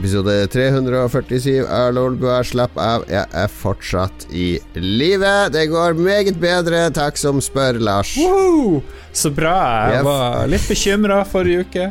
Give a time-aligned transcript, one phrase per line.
[0.00, 2.38] Episode 347 av Lolbua.
[2.40, 5.32] Slapp av, jeg er fortsatt i live.
[5.52, 8.14] Det går meget bedre, takk som spør, Lars.
[8.16, 8.78] Woohoo!
[9.12, 9.52] Så bra.
[9.92, 11.90] Jeg var litt bekymra forrige uke.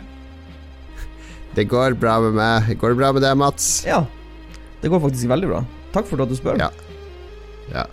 [1.54, 2.72] Det går bra med meg.
[2.82, 3.70] Går det bra med deg, Mats?
[3.86, 4.02] Ja,
[4.82, 5.62] det går faktisk veldig bra.
[5.94, 6.58] Takk for at du spør.
[6.66, 6.72] Ja.
[7.70, 7.86] Ja.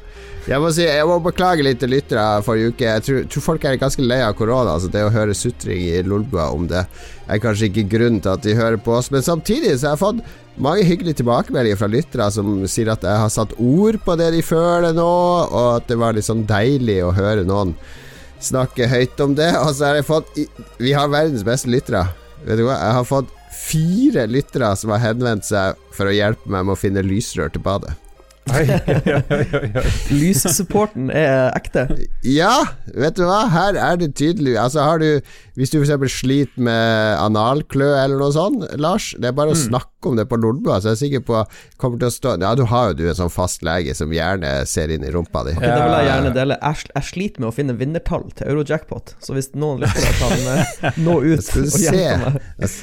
[0.46, 2.86] Jeg må si, jeg må beklage litt til lyttere forrige uke.
[2.86, 4.76] Jeg tror, tror folk er ganske lei av korona.
[4.76, 8.44] Altså det å høre sutring i Lolbua om det er kanskje ikke grunnen til at
[8.44, 9.10] de hører på oss.
[9.10, 10.22] Men samtidig så har jeg fått
[10.62, 14.44] mange hyggelige tilbakemeldinger fra lyttere som sier at jeg har satt ord på det de
[14.46, 15.10] føler nå,
[15.50, 17.74] og at det var litt sånn deilig å høre noen
[18.38, 19.50] snakke høyt om det.
[19.64, 20.30] Og så har jeg fått
[20.78, 22.06] Vi har verdens beste lyttere.
[22.46, 22.78] Vet du hva?
[22.78, 23.34] Jeg har fått
[23.66, 27.66] fire lyttere som har henvendt seg for å hjelpe meg med å finne lysrør til
[27.66, 27.98] badet.
[30.10, 31.86] Lyssupporten er ekte.
[32.26, 33.48] Ja, vet du hva?
[33.50, 35.20] Her er det tydelig Altså har du
[35.58, 36.20] Hvis du f.eks.
[36.20, 40.38] sliter med analklø eller noe sånt, Lars, det er bare å snakke om det på
[40.38, 41.40] Lolbua, så jeg er sikker på
[41.80, 44.50] kommer til å stå Ja, du har jo du en sånn fast lege som gjerne
[44.68, 45.56] ser inn i rumpa di.
[45.56, 46.58] Ok, det vil jeg gjerne dele.
[46.62, 51.00] Jeg, jeg sliter med å finne vinnertall til Eurojackpot, så hvis noen lytter kan eh,
[51.06, 52.78] nå ut og se hjelpe meg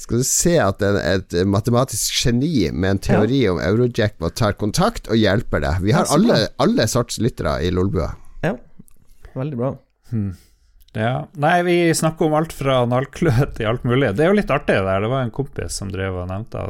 [0.00, 5.10] Skal du se at en, et matematisk geni med en teori om Eurojackpot tar kontakt
[5.10, 5.82] og hjelper deg.
[5.84, 8.14] Vi har Ja, alle, alle sorts lyttere i Lolbua.
[8.44, 8.54] Ja,
[9.36, 9.74] veldig bra.
[10.92, 11.28] Ja.
[11.38, 14.08] Nei, vi snakker om alt fra analklø til alt mulig.
[14.18, 15.04] Det er jo litt artig det der.
[15.04, 16.64] Det var en kompis som drev og nevnte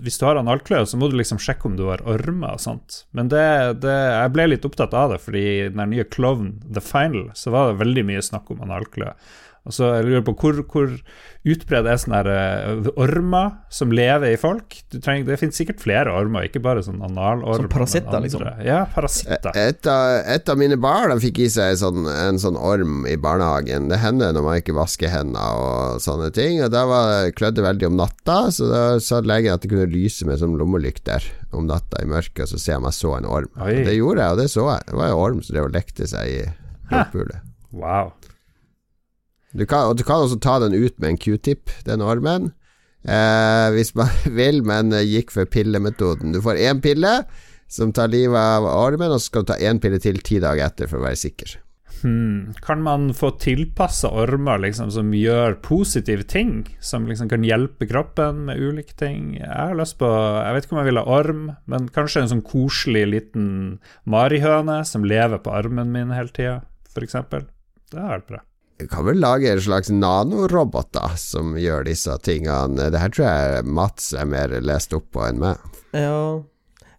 [0.00, 3.02] hvis du har analklø, så må du liksom sjekke om du har ormer og sånt.
[3.12, 3.44] Men det,
[3.82, 7.52] det, jeg ble litt opptatt av det, fordi i den nye Klovn, The Final, så
[7.52, 9.10] var det veldig mye snakk om analklø.
[9.66, 10.92] Og så jeg lurer på hvor, hvor
[11.48, 14.78] utbredt er sånne her, eh, ormer som lever i folk?
[14.92, 17.44] Du trenger, det finnes sikkert flere ormer, ikke bare sånn analorm.
[17.58, 18.46] Som parasitter, liksom.
[18.64, 19.52] Ja, parasitter.
[19.58, 23.16] Et av, et av mine barn fikk i seg en sånn, en sånn orm i
[23.20, 23.90] barnehagen.
[23.92, 26.62] Det hender når man ikke vasker hendene og sånne ting.
[26.64, 29.90] Og da var, klødde det veldig om natta, så da sa legen at det kunne
[29.92, 31.24] lyse med sånn lommelykter
[31.56, 33.52] om natta i mørket, og så se om jeg så en orm.
[33.68, 34.88] Det gjorde jeg, og det så jeg.
[34.88, 36.40] Det var en orm som drev og lekte seg i
[36.88, 37.44] blodpulet.
[37.72, 38.14] Wow.
[39.56, 42.50] Du kan, du kan også ta den ut med en q-tip, den ormen.
[43.08, 44.10] Eh, hvis man
[44.40, 46.34] vil, men eh, gikk for pillemetoden.
[46.34, 47.22] Du får én pille
[47.68, 50.68] som tar livet av ormen, og så skal du ta én pille til ti dager
[50.68, 51.58] etter for å være sikker.
[51.98, 52.54] Hmm.
[52.62, 56.62] Kan man få tilpassa ormer liksom, som gjør positive ting?
[56.84, 59.32] Som liksom kan hjelpe kroppen med ulike ting?
[59.40, 62.32] Jeg har lyst på Jeg vet ikke om jeg vil ha orm, men kanskje en
[62.34, 63.48] sånn koselig liten
[64.06, 66.60] marihøne som lever på armen min hele tida,
[66.92, 67.18] f.eks.
[67.88, 68.44] Det har vært bra.
[68.78, 72.90] Du kan vel lage en slags nanorobot da som gjør disse tingene.
[72.92, 75.58] Det her tror jeg Mats er mer lest opp på enn meg.
[75.90, 76.44] Ja,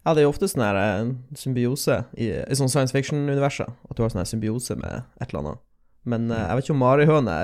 [0.04, 3.72] ja det er jo ofte sånn her eh, symbiose i, i sånn science fiction-universet.
[3.88, 5.62] At du har sånn her symbiose med et eller annet.
[6.04, 7.40] Men eh, jeg vet ikke om marihøne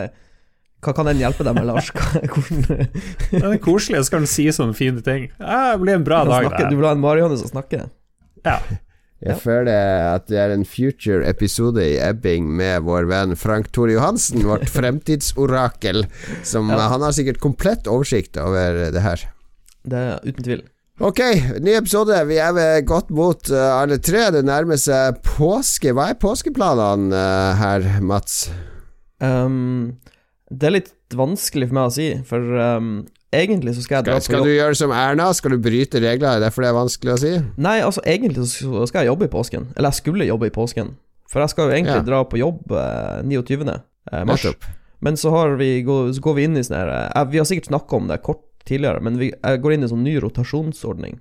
[0.84, 1.88] Hva kan den hjelpe deg med, Lars?
[2.34, 2.90] Hvordan
[3.32, 5.30] Den er koselig, så kan den si sånne fine ting.
[5.40, 6.68] Ja, det blir en bra dag, snakke?
[6.68, 7.88] Du vil ha en marihøne som snakker?
[8.44, 8.60] Ja.
[9.24, 9.38] Jeg Ja.
[9.40, 14.42] føler at det er en future episode i Ebbing med vår venn Frank Tore Johansen,
[14.44, 16.04] vårt fremtidsorakel.
[16.44, 16.88] Som Ja.
[16.92, 19.24] Han har sikkert komplett oversikt over det her.
[19.86, 20.62] Det er uten tvil.
[21.00, 21.20] Ok,
[21.60, 22.16] ny episode.
[22.28, 24.30] Vi er ved godt mot uh, alle tre.
[24.32, 25.92] Det nærmer seg påske.
[25.92, 28.46] Hva er påskeplanene uh, her, Mats?
[29.20, 29.96] Um,
[30.52, 32.90] det er litt vanskelig for meg å si, for um,
[33.34, 35.32] egentlig så skal jeg dra Skal, på skal du gjøre som Erna?
[35.34, 36.28] Skal du bryte regler?
[36.28, 37.32] Er det derfor det er vanskelig å si?
[37.58, 39.68] Nei, altså egentlig så skal jeg jobbe i påsken.
[39.76, 40.94] Eller jeg skulle jobbe i påsken.
[41.30, 42.06] For jeg skal jo egentlig Ja.
[42.06, 43.68] dra på jobb eh, 29.
[44.12, 44.44] eh, mars.
[44.44, 44.64] Nettopp.
[45.00, 47.68] Men så, har vi, så går vi inn i sånn her eh, Vi har sikkert
[47.68, 51.18] snakka om det kort tidligere, men vi, jeg går inn i en sånn ny rotasjonsordning.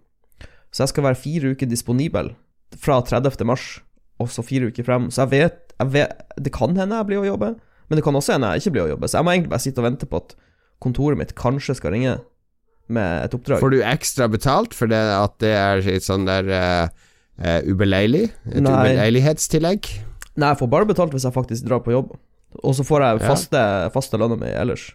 [0.72, 2.32] Så jeg skal være fire uker disponibel
[2.82, 3.44] fra 30.
[3.46, 3.66] mars,
[4.20, 5.10] og så fire uker frem.
[5.14, 7.52] Så jeg vet, jeg vet Det kan hende jeg blir å jobbe,
[7.90, 9.08] men det kan også hende jeg ikke blir å jobbe.
[9.12, 10.34] Så jeg må egentlig bare sitte og vente på at
[10.86, 12.16] kontoret mitt kanskje skal ringe
[12.88, 13.62] med et oppdrag.
[13.64, 18.28] Får du ekstra betalt for det at det er et sånn der uh, ubeleilig?
[18.54, 18.72] Et Nei.
[18.72, 19.90] ubeleilighetstillegg?
[20.36, 22.14] Nei, jeg får bare betalt hvis jeg faktisk drar på jobb.
[22.62, 23.28] Og så får jeg Ja.
[23.34, 23.62] faste,
[23.96, 24.94] faste lønna mi ellers.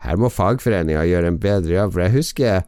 [0.00, 2.62] Her må fagforeninga gjøre en bedre jobb, for jeg husker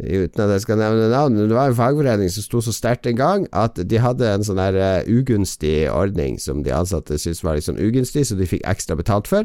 [0.00, 3.06] Uten at jeg skal nevne navn, men det var en fagforening som sto så sterkt
[3.10, 7.42] en gang at de hadde en sånn her eh, ugunstig ordning som de ansatte syntes
[7.44, 9.44] var litt sånn ugunstig, så de fikk ekstra betalt for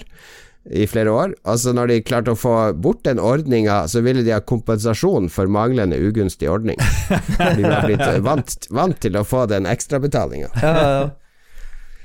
[0.69, 1.35] i flere år.
[1.47, 5.49] Altså Når de klarte å få bort den ordninga, så ville de ha kompensasjon for
[5.51, 6.79] manglende ugunstig ordning.
[7.07, 10.51] De var blitt vant, vant til å få den ekstrabetalinga.
[10.61, 11.07] Ja, ja, ja.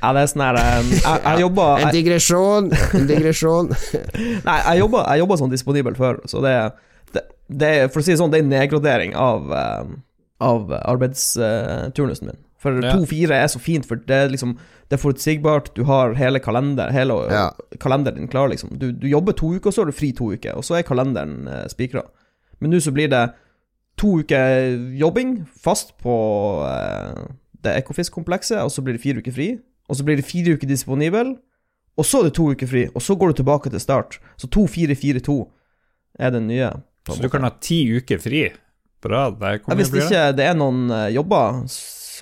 [0.02, 3.68] Ja, det er sånn her eh, Jeg, jeg jobba En digresjon, en digresjon.
[4.48, 6.54] Nei, jeg jobba, jeg jobba sånn disponibel før, så det,
[7.14, 9.92] det, det For å si det sånn, det er en nedgradering av, eh,
[10.42, 12.40] av arbeidsturnusen min.
[12.62, 12.92] For Ja.
[12.94, 14.56] to-fire er så fint, for det er liksom
[14.88, 17.50] Det er forutsigbart, du har hele kalender Hele Ja.
[17.80, 18.76] kalenderen din klar, liksom.
[18.78, 20.82] Du, du jobber to uker, og så har du fri to uker, og så er
[20.86, 22.02] kalenderen eh, spikra.
[22.60, 23.32] Men nå så blir det
[23.98, 26.12] to uker jobbing fast på
[26.68, 27.24] eh,
[27.64, 29.48] det Ekofisk-komplekset, og så blir det fire uker fri.
[29.88, 31.36] Og så blir det fire uker disponibel,
[31.98, 34.18] og så er det to uker fri, og så går du tilbake til start.
[34.36, 35.48] Så 2-4-4-2
[36.20, 36.70] er den nye.
[37.08, 38.50] Så du kan ha ti uker fri
[39.02, 39.40] på rad?
[39.40, 41.64] Hvis ikke det er noen eh, jobber,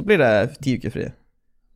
[0.00, 1.08] så blir det ti uker fri.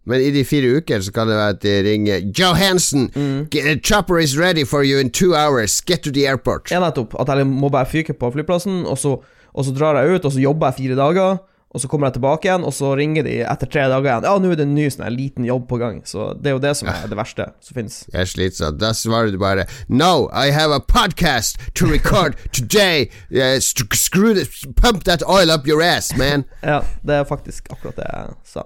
[0.07, 3.47] Men i de fire uker så kan det være at de ringer Johansen, Mm.
[3.85, 5.81] chopper is ready for you in two hours.
[5.81, 6.71] Get to the airport.
[6.71, 7.15] Ja, nettopp.
[7.21, 9.15] At jeg må bare fyke på flyplassen, og så,
[9.55, 11.39] og så drar jeg ut, og så jobber jeg fire dager.
[11.75, 14.27] Og så kommer jeg tilbake igjen, og så ringer de etter tre dager igjen.
[14.29, 15.97] Ja, nå er det en ny sånn liten jobb på gang.
[16.07, 17.97] Så det er jo det som er det verste som finnes.
[18.15, 18.79] Jeg er slitsom.
[18.79, 23.11] Da svarer du bare No, I have a podcast to record today.
[23.35, 26.45] Uh, screw this, pump that oil up your ass, man.
[26.63, 28.63] Ja, det er faktisk akkurat det jeg sa.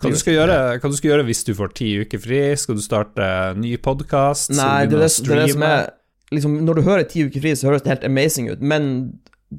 [0.00, 2.40] Hva du skal gjøre, hva du skal gjøre hvis du får ti uker fri?
[2.58, 3.28] Skal du starte
[3.60, 4.50] ny podkast?
[4.56, 5.86] Nei, det er det, det, er det som er
[6.34, 8.90] liksom, Når du hører ti uker fri, så høres det helt amazing ut, men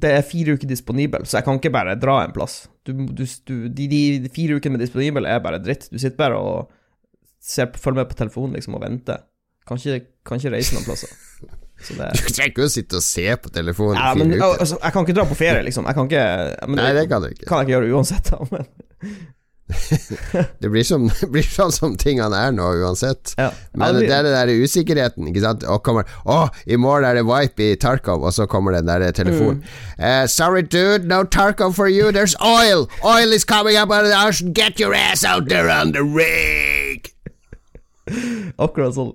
[0.02, 2.66] det er fire uker disponibel, så jeg kan ikke bare dra en plass.
[2.86, 5.88] Du, du, du, de, de, fire ukene med disponibel er bare dritt.
[5.92, 6.72] Du sitter bare og
[7.42, 9.24] ser følger med på telefonen liksom, og venter.
[9.66, 11.12] Kan ikke, kan ikke reise noen plasser.
[11.82, 14.94] Så det Du trenger ikke å sitte og se på telefonen ja, men, altså, Jeg
[14.94, 15.88] kan ikke dra på ferie, liksom.
[15.92, 16.22] Ikke
[16.70, 17.48] men Nei, det kan du ikke.
[17.48, 18.46] kan jeg ikke gjøre uansett, da.
[18.52, 19.18] Men,
[20.62, 23.32] Det blir, som, det blir sånn som tingene er nå, uansett.
[23.38, 23.48] ja.
[23.74, 25.64] Men det er den der usikkerheten, ikke sant.
[25.66, 29.04] Og kommer Å, i morgen er det Vipe i Tarkov, og så kommer den der
[29.16, 29.64] telefonen.
[29.98, 32.12] Eh, sorry, dude, no Tarkov for you.
[32.14, 32.86] There's oil.
[33.04, 34.52] Oil is coming up out of the ocean.
[34.54, 37.12] Get your ass out there on the rig.
[38.62, 39.14] Akkurat sånn.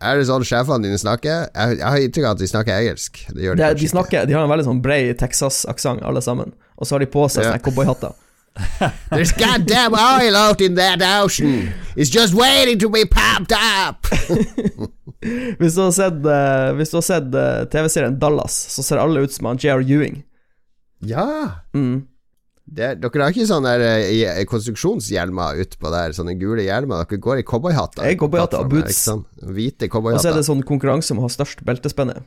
[0.00, 1.48] Er det sånn sjefene dine snakker?
[1.52, 3.18] Jeg, jeg har inntrykk av at de snakker engelsk.
[3.36, 6.54] Det Det, de, snakker, de har en veldig sånn brei Texas-aksent, alle sammen.
[6.80, 7.58] Og så har de på seg Ja.
[7.60, 8.14] cowboyhatter.
[9.10, 11.72] There's goddamn oil out in that ocean.
[11.96, 14.06] It's just waiting to be popped up.
[15.60, 19.60] Hvis du har sett, har sett uh, TV-serien Dallas, så ser alle ut som han
[19.60, 19.84] J.R.
[19.84, 20.22] Ewing.
[21.00, 21.26] ja.
[21.74, 22.06] Mm.
[22.70, 27.02] Det, dere har ikke sånne der, eh, konstruksjonshjelmer utpå der, sånne gule hjelmer.
[27.02, 28.04] Dere går i cowboyhatter.
[28.06, 29.00] Er cowboyhatter og boots.
[29.42, 32.20] Hvite Og så er det sånn konkurranse om å ha størst beltespenne.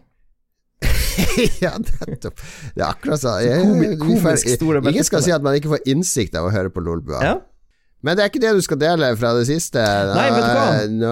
[1.63, 2.41] ja, nettopp.
[2.75, 3.39] Det er akkurat sånn.
[3.45, 6.71] Jeg- Komi- komisk store Ingen skal si at man ikke får innsikt av å høre
[6.73, 7.21] på Lolbua.
[7.23, 7.33] Ja.
[8.03, 9.79] Men det er ikke det du skal dele fra det siste.
[9.79, 10.65] Nei, vet du hva?
[10.91, 11.11] Nå,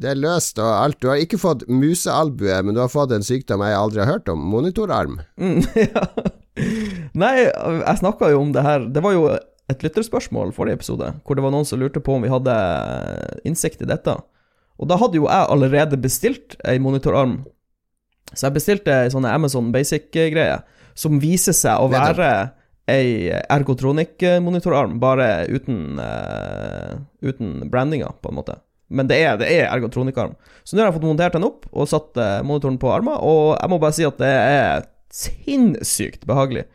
[0.00, 0.96] det er løst og alt.
[1.02, 4.30] Du har ikke fått musealbue, men du har fått en sykdom jeg aldri har hørt
[4.32, 4.40] om.
[4.48, 5.18] Monitorarm.
[5.36, 6.06] Mm, ja.
[7.20, 9.22] Nei, jeg snakka jo om det her Det var jo
[9.70, 12.56] et lytterspørsmål forrige episode, hvor det var noen som lurte på om vi hadde
[13.46, 14.16] innsikt i dette.
[14.80, 17.42] Og da hadde jo jeg allerede bestilt ei monitorarm.
[18.32, 20.60] Så jeg bestilte ei sånn Amazon Basic-greie,
[20.94, 22.30] som viser seg å være
[22.90, 28.56] ei Ergotronic-monitorarm, bare uten, uh, uten brandinga, på en måte.
[28.90, 30.32] Men det er, det er Ergotronic-arm.
[30.66, 33.56] Så nå har jeg fått montert den opp og satt uh, monitoren på armen, og
[33.60, 36.68] jeg må bare si at det er sinnssykt behagelig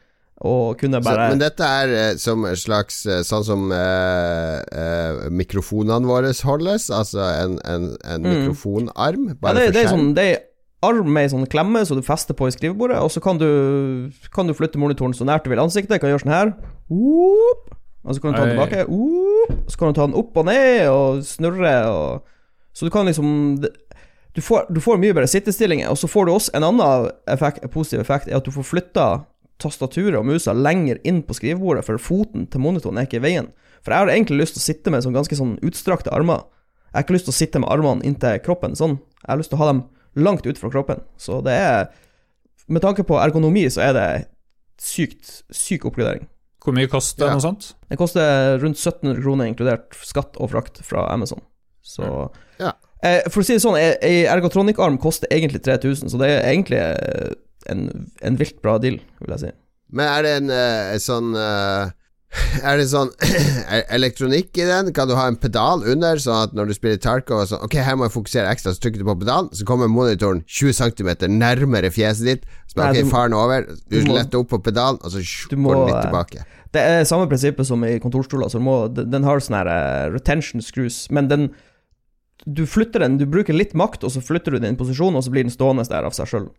[0.43, 6.03] Og kunne Så, men dette er eh, som en slags Sånn som eh, eh, mikrofonene
[6.09, 8.33] våre holdes, altså en, en, en Mm.
[8.41, 10.43] mikrofonarm, ja, bare det, det for er sånn, det er
[10.85, 13.49] arm med ei sånn klemme som du fester på i skrivebordet, og så kan du,
[14.35, 15.99] kan du flytte monitoren så nært du vil ansiktet.
[16.01, 16.53] Kan gjøre sånn her.
[16.93, 17.73] Oop,
[18.05, 20.45] og så kan du ta den tilbake og så kan du ta den opp og
[20.45, 22.31] ned og snurre og
[22.75, 23.63] Så du kan liksom
[24.35, 27.63] du får, du får mye bedre sittestillinger, og så får du også en annen effekt,
[27.71, 29.05] positiv effekt, er at du får flytta
[29.63, 33.47] tastaturet og musa lenger inn på skrivebordet, for foten til monitoren er ikke i veien.
[33.79, 36.43] For jeg har egentlig lyst til å sitte med sånn ganske sånn utstrakte armer.
[36.89, 38.97] Jeg har ikke lyst til å sitte med armene inntil kroppen sånn.
[39.23, 39.81] Jeg har lyst til å ha dem
[40.15, 41.01] langt ut fra kroppen.
[41.17, 41.87] Så det er
[42.67, 44.05] Med tanke på ergonomi, så er det
[44.81, 46.23] sykt, syk oppgradering.
[46.65, 47.33] Hvor mye koster Ja.
[47.35, 47.75] noe sånt?
[47.91, 51.41] Det koster rundt 1700 kroner, inkludert skatt og frakt fra Amazon.
[51.83, 52.71] Så Ja.
[53.03, 56.49] eh, For å si det sånn, ei- ei ergotronic-arm koster egentlig 3000, så det er
[56.51, 57.33] egentlig eh,
[57.67, 59.51] en, en vilt bra deal, vil jeg si.
[59.91, 61.91] Men er det en en sånn eh,
[62.67, 64.91] Er det sånn er elektronikk i den?
[64.95, 67.77] Kan du ha en pedal under, sånn at når du spiller Tarkov og sånn Ok,
[67.83, 71.11] her må jeg fokusere ekstra, så trykker du på pedalen, så kommer monitoren 20 cm
[71.35, 72.49] nærmere fjeset ditt.
[72.71, 73.69] Så bare, Nei, ok, faren over.
[73.85, 76.49] Du, du letter opp på pedalen, og så Du må, går den litt eh, tilbake.
[76.75, 80.11] Det er samme prinsippet som i kontorstoler, så må, den den har sånne her eh,
[80.15, 81.49] retention screws, men den
[82.45, 85.15] Du flytter den, du bruker litt makt, og så flytter du den i en posisjon,
[85.15, 86.49] og så blir den stående der av seg sjøl.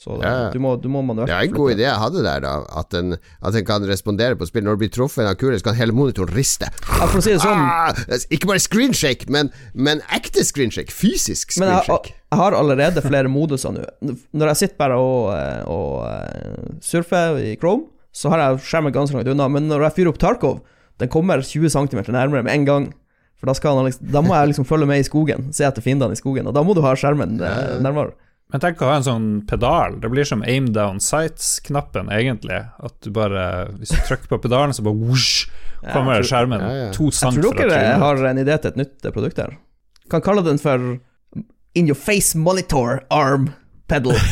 [0.00, 0.48] Så det, Ja.
[0.48, 2.52] du, må, du må Det er en god idé jeg hadde der, da.
[2.80, 4.64] At den, at den kan respondere på spill.
[4.64, 6.70] Når du blir truffet av kule, så kan hele monitoren riste.
[6.88, 7.92] Ja, for å si det sånn Ah,
[8.32, 10.88] ikke bare screenshake, men, men ekte screenshake.
[10.94, 12.14] Fysisk Men jeg, screenshake.
[12.32, 13.84] jeg har allerede flere moduser nå.
[14.32, 18.96] Når jeg sitter bare og, eh, og eh, surfer i Chrome, så har jeg skjermen
[18.96, 19.50] ganske langt unna.
[19.52, 20.62] Men når jeg fyrer opp Tarkov,
[20.98, 22.88] den kommer 20 cm nærmere med en gang.
[23.36, 25.84] For da, skal han liksom, da må jeg liksom følge med i skogen, se etter
[25.84, 26.48] fiendene i skogen.
[26.48, 28.16] Og da må du ha skjermen eh, nærmere.
[28.50, 30.00] Men tenk å ha en sånn pedal.
[30.02, 32.58] Det blir som aim down sights-knappen, egentlig.
[32.82, 35.46] At du bare Hvis du trykker på pedalen, så bare whoosh,
[35.92, 36.90] kommer ja, tror- skjermen ja, ja.
[36.96, 39.56] to Jeg tror dere har en idé til et nytt eh, produkt her.
[40.10, 40.98] Kan kalle den for
[41.78, 43.52] In your face monitor arm
[43.88, 44.18] pedal.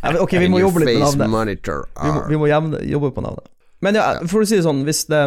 [0.00, 1.66] Ok, vi må jobbe litt med navnet.
[1.68, 3.50] Vi må, vi må jevne, jobbe på navnet.
[3.84, 5.20] Men ja, for å si det sånn, hvis, det,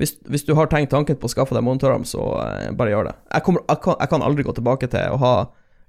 [0.00, 3.10] hvis, hvis du har tenkt tanken på å skaffe deg monitorarm, så eh, bare gjør
[3.10, 3.14] det.
[3.34, 5.34] Jeg, kommer, jeg, kan, jeg kan aldri gå tilbake til å ha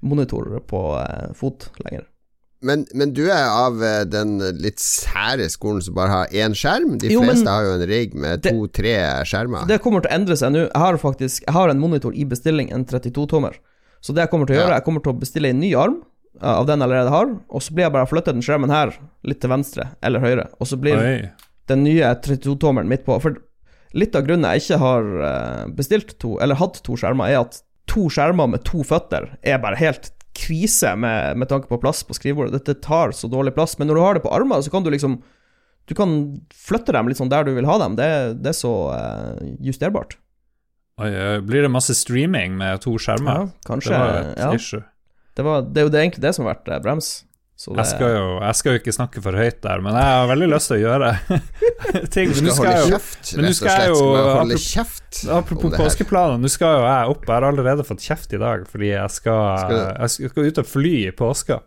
[0.01, 2.07] monitor på eh, fot lenger.
[2.61, 6.99] Men, men du er av eh, den litt sære skolen som bare har én skjerm?
[7.01, 8.93] De Jo, fleste har jo en rigg med to-tre
[9.25, 9.65] skjermer.
[9.69, 10.67] Det kommer til å endre seg nå.
[10.67, 13.57] Jeg har faktisk Jeg har en monitor i bestilling, en 32-tommer.
[14.01, 14.65] Så det jeg kommer til å Ja.
[14.67, 15.97] gjøre, jeg kommer til å bestille en ny arm
[16.41, 18.93] eh, av den jeg allerede har, og så blir jeg bare flyttet den skjermen her
[19.25, 21.29] litt til venstre eller høyre, og så blir Oi.
[21.69, 23.17] den nye 32-tommeren midt på.
[23.21, 23.41] For
[23.97, 28.07] litt av grunnen jeg ikke har bestilt to, eller hatt to skjermer, er at to
[28.13, 32.55] skjermer med to føtter er bare helt krise med, med tanke på plass på skrivebordet.
[32.61, 33.77] Dette tar så dårlig plass.
[33.79, 35.21] Men når du har det på armer, så kan du liksom
[35.89, 36.11] Du kan
[36.53, 37.97] flytte dem litt sånn der du vil ha dem.
[37.97, 38.07] Det,
[38.39, 40.15] det er så uh, justerbart.
[41.01, 43.49] Oi, oi, blir det masse streaming med to skjermer?
[43.65, 43.91] kanskje.
[43.91, 44.51] det var et ja.
[44.55, 44.83] issue.
[45.35, 47.09] Det, var, det er jo det, egentlig det som har vært eh, brems.
[47.61, 50.27] Det, Jeg skal, jo, jeg skal jo ikke snakke for høyt der, men jeg har
[50.31, 51.09] veldig lyst til å gjøre
[52.15, 52.31] ting.
[52.33, 53.87] Du skal skal holde kjeft, rett og slett.
[53.91, 57.25] jo- holde kjeft Apropos påskeplaner, nå skal jo jeg opp.
[57.27, 60.93] Jeg har allerede fått kjeft i dag fordi jeg Skal jeg skal ut og fly
[61.07, 61.59] i påska.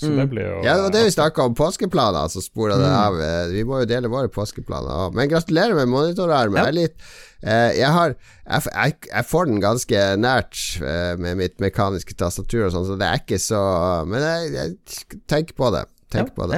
[0.00, 0.16] Så Mm.
[0.16, 2.28] det blir jo Ja, det var det vi snakka om, påskeplaner.
[2.32, 2.96] Så spora det Mm.
[3.06, 3.20] av.
[3.20, 5.14] Eh, Vi må jo dele våre påskeplaner òg.
[5.14, 6.56] Men gratulerer med monitorarmen.
[6.56, 6.64] Ja.
[6.64, 6.96] Jeg, litt,
[7.42, 8.14] eh, jeg, har,
[8.48, 13.06] jeg, jeg, får den ganske nært eh, med mitt mekaniske tastatur og sånn, så det
[13.06, 15.84] er ikke så Men jeg, jeg tenker på det.
[16.10, 16.56] Tenker Ja, på det.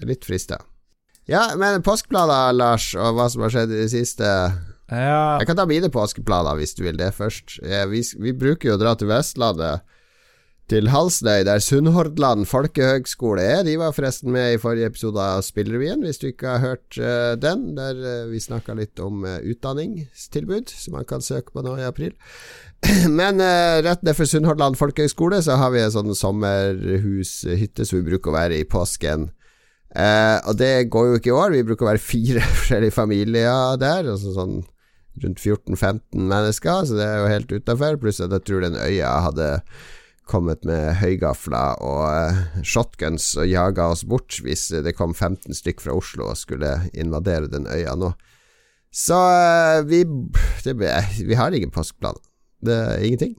[0.00, 0.06] ja.
[0.06, 0.58] Litt frista.
[1.28, 4.24] Ja, men påskeplaner, Lars, og hva som har skjedd i det siste
[4.90, 7.58] Ja, Jeg kan ta mine påskeplaner hvis du vil det først.
[7.62, 9.80] Eh, Vi, vi bruker jo å dra til Vestlandet,
[10.72, 13.62] til Halsnøy, der Sunnhordland folkehøgskole er.
[13.66, 17.34] De var forresten med i forrige episode av Spillrevyen, hvis du ikke har hørt uh,
[17.36, 21.76] den, der uh, vi snakka litt om uh, utdanningstilbud som man kan søke på nå
[21.76, 22.14] i april.
[23.20, 23.40] Men
[23.84, 28.36] rett ned for Sunnhordland folkehøgskole så har vi en sånn sommerhushytte som vi bruker å
[28.36, 29.30] være i påsken.
[29.94, 31.54] Og det går jo ikke i år.
[31.54, 34.10] Vi bruker å være fire forskjellige familier der.
[34.12, 34.58] Altså sånn
[35.22, 38.00] rundt 14-15 mennesker, så det er jo helt utafor.
[38.02, 39.48] Pluss at jeg tror den øya hadde
[40.28, 45.84] kommet med høygafler og eh, shotguns og jaga oss bort hvis det kom 15 stykk
[45.84, 48.14] fra Oslo og skulle invadere den øya nå.
[48.94, 50.04] Så eh, vi
[50.64, 50.76] det,
[51.26, 52.22] Vi har ingen påskeplaner.
[52.64, 53.36] Det er ingenting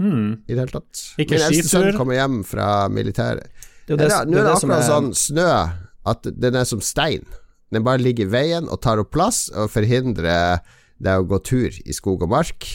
[0.00, 0.30] mm.
[0.46, 1.04] i det hele tatt.
[1.18, 3.50] Ikke Min eldste sønn kommer hjem fra militæret.
[3.86, 5.48] Det er det, det, det, Nå er akkurat sånn snø
[6.08, 7.26] at den er som stein.
[7.72, 10.62] Den bare ligger i veien og tar opp plass og forhindrer
[11.02, 12.68] deg å gå tur i skog og mark.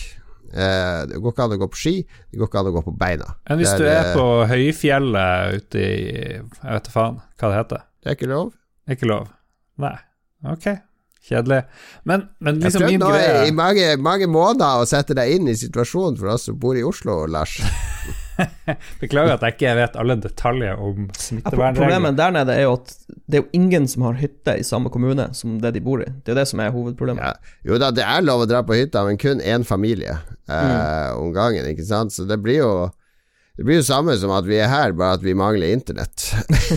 [0.53, 1.95] Eh, det går ikke an å gå på ski,
[2.31, 3.29] det går ikke an å gå på beina.
[3.49, 5.95] Men hvis er, du er på høyfjellet ute i
[6.37, 7.87] Jeg vet da faen hva det heter.
[8.01, 8.53] Det er ikke lov.
[8.87, 9.27] Ikke lov?
[9.83, 9.95] Nei.
[10.47, 10.69] Ok.
[11.27, 11.63] Kjedelig.
[12.07, 13.11] Men, men Jeg liksom min nå
[13.47, 16.85] i mange, mange måneder å sette deg inn i situasjonen for oss som bor i
[16.87, 17.57] Oslo, Lars.
[19.01, 21.51] Beklager at jeg ikke vet alle detaljer om Ja.
[21.51, 22.93] Problemet der nede er jo at
[23.25, 26.09] det er jo ingen som har hytte i samme kommune som det de bor i.
[26.23, 27.23] Det er det som er hovedproblemet.
[27.23, 27.55] Ja.
[27.67, 30.15] Jo da, det er lov å dra på hytta, men kun én familie
[30.47, 32.15] eh, om gangen, ikke sant.
[32.15, 32.71] Så det blir jo
[33.57, 36.29] det blir jo samme som at vi er her, bare at vi mangler internett.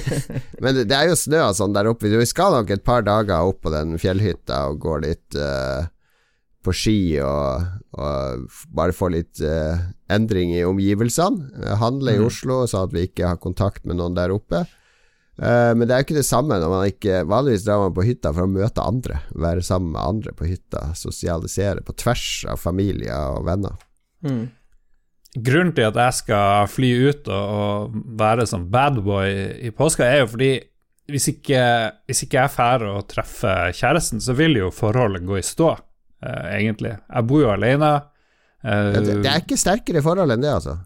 [0.65, 2.09] men det, det er jo snø og sånn der oppe.
[2.09, 5.85] Vi skal nok et par dager opp på den fjellhytta og gå litt uh,
[6.65, 7.69] på ski og,
[8.01, 9.77] og bare få litt uh,
[10.09, 11.77] endring i omgivelsene.
[11.85, 14.65] Handle i Oslo, så at vi ikke har kontakt med noen der oppe.
[15.41, 18.05] Eh, men det er jo ikke det samme når man ikke Vanligvis drar man på
[18.05, 22.61] hytta for å møte andre, være sammen med andre på hytta, sosialisere på tvers av
[22.61, 23.79] familier og venner.
[24.27, 24.51] Mm.
[25.39, 29.31] Grunnen til at jeg skal fly ut og, være sånn badboy
[29.63, 30.51] i påska, er jo fordi
[31.11, 31.63] hvis ikke,
[32.07, 35.73] hvis ikke jeg drar og treffer kjæresten, så vil jo forholdet gå i stå,
[36.23, 36.97] eh, egentlig.
[36.99, 37.91] Jeg bor jo alene.
[38.63, 40.77] eh, Det, det er ikke sterkere forhold enn det, altså.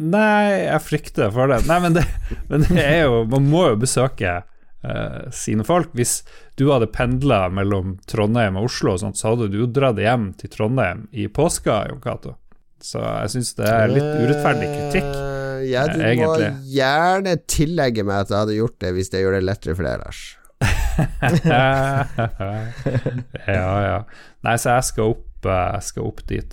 [0.00, 1.60] Nei, jeg frykter for det.
[1.68, 2.06] Nei, men det,
[2.48, 5.92] men det er jo Man må jo besøke uh, sine folk.
[5.96, 6.22] Hvis
[6.56, 10.30] du hadde pendla mellom Trondheim og Oslo, og sånt, så hadde du jo dratt hjem
[10.40, 12.36] til Trondheim i påska, Jon Cato.
[12.84, 15.10] Så jeg syns det er litt urettferdig kritikk.
[15.10, 16.30] Eh, ja, du må
[16.72, 20.00] gjerne tillegge meg at jeg hadde gjort det hvis det gjør det lettere for deg,
[20.00, 20.20] Lars.
[23.50, 23.98] ja, ja.
[24.44, 26.52] Nei, så jeg skal opp, eh, jeg skal opp dit.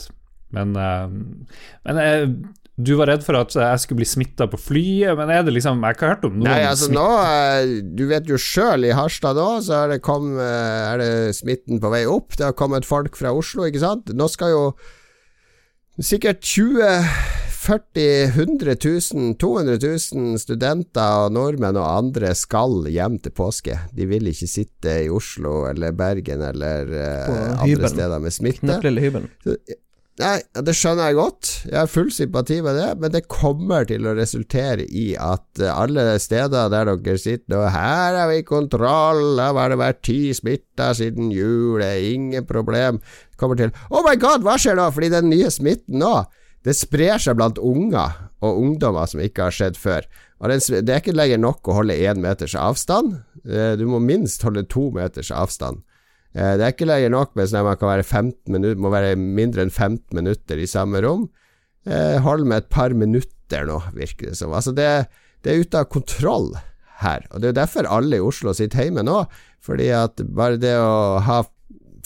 [0.56, 1.06] Men, eh,
[1.88, 2.30] men jeg,
[2.78, 5.80] du var redd for at jeg skulle bli smitta på flyet, men er det liksom
[5.82, 7.10] Jeg har ikke hørt om noen Nei, altså smitt- nå
[7.98, 11.90] Du vet jo sjøl, i Harstad nå, så er det, kom, er det smitten på
[11.96, 12.30] vei opp.
[12.38, 14.06] Det har kommet folk fra Oslo, ikke sant.
[14.14, 14.64] Nå skal jo
[16.04, 16.84] sikkert 20
[17.68, 18.76] 40 100
[19.14, 19.80] 000, 200
[20.14, 23.76] 000 studenter og nordmenn og andre skal hjem til påske.
[23.98, 28.70] De vil ikke sitte i Oslo eller Bergen eller uh, andre steder med smitte.
[30.18, 31.50] Nei, det skjønner jeg godt.
[31.68, 35.70] Jeg har full sympati med det, men det kommer til å resultere i at eh,
[35.70, 40.02] alle steder der dere sitter og Her er vi i kontroll, her har det vært
[40.08, 42.98] ti smitta siden jul, det er ingen problem.
[43.38, 44.88] Kommer til Oh my god, hva skjer nå?
[44.96, 46.16] Fordi den nye smitten nå,
[46.66, 50.08] det sprer seg blant unger og ungdommer som ikke har skjedd før.
[50.42, 53.20] Og det er ikke lenger nok å holde én meters avstand.
[53.46, 55.86] Eh, Du må minst holde to meters avstand.
[56.38, 58.92] Eh, Det er ikke lenger nok med sånn at man kan være 15 minutter, må
[58.94, 61.28] være mindre enn 15 minutter i samme rom.
[61.88, 64.54] Eh, Hold med et par minutter nå, virker det som.
[64.54, 65.08] Altså det,
[65.44, 66.52] det er ute av kontroll
[67.02, 67.26] her.
[67.32, 69.24] Og Det er derfor alle i Oslo sitter hjemme nå.
[69.64, 71.44] Fordi at bare det å ha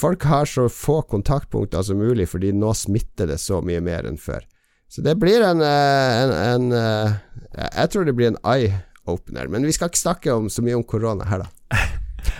[0.01, 4.15] Folk har så få kontaktpunkter som mulig, fordi nå smitter det så mye mer enn
[4.17, 4.41] før.
[4.89, 9.51] Så det blir en, eh, en, en Jeg tror det blir en eye-opener.
[9.51, 11.77] Men vi skal ikke snakke om, så mye om korona her, da.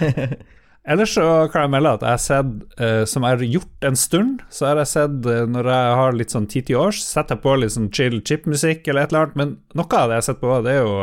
[0.82, 1.24] Ellers så
[1.54, 4.66] kan jeg melde at jeg har sett, uh, som jeg har gjort en stund, så
[4.66, 7.54] har jeg sett uh, når jeg har litt sånn tid til års, setter jeg på
[7.62, 10.40] litt sånn chill chip-musikk eller et eller annet, men noe av det jeg har sett
[10.42, 10.96] på, det er jo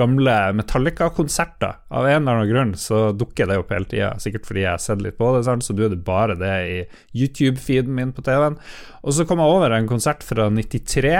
[0.00, 1.78] gamle Metallica-konserter.
[1.94, 4.82] Av en eller annen grunn så dukker det opp hele tida, sikkert fordi jeg har
[4.82, 5.62] sett litt på det, sant?
[5.66, 6.80] så du er det bare det i
[7.22, 8.58] YouTube-feeden min på TV-en.
[9.04, 11.14] Og så kom jeg over en konsert fra 93,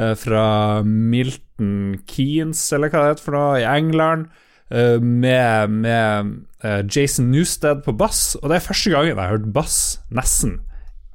[0.00, 0.46] uh, fra
[0.80, 4.32] Milton Keanes, eller hva det heter for noe, i England.
[4.74, 9.36] Eh, Med, med eh, Jason Newsted på bass, og det er første gangen jeg har
[9.36, 9.78] hørt bass,
[10.14, 10.58] nesten,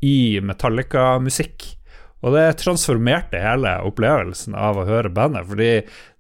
[0.06, 1.76] i Metallica-musikk.
[2.24, 5.74] Og det transformerte hele opplevelsen av å høre bandet, fordi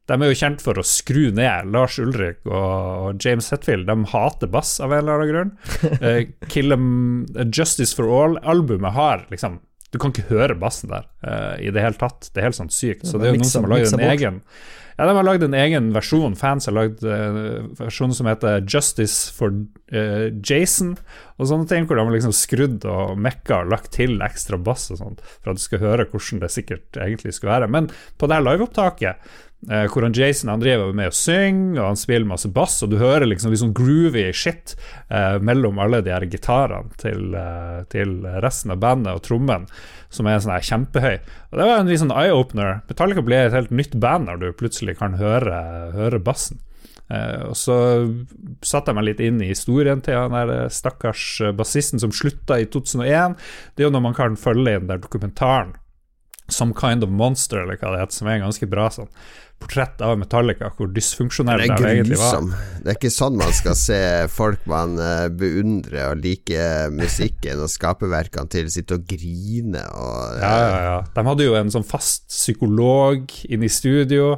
[0.09, 1.69] de er jo kjent for å skru ned.
[1.73, 5.51] Lars Ulrik og James Hetfield de hater bass av en eller annen grunn.
[6.01, 11.55] Uh, Kill 'em Justice for All-albumet har liksom Du kan ikke høre bassen der uh,
[11.57, 12.29] i det hele tatt.
[12.29, 13.07] Det er helt sånn sykt.
[13.09, 14.41] Så det er jo noen som har lagd en egen
[14.99, 16.33] ja, De har lagd en egen versjon.
[16.35, 19.53] Fans har lagd en versjon som heter Justice for
[19.95, 20.97] uh, Jason,
[21.39, 24.89] og sånne ting, hvor de har liksom skrudd og mekka og lagt til ekstra bass
[24.91, 27.71] og sånt, for at du skal høre hvordan det sikkert egentlig skulle være.
[27.71, 27.87] Men
[28.19, 31.99] på det her liveopptaket, eh, hvor han Jason han driver med å synge, og han
[31.99, 34.75] spiller masse bass, og du hører liksom litt sånn groovy shit
[35.11, 39.67] eh, mellom alle de her gitarene til, eh, til resten av bandet og trommen,
[40.07, 41.19] som er sånn her kjempehøy.
[41.51, 42.81] Og Det var en litt sånn eye-opener.
[42.87, 45.59] Metallica blir et helt nytt band når du plutselig kan høre,
[45.97, 46.63] høre bassen.
[47.09, 47.75] Eh, og så
[48.61, 52.13] satte jeg meg litt inn i historien til han der eh, stakkars eh, bassisten som
[52.13, 53.37] slutta i 2001.
[53.73, 55.75] Det er jo når man kan følge i den der dokumentaren
[56.49, 59.09] Some Kind of Monster, eller hva det heter, som er ganske bra sånn
[59.59, 62.45] portrett av Metallica, hvor dysfunksjonell Det de er egentlig var.
[62.79, 67.71] Det er ikke sånn man skal se folk man eh, beundrer og liker musikken og
[67.71, 70.95] skaperverkene til, sitte og grine og Ja, ja, ja.
[71.15, 74.31] De hadde jo en sånn fast psykolog inne i studio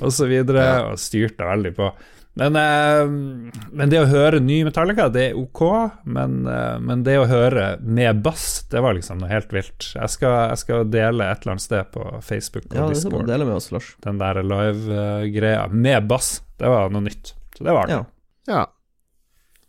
[0.00, 1.92] og så videre, og styrte veldig på.
[2.34, 3.04] Men, eh,
[3.70, 5.60] men det å høre ny Metallica, det er ok,
[6.16, 9.92] men, eh, men det å høre med bass, det var liksom noe helt vilt.
[9.94, 13.12] Jeg skal, jeg skal dele et eller annet sted på Facebook og Ja, det skal
[13.12, 13.92] du Discord dele med oss, Lars.
[14.02, 16.40] den der live-greia med bass.
[16.58, 17.36] Det var noe nytt.
[17.54, 18.00] Så det var det.
[18.00, 18.04] Ja.
[18.50, 18.64] Ja.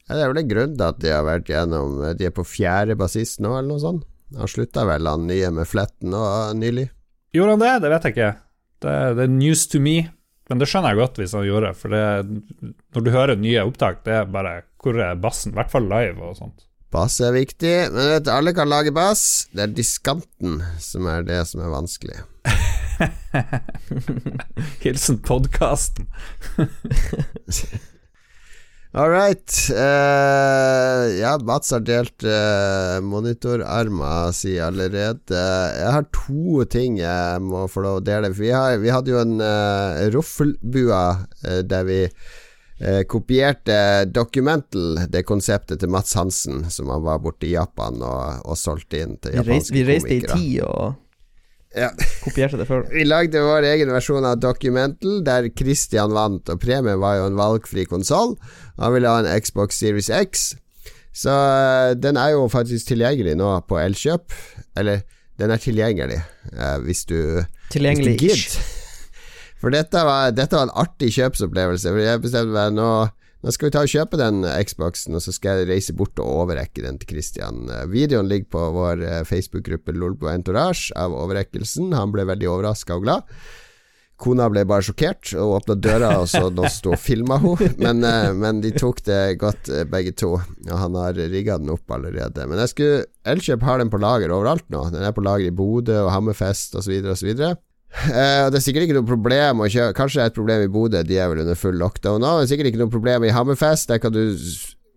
[0.08, 0.16] ja.
[0.16, 2.98] Det er vel en grunn til at de har vært gjennom De er på fjerde
[2.98, 4.10] bassist nå, eller noe sånt.
[4.36, 6.26] Han slutta vel, han nye med fletten nå
[6.58, 6.90] nylig.
[7.36, 7.74] Gjorde han det?
[7.86, 8.34] Det vet jeg ikke.
[8.82, 9.98] Det, det er news to me.
[10.50, 12.04] Men det skjønner jeg godt hvis han gjorde, for det,
[12.94, 15.54] når du hører nye opptak, det er bare Hvor er bassen?
[15.54, 16.68] I hvert fall live og sånt.
[16.94, 19.50] Bass er viktig, men vet alle kan lage bass.
[19.52, 22.22] Det er diskanten som er det som er vanskelig.
[24.86, 26.08] Hilsen podkasten.
[28.96, 29.52] All right.
[29.72, 35.36] Uh, ja, Mats har delt uh, monitorarmer, sier allerede.
[35.36, 38.32] Jeg har to ting jeg må få lov å dele.
[38.38, 42.02] Vi, har, vi hadde jo en uh, roffelbua uh, der vi
[43.08, 43.76] kopierte
[44.12, 49.00] Documental, det konseptet til Mats Hansen, som han var borte i Japan og, og solgte
[49.00, 49.78] inn til japanske komikere.
[49.78, 51.05] vi reiste i tid og
[51.76, 51.90] Ja.
[52.24, 52.86] kopierte det før.
[52.92, 57.40] Vi lagde vår egen versjon av Documental, der Christian vant, og premien var jo en
[57.40, 58.38] valgfri konsoll.
[58.80, 60.54] Han ville ha en Xbox Series X,
[61.16, 64.34] så eh, den er jo faktisk tilgjengelig nå på Elkjøp.
[64.80, 65.04] Eller,
[65.40, 67.20] den er tilgjengelig eh, hvis du
[67.74, 68.60] Tilgjengelig Hvis du.
[69.64, 71.90] For dette var, dette var en artig kjøpsopplevelse.
[71.90, 72.90] For jeg bestemte meg nå
[73.46, 76.32] Nå skal vi ta og kjøpe den Xboxen, og så skal jeg reise bort og
[76.42, 77.68] overrekke den til Christian.
[77.92, 81.94] Videoen ligger på vår eh, Facebook-gruppe Lolbo Entourage av overrekkelsen.
[81.94, 83.36] Han ble veldig overraska og glad.
[84.18, 87.62] Kona ble bare sjokkert og åpna døra, og så nå sto og filma hun.
[87.84, 90.32] Men, eh, men de tok det godt, eh, begge to.
[90.40, 92.48] Og han har rigga den opp allerede.
[92.50, 94.88] Men jeg skulle Elkjøp har den på lager overalt nå.
[94.90, 96.98] Den er på lager i Bodø og Hammerfest osv.
[97.14, 97.32] osv.
[98.06, 100.72] Eh, det er sikkert ikke noe problem å kjøre Kanskje det er et problem i
[100.72, 102.38] Bodø, de er vel under full lockdown nå.
[102.40, 103.90] Det er sikkert ikke noe problem i Hammerfest.
[103.90, 104.36] Der kan du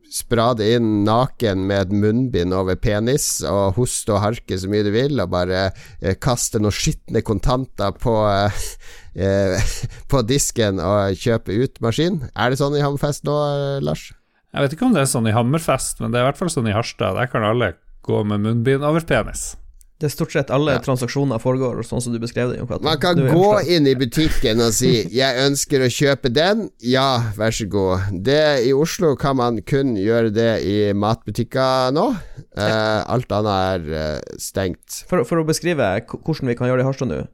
[0.09, 4.91] sprade inn naken med et munnbind over penis og hoste og harke så mye du
[4.95, 9.69] vil, og bare uh, kaste noen skitne kontanter på uh,
[10.11, 12.23] på disken og kjøpe ut maskin.
[12.33, 13.37] Er det sånn i Hammerfest nå,
[13.85, 14.09] Lars?
[14.49, 16.53] Jeg vet ikke om det er sånn i Hammerfest, men det er i hvert fall
[16.53, 17.19] sånn i Harstad.
[17.19, 17.75] Der kan alle
[18.09, 19.53] gå med munnbind over penis.
[19.99, 20.79] Det er stort sett alle Ja.
[20.79, 22.59] transaksjoner foregår sånn som du beskrev det.
[22.61, 27.33] Jon Man kan gå inn i butikken og si 'jeg ønsker å kjøpe den', ja,
[27.37, 28.23] vær så god.
[28.23, 32.17] Det I Oslo kan man kun gjøre det i matbutikker nå.
[32.57, 35.03] Eh, alt annet er eh, stengt.
[35.09, 37.27] For, for å beskrive hvordan vi kan gjøre det i Harstad nå.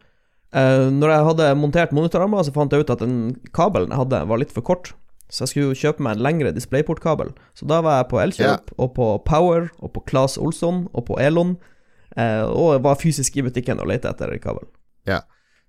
[0.54, 4.24] Eh, når jeg hadde montert monitorarmer, så fant jeg ut at den kabelen jeg hadde,
[4.30, 4.92] var litt for kort.
[5.28, 7.32] Så jeg skulle kjøpe meg en lengre DisplayPort-kabel.
[7.58, 11.18] Så da var jeg på Elkjøp, og på Power, og på Claes Olsson, og på
[11.20, 11.56] Elon.
[12.16, 14.70] Eh, og var fysisk i butikken og lette etter kabelen.
[15.08, 15.20] Ja.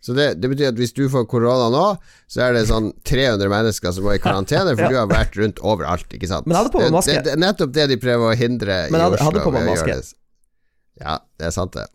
[0.05, 1.85] Så det, det betyr at hvis du får korona nå,
[2.29, 4.91] så er det sånn 300 mennesker som må i karantene, for Ja.
[4.93, 6.45] du har vært rundt overalt, ikke sant?
[6.45, 7.15] Men hadde på meg maske.
[7.25, 9.25] Det, er nettopp det de prøver å hindre Men hadde- i Oslo.
[9.31, 9.97] hadde på meg maske.
[11.01, 11.87] Ja, det er sant, det.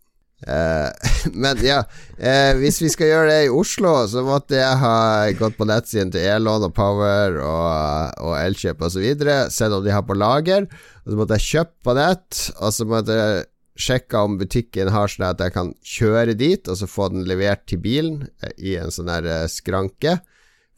[0.48, 1.10] Eh,
[1.44, 1.82] men ja,
[2.18, 4.96] eh, hvis vi skal gjøre det i Oslo, så måtte jeg ha
[5.38, 9.06] gått på nettsiden til Elon og Power og, og Elkjøp osv.,
[9.52, 10.66] sett om de har på lager,
[11.04, 13.44] og så måtte jeg kjøpe på nett, og så måtte jeg
[13.82, 17.66] sjekke om butikken har sånn at jeg kan kjøre dit, og så få den levert
[17.70, 20.18] til bilen eh, i en sånn der eh, skranke.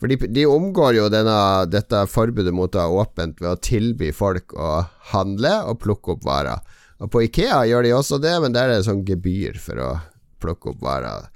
[0.03, 1.37] For de, de omgår jo denne,
[1.71, 4.81] dette forbudet mot å ha åpent ved å tilby folk å
[5.13, 6.63] handle og plukke opp varer.
[7.03, 9.93] Og på Ikea gjør de også det, men der er det sånn gebyr for å
[10.43, 11.29] plukke opp varer.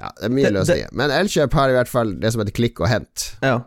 [0.00, 0.90] Ja, det er mye løsninger.
[0.96, 3.28] Men Elkjøp har i hvert fall det som heter klikk og hent.
[3.44, 3.58] Ja.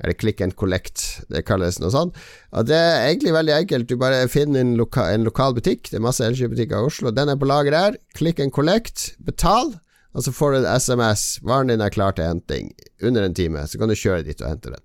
[0.00, 2.16] Eller click and collect, det kalles noe sånt.
[2.56, 3.90] Og det er egentlig veldig enkelt.
[3.90, 7.30] Du bare finner en, loka en lokal butikk, det er masse Elkjøp-butikker i Oslo, den
[7.30, 7.98] er på lager her.
[8.18, 9.74] Click and collect, betal,
[10.12, 11.26] og så får du en SMS.
[11.46, 12.72] Varen din er klar til henting
[13.04, 14.82] under en time, så kan du kjøre dit og hente den.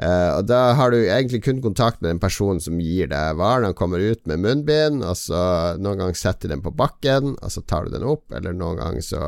[0.00, 3.66] Uh, og da har du egentlig kun kontakt med den personen som gir deg varen.
[3.66, 5.40] Han kommer ut med munnbind, og så
[5.82, 8.80] noen ganger setter de den på bakken, og så tar du den opp, eller noen
[8.80, 9.24] ganger så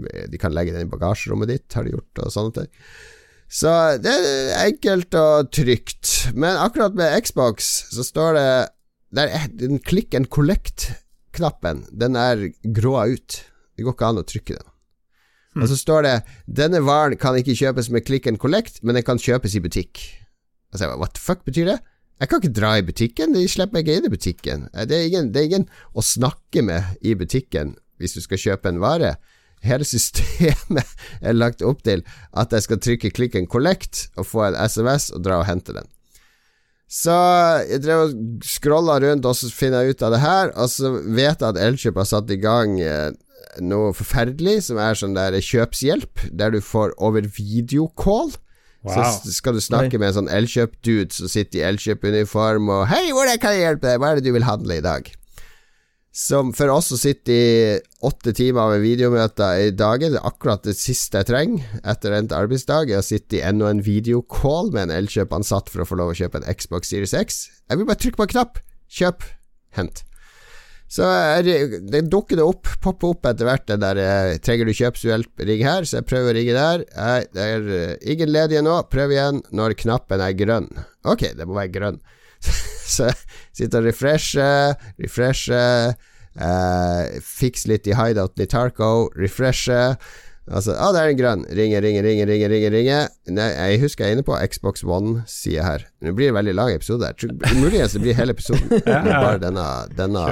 [0.00, 2.68] De kan legge den i bagasjerommet ditt, har de gjort, og sånne ting.
[3.50, 6.30] Så det er enkelt og trygt.
[6.38, 8.50] Men akkurat med Xbox så står det
[9.10, 13.40] der er Den click and collect-knappen, den er gråa ut.
[13.74, 14.66] Det går ikke an å trykke den.
[15.58, 19.02] Og så står det 'Denne varen kan ikke kjøpes med click and collect, men den
[19.02, 19.98] kan kjøpes i butikk'.
[20.72, 21.80] Altså, what the fuck betyr det?
[22.20, 24.68] Jeg kan ikke dra i butikken, de slipper meg ikke inn i butikken.
[24.86, 28.68] Det er, ingen, det er ingen å snakke med i butikken hvis du skal kjøpe
[28.68, 29.16] en vare.
[29.66, 30.96] Hele systemet
[31.26, 35.24] er lagt opp til at jeg skal trykke klikken collect og få en SMS og
[35.26, 35.88] dra og hente den.
[36.90, 37.14] Så
[37.70, 40.90] jeg drev og scrolla rundt, og så finner jeg ut av det her, og så
[40.98, 43.12] vet jeg at Elkjøp har satt i gang eh,
[43.62, 48.34] noe forferdelig, som er sånn der kjøpshjelp, der du får over videocall.
[48.82, 48.96] Wow.
[48.96, 53.38] Så skal du snakke med en sånn Elkjøp-dude som sitter i Elkjøp-uniform og 'Hei, hvordan
[53.38, 54.00] kan jeg hjelpe deg?
[54.00, 55.12] Hva er det du vil handle i dag?'
[56.10, 60.64] Som for oss som sitter i åtte timer med videomøter i dagen, det er akkurat
[60.66, 64.88] det siste jeg trenger etter endt arbeidsdag, er å sitte i enda en videocall med
[64.88, 67.44] en Elkjøp-ansatt for å få lov å kjøpe en Xbox Series X.
[67.70, 68.62] Jeg vil bare trykke på en knapp.
[68.90, 69.22] Kjøp.
[69.78, 70.02] Hent.
[70.90, 71.06] Så
[71.46, 75.44] det, det dukker det opp, popper opp etter hvert det der eh, 'Trenger du kjøpshjelp?
[75.46, 76.82] Ring her', så jeg prøver å ringe der.
[76.96, 78.80] Nei, det er eh, ingen ledige nå.
[78.90, 80.66] Prøv igjen når knappen er grønn.
[81.06, 82.00] Ok, det må være grønn.
[82.96, 83.10] så
[83.52, 85.94] sitter og refresher, refresher,
[86.38, 89.96] eh, fiks litt i hideouten i Tarco, refresher.
[90.50, 91.42] Altså, ah, det er en grønn.
[91.54, 92.70] Ringe, ringe, ringe, ringe, ringe.
[92.74, 92.96] ringe
[93.30, 95.84] Nei, jeg husker jeg er inne på Xbox One-sida her.
[96.02, 97.06] Det blir en veldig lang episode.
[97.60, 98.66] Muligens det blir hele episoden.
[98.90, 99.20] Ja, ja.
[99.22, 100.24] Bare denne, denne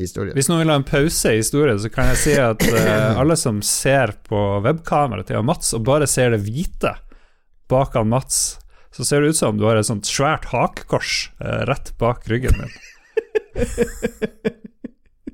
[0.00, 0.34] historien.
[0.34, 3.36] Hvis noen vil ha en pause i historien, så kan jeg si at uh, alle
[3.38, 6.96] som ser på webkameraet til Mats, og bare ser det hvite
[7.70, 8.56] bak han Mats,
[8.96, 12.56] så ser det ut som du har et sånt svært hakekors eh, rett bak ryggen
[12.56, 12.72] min.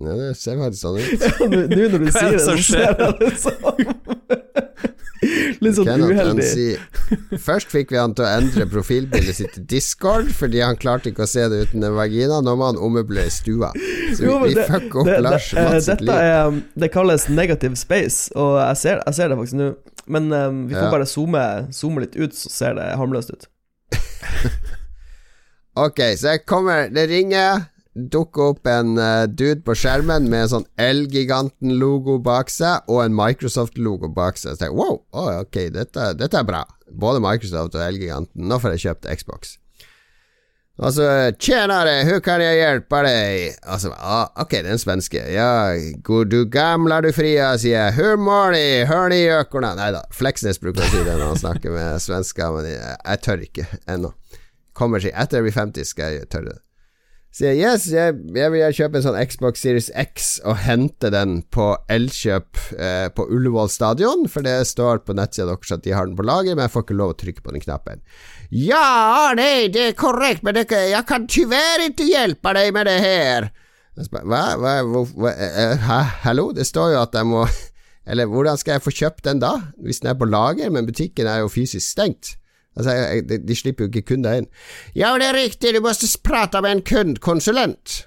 [0.03, 1.21] Ja, det ser faktisk sånn ut.
[1.47, 3.91] Nå nå når du Hva er sier det så ser jeg det sånn.
[5.63, 6.47] Litt sånn Kenneth, uheldig.
[6.51, 11.13] Si, Først fikk vi han til å endre profilbildet sitt til Discord, fordi han klarte
[11.13, 12.41] ikke å se det uten en vagina.
[12.43, 13.71] Nå må han ommøblere stua.
[14.17, 16.11] Så Jo, vi det- fucker opp det- Lars det- eh, Mats sitt liv.
[16.19, 19.71] er um, Det kalles negative space, og jeg ser, jeg ser det faktisk nå.
[20.09, 20.91] Men um, vi får Ja.
[20.99, 23.47] bare zoome, zoome litt ut, så ser det harmløst ut.
[25.73, 27.69] Ok, så jeg kommer Det ringer.
[27.93, 33.17] Dukker opp en uh, dude på skjermen med en sånn Elgiganten-logo bak seg og en
[33.17, 34.57] Microsoft-logo bak seg.
[34.57, 36.63] Så jeg wow, oh, ok, dette, dette er bra.
[36.89, 38.49] Både Microsoft og Elgiganten.
[38.49, 39.57] Nå får jeg kjøpt Xbox.
[40.81, 41.05] Altså,
[41.37, 43.59] tjenare, hur kan jeg hjelpe deg?
[43.69, 45.21] Altså, ah, ok, en svenske.
[45.35, 47.97] Ja, god du gamla du fria, sier jeg.
[47.99, 48.65] Hur mår ni?
[48.89, 49.75] Hør ni gjøkorna?
[49.77, 53.25] Nei da, Fleksnes bruker å si det når han snakker med svensker, men jeg, jeg
[53.29, 54.15] tør ikke ennå.
[54.73, 56.63] Kommer seg Etter jeg blir 50, skal jeg tørre det.
[57.33, 61.71] Sier yes, jeg, jeg vil kjøpe en sånn Xbox Series X og hente den på
[61.93, 66.19] Elkjøp eh, på Ullevål stadion, for det står på nettsida deres at de har den
[66.19, 68.05] på lager, men jeg får ikke lov å trykke på den knappen.
[68.53, 72.99] Ja, nei, det er korrekt, men det, jeg kan tyvärr ikke hjelpe deg med det
[73.01, 73.49] her.
[73.97, 75.33] Hva, hva, hva, hva,
[75.87, 77.47] hæ, hallo, det står jo at jeg må
[78.11, 81.29] Eller hvordan skal jeg få kjøpt den da, hvis den er på lager, men butikken
[81.31, 82.33] er jo fysisk stengt?
[82.75, 82.97] Altså,
[83.29, 84.49] de, de slipper jo ikke kunder inn.
[84.99, 85.93] Ja, det er riktig, du må
[86.27, 88.01] prate med en kundkonsulent.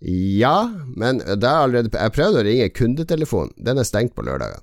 [0.00, 4.62] Ja, men det er allerede Jeg prøvde å ringe kundetelefonen, den er stengt på lørdager.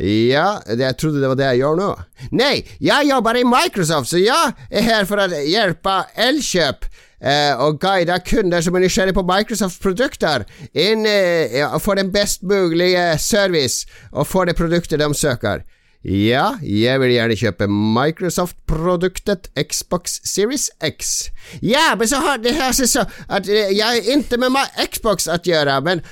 [0.00, 1.90] Ja, jeg trodde det var det jeg gjør nå.
[2.32, 6.86] Nei, jeg jobber i Microsoft, så jeg er her for å hjelpe Elkjøp
[7.20, 12.40] eh, og guide kunder som er nysgjerrige på Microsofts produkter, inn eh, for den best
[12.42, 15.60] mulige service og få det produktet de søker.
[16.02, 21.30] Ja, jeg vil gjerne kjøpe Microsoft-produktet Xbox Series X.
[21.62, 24.58] Ja, men så har det her så at jeg er ikke med
[24.90, 26.02] Xbox å gjøre, men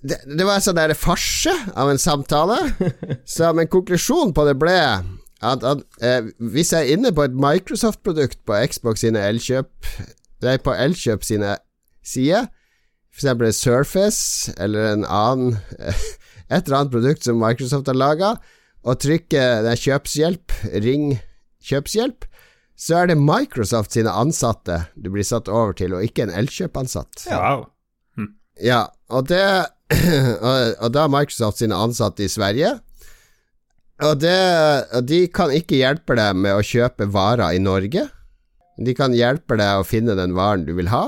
[0.00, 2.56] det, det var en sånn der farse av en samtale.
[3.28, 4.78] Så, en konklusjon på det ble
[5.44, 9.90] at, at eh, hvis jeg er inne på et Microsoft-produkt på Xbox sine Elkjøp
[10.44, 11.54] Nei, på Elkjøp sine
[12.04, 12.48] sider,
[13.12, 15.56] for eksempel Surface eller en annen
[16.52, 18.34] et eller annet produkt som Microsoft har laga,
[18.84, 21.14] og trykker det er kjøpshjelp, ring
[21.64, 22.26] kjøpshjelp,
[22.76, 27.26] så er det Microsoft sine ansatte du blir satt over til, og ikke en Elkjøp-ansatt.
[27.30, 27.38] Ja.
[27.40, 27.64] Wow.
[28.18, 28.34] Hm.
[28.62, 29.44] ja, og det
[30.82, 32.70] Og da er Microsoft sine ansatte i Sverige.
[34.02, 34.38] Og, det,
[34.96, 38.08] og de kan ikke hjelpe deg med å kjøpe varer i Norge.
[38.80, 41.04] De kan hjelpe deg å finne den varen du vil ha.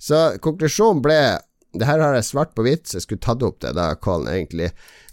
[0.00, 1.18] Så konklusjonen ble
[1.76, 4.30] Det her har jeg svart på hvitt, så jeg skulle tatt opp det da, Colin,
[4.32, 4.70] egentlig.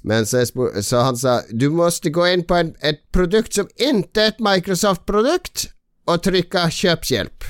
[0.07, 4.21] Men så, så, han sa du måtte gå inn på en, et produkt som ikke
[4.21, 5.69] er et Microsoft-produkt,
[6.05, 7.47] og trykke kjøpshjelp.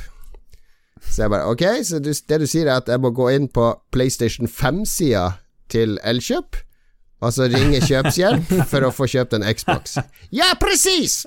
[1.05, 3.49] Så jeg bare ok, så du, det du sier er at jeg må gå inn
[3.51, 5.27] på PlayStation 5-sida
[5.71, 6.57] til Elkjøp,
[7.25, 9.97] og så ringe kjøpshjelp for å få kjøpt en Xbox.
[10.35, 11.23] Ja, presis!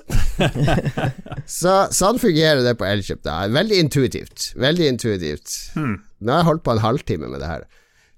[1.59, 3.21] så sånn fungerer det på Elkjøp.
[3.25, 4.51] da Veldig intuitivt.
[4.59, 5.55] Veldig intuitivt.
[5.75, 5.97] Hmm.
[6.19, 7.67] Nå har jeg holdt på en halvtime med det her.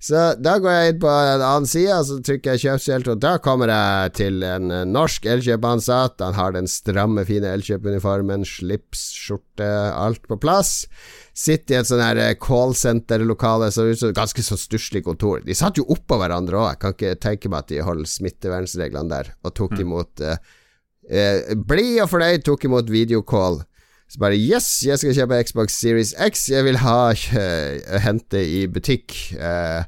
[0.02, 3.36] Så da går jeg inn på en annen side, så trykker jeg kjøpshjelp, og da
[3.44, 6.24] kommer jeg til en norsk Elkjøp-ansatt.
[6.26, 10.88] Han har den stramme, fine Elkjøp-uniformen, slips, skjorte, alt på plass.
[11.38, 15.46] Sitter i et sånn eh, callsenter-lokale, så ganske så stusslig kontor.
[15.46, 19.14] De satt jo oppå hverandre òg, jeg kan ikke tenke meg at de holder smittevernreglene
[19.14, 19.84] der, og tok mm.
[19.86, 20.42] imot eh,
[21.14, 23.62] eh, Blid og fornøyd tok imot videocall.
[24.12, 26.50] Så bare Yes, jeg skal kjøpe Xbox Series X.
[26.52, 27.14] Jeg vil ha
[28.04, 29.16] hente i butikk.
[29.40, 29.88] Eh,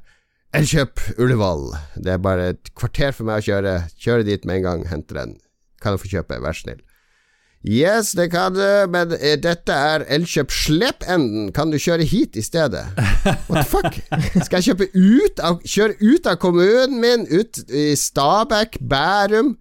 [0.56, 1.74] Elkjøp Ullevål.
[2.00, 3.74] Det er bare et kvarter for meg å kjøre.
[4.00, 5.36] Kjøre dit med en gang, hente den.
[5.84, 6.80] Kan du få kjøpe, vær snill.
[7.68, 11.52] Yes, det kan du, men eh, dette er Elkjøp Slependen.
[11.56, 12.88] Kan du kjøre hit i stedet?
[13.52, 14.02] What the fuck?
[14.46, 19.58] Skal jeg kjøpe ut av, kjøre ut av kommunen min, ut i Stabekk, Bærum,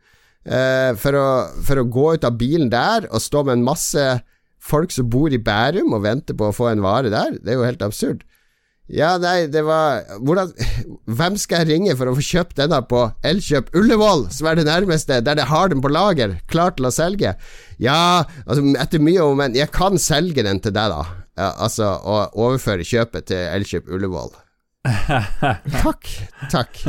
[0.47, 1.31] eh, for, å,
[1.67, 4.13] for å gå ut av bilen der og stå med en masse
[4.63, 7.39] folk som bor i Bærum og venter på å få en vare der.
[7.41, 8.23] Det er jo helt absurd.
[8.93, 10.51] Ja, nei, det var hvordan,
[11.19, 14.67] Hvem skal jeg ringe for å få kjøpt denne på Elkjøp Ullevål, som er det
[14.69, 17.37] nærmeste, der de har den på lager, klar til å selge?
[17.83, 21.23] Ja, altså, etter mye om men jeg kan selge den til deg, da.
[21.39, 24.35] Ja, altså, og overføre kjøpet til Elkjøp Ullevål.
[25.85, 26.11] takk,
[26.53, 26.85] takk.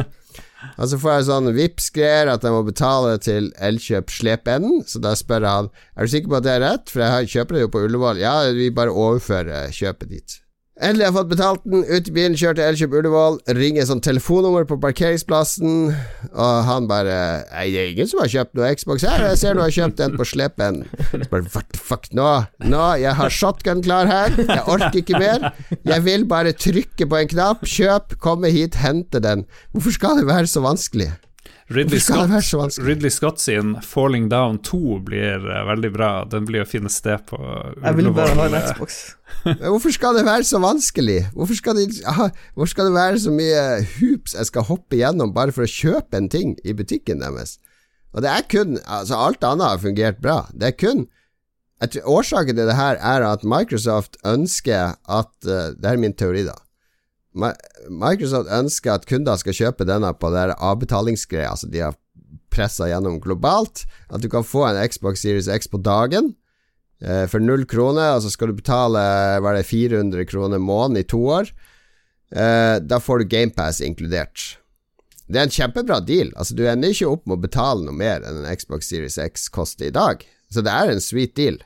[0.78, 4.84] Og så får jeg sånn Vipps-greier at jeg må betale til Elkjøp Slependen.
[4.88, 7.58] Så da spør han Er du sikker på at det er rett, for jeg kjøper
[7.58, 8.22] det jo på Ullevål.
[8.24, 10.40] Ja, vi bare overfører kjøpet dit.
[10.82, 11.84] Endelig har jeg fått betalt den.
[11.86, 13.36] Ut i bilen, kjørt til Elkjøp Ullevål.
[13.60, 15.92] Ringer sånn telefonnummer på parkeringsplassen,
[16.34, 17.18] og han bare
[17.52, 19.22] Nei, det er ingen som har kjøpt noe Xbox her.
[19.30, 20.80] Jeg ser du har kjøpt en på slepen.
[21.12, 22.26] Så bare what the fuck, nå?
[22.66, 24.34] Nå, jeg har shotgun klar her.
[24.42, 25.52] Jeg orker ikke mer.
[25.86, 27.68] Jeg vil bare trykke på en knapp.
[27.70, 29.46] Kjøp, komme hit, hente den.
[29.76, 31.12] Hvorfor skal det være så vanskelig?
[31.72, 32.30] Ridley Scott,
[32.78, 36.12] Ridley Scott, sin 'Falling Down 2' blir uh, veldig bra.
[36.28, 38.98] Den blir å finne sted på Jeg vil bare ha en Xbox.
[39.72, 41.22] Hvorfor skal det være så vanskelig?
[41.34, 42.04] Hvorfor skal, det,
[42.54, 43.64] hvorfor skal, det, være så mye
[43.96, 47.58] hoops jeg skal hoppe gjennom bare for å kjøpe en ting i butikken deres?
[48.14, 50.44] Og det er kun Altså, alt annet har fungert bra.
[50.54, 51.08] Det er kun
[51.84, 56.60] Årsaken til det her er at Microsoft ønsker at uh, Det er min teori, da
[57.34, 61.98] Microsoft ønsker at kunder skal kjøpe denne på det avbetalingsgreia, altså de har
[62.54, 63.86] pressa gjennom globalt.
[64.14, 66.36] At du kan få en Xbox Series X på dagen
[67.02, 69.04] eh, for null kroner, og så skal du betale
[69.44, 71.50] var det 400 kroner måneden i to år.
[72.34, 74.60] Eh, da får du GamePass inkludert.
[75.28, 76.34] Det er en kjempebra deal.
[76.38, 79.48] Altså Du ender ikke opp med å betale noe mer enn en Xbox Series X
[79.54, 80.26] koster i dag.
[80.54, 81.58] Så det er en sweet deal.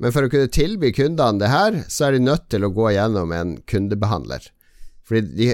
[0.00, 2.88] Men for å kunne tilby kundene det her, så er de nødt til å gå
[2.94, 4.48] gjennom en kundebehandler.
[5.12, 5.52] Fordi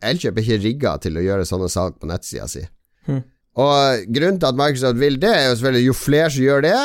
[0.00, 2.64] Elkjøp er ikke rigga til å gjøre sånne salg på nettsida si.
[3.04, 3.22] Hmm.
[3.54, 6.78] Og grunnen til at Microsoft vil det, er jo selvfølgelig jo flere som gjør det,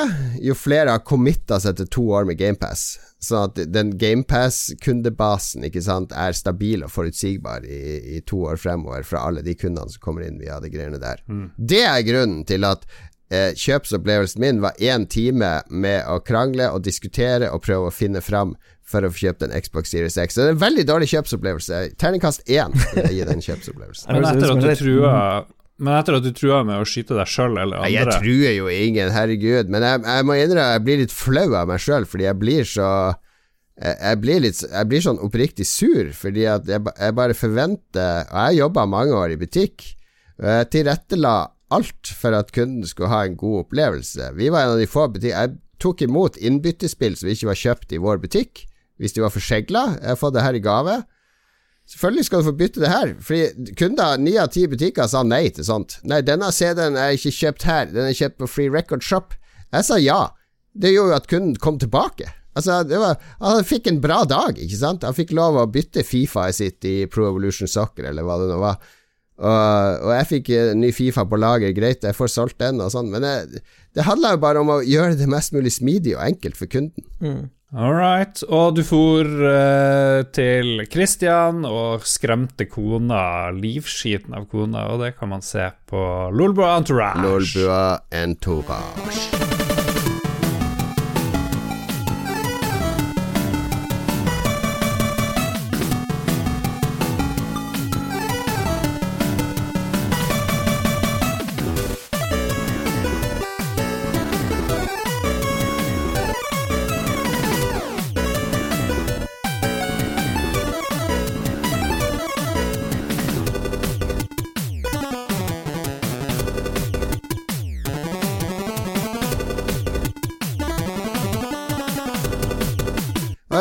[0.46, 2.84] jo flere har committa seg til to år med GamePass.
[3.26, 7.80] Sånn at den GamePass-kundebasen ikke sant, er stabil og forutsigbar i,
[8.20, 11.24] i, to år fremover fra alle de kundene som kommer inn via de greiene der.
[11.26, 11.48] Mm.
[11.58, 12.86] Det er grunnen til at
[13.34, 18.22] eh, kjøpsopplevelsen min var én time med å krangle og diskutere og prøve å finne
[18.22, 18.54] fram
[18.90, 20.36] for å få kjøpt en Xbox Series X.
[20.36, 21.84] Så det er en veldig dårlig kjøpsopplevelse.
[22.02, 24.12] Terningkast én vil jeg gi den kjøpsopplevelsen.
[24.16, 25.16] Men etter at du trua
[25.80, 28.66] men etter at du trua med å skyte deg sjøl eller andre Jeg truer jo
[28.68, 29.70] ingen, herregud.
[29.72, 32.68] Men jeg, jeg må innrømme jeg blir litt flau av meg sjøl, fordi jeg blir
[32.68, 32.90] så
[33.80, 38.28] jeg, jeg, blir litt Jeg blir sånn oppriktig sur, fordi at jeg, jeg bare forventer
[38.28, 39.88] Og jeg jobba mange år i butikk,
[40.42, 41.38] og jeg tilrettela
[41.72, 44.34] alt for at kunden skulle ha en god opplevelse.
[44.36, 47.96] Vi var en av de få butikker Jeg tok imot innbyttespill som ikke var kjøpt
[47.96, 48.66] i vår butikk,
[49.00, 49.86] hvis de var forsegla.
[49.98, 51.00] Jeg har fått det her i gave.
[51.90, 55.48] Selvfølgelig skal du få bytte det her, fordi kunder, ni av ti butikker sa nei
[55.56, 55.96] til sånt.
[56.06, 59.34] Nei, denne CD-en er ikke kjøpt her, den er kjøpt på Free Record Shop.
[59.74, 60.20] Jeg sa ja.
[60.78, 62.30] Det gjorde jo at kunden kom tilbake.
[62.54, 65.08] Altså, var, Han fikk en bra dag, ikke sant?
[65.08, 68.62] Han fikk lov å bytte Fifa-et sitt i Pro Evolution Soccer, eller hva det nå
[68.62, 68.78] var.
[69.40, 69.52] Og,
[70.04, 73.10] og, jeg fikk en ny Fifa på lager, greit, jeg får solgt den og sånn,
[73.14, 73.64] men det,
[73.98, 77.08] det handler jo bare om å gjøre det mest mulig smidig og enkelt for kunden.
[77.24, 77.48] Mm.
[77.70, 78.42] All right.
[78.50, 85.30] Og du for uh, til Christian og skremte kona, livskiten av kona, og det kan
[85.36, 86.02] man se på
[86.34, 87.22] Lolbua Entourage.
[87.22, 89.49] Lolbua Entourage.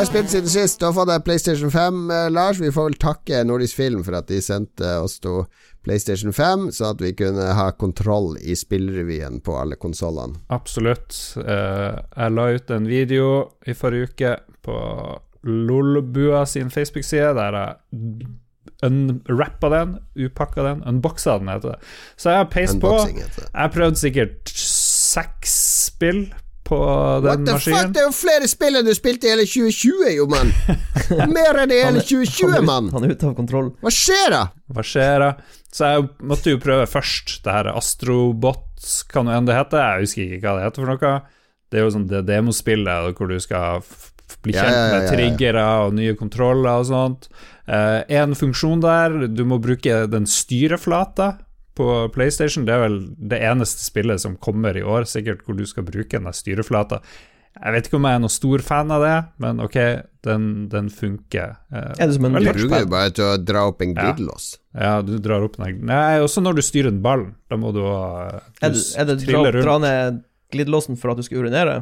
[0.09, 0.79] Har spilt siden sist?
[0.81, 2.57] Da får jeg PlayStation 5, eh, Lars.
[2.59, 5.43] Vi får vel takke Nordisk Film for at de sendte oss to
[5.85, 10.41] PlayStation 5, så at vi kunne ha kontroll i spillrevyen på alle konsollene.
[10.49, 11.13] Absolutt.
[11.37, 13.29] Uh, jeg la ut en video
[13.69, 14.33] i forrige uke
[14.65, 14.79] på
[15.45, 18.33] Lolbua sin Facebook-side, der jeg
[18.89, 21.95] unwrappa den, upakka den, unboxa den, heter det.
[22.17, 22.97] Så jeg har peist på.
[23.05, 26.31] Jeg har prøvd sikkert seks spill
[26.69, 26.79] på
[27.25, 27.49] den maskinen.
[27.49, 30.27] What the fuck, det er jo flere spill enn du spilte i hele 2020, jo,
[30.29, 30.53] mann!
[31.37, 32.91] Mer enn i hele 2020, mann!
[32.93, 33.71] Han er ute av kontroll.
[33.81, 34.43] Hva skjer da?
[34.75, 35.31] Hva skjer da?
[35.73, 39.81] Så jeg måtte jo prøve først det her Astrobots, kan jo enn det heter.
[39.81, 41.17] Jeg husker ikke hva det heter for noe.
[41.69, 43.83] Det er jo sånn det demospillet hvor du skal
[44.45, 47.29] bli kjent ja, ja, ja, med triggere og nye kontroller og sånt.
[47.67, 51.33] én en funksjon der, du må bruke den styreflata
[51.79, 52.67] på PlayStation.
[52.67, 56.19] Det er vel det eneste spillet som kommer i år, sikkert, hvor du skal bruke
[56.19, 57.01] den styreflata.
[57.59, 59.77] Jeg vet ikke om jeg er noen stor fan av det, men ok,
[60.23, 61.57] den, den funker.
[61.73, 64.51] Eh, er det som en Du bruker jo bare til å dra opp en glidelås.
[64.75, 64.83] Ja.
[64.85, 67.25] ja, du drar opp en Nei, også når du styrer en ball.
[67.51, 70.21] Da må du ha Er det, er det dra, dra ned
[70.53, 71.81] glidelåsen for at du skal urinere?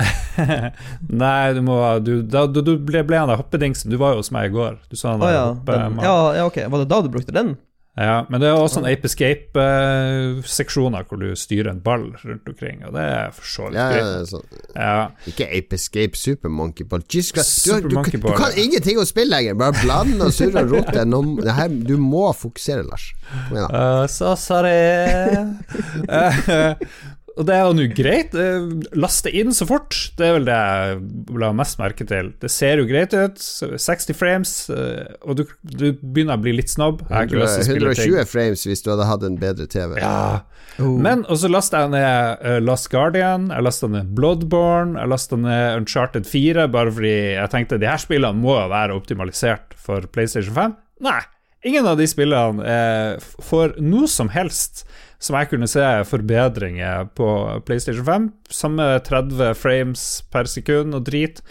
[1.22, 3.92] Nei, du må du, da, du, du ble, ble han der hoppedingsen.
[3.92, 4.80] Du var jo hos meg i går.
[4.90, 5.46] Du sa han oh, ja.
[5.66, 6.62] Den, ja, ja, ok.
[6.66, 7.54] Var det da du brukte den?
[8.00, 12.80] Ja, men det er også en Ape Escape-seksjoner hvor du styrer en ball rundt omkring,
[12.88, 14.46] og det er for så vidt ja, sånn.
[14.72, 14.94] ja.
[15.28, 17.04] Ikke Ape Escape, Super Monkey Ball.
[17.04, 19.58] Jesus Super du, du, du, du, kan ingenting å spille lenger!
[19.60, 21.04] Bare blande og surre og rote.
[21.84, 23.10] Du må fokusere, Lars.
[23.28, 23.84] Kom igjen, da.
[24.00, 24.80] Uh, så sorry.
[27.38, 28.34] Og det er jo nå greit.
[28.98, 32.32] Laste inn så fort, det er vel det jeg la mest merke til.
[32.42, 36.72] Det ser jo greit ut, 60 frames, eh, og du, du begynner å bli litt
[36.72, 37.04] snobb.
[37.08, 39.96] 120 frames hvis du hadde hatt en bedre TV.
[40.02, 40.42] Ja.
[40.80, 40.96] Oh.
[41.02, 45.38] Men og så lasta jeg ned uh, Last Guardian, jeg lasta ned Bloodborne, jeg lasta
[45.40, 50.56] ned Uncharted 4, bare fordi jeg tenkte de her spillene må være optimalisert for PlayStation
[50.56, 50.78] 5.
[51.06, 51.20] Nei,
[51.68, 52.80] ingen av de spillene
[53.44, 54.84] får noe som helst
[55.20, 57.28] som jeg kunne se forbedringer på
[57.68, 58.28] PlayStation 5.
[58.48, 61.42] Samme 30 frames per sekund og drit.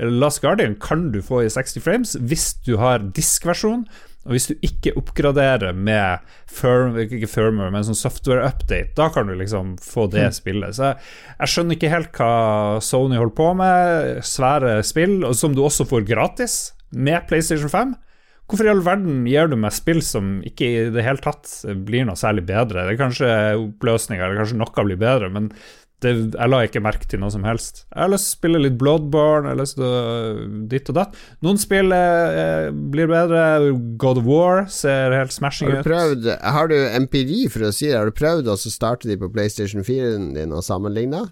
[0.00, 3.84] Last Guardian kan du få i 60 frames hvis du har diskversjon.
[4.28, 9.28] Og hvis du ikke oppgraderer med firm, ikke firmware, men sånn software update, da kan
[9.28, 10.76] du liksom få det spillet.
[10.76, 11.06] Så jeg,
[11.38, 12.32] jeg skjønner ikke helt hva
[12.84, 14.10] Sony holder på med.
[14.28, 16.58] Svære spill, og som du også får gratis
[16.92, 17.96] med PlayStation 5.
[18.48, 21.50] Hvorfor i all verden gir du meg spill som ikke i det hele tatt
[21.84, 22.86] blir noe særlig bedre?
[22.86, 25.50] Det er kanskje oppløsninger, eller kanskje noe blir bedre, men
[26.02, 27.82] det, jeg la ikke merke til noe som helst.
[27.90, 30.98] Jeg har lyst til å spille litt Bloodborne, jeg har lyst til å ditt og
[31.00, 31.18] datt.
[31.44, 33.42] Noen spill eh, blir bedre.
[33.98, 35.82] God of War ser helt smashing ut.
[35.86, 37.98] prøvd Har du empiri for å si det?
[37.98, 41.26] Har du prøvd å starte de på PlayStation 4-en din og sammenligne?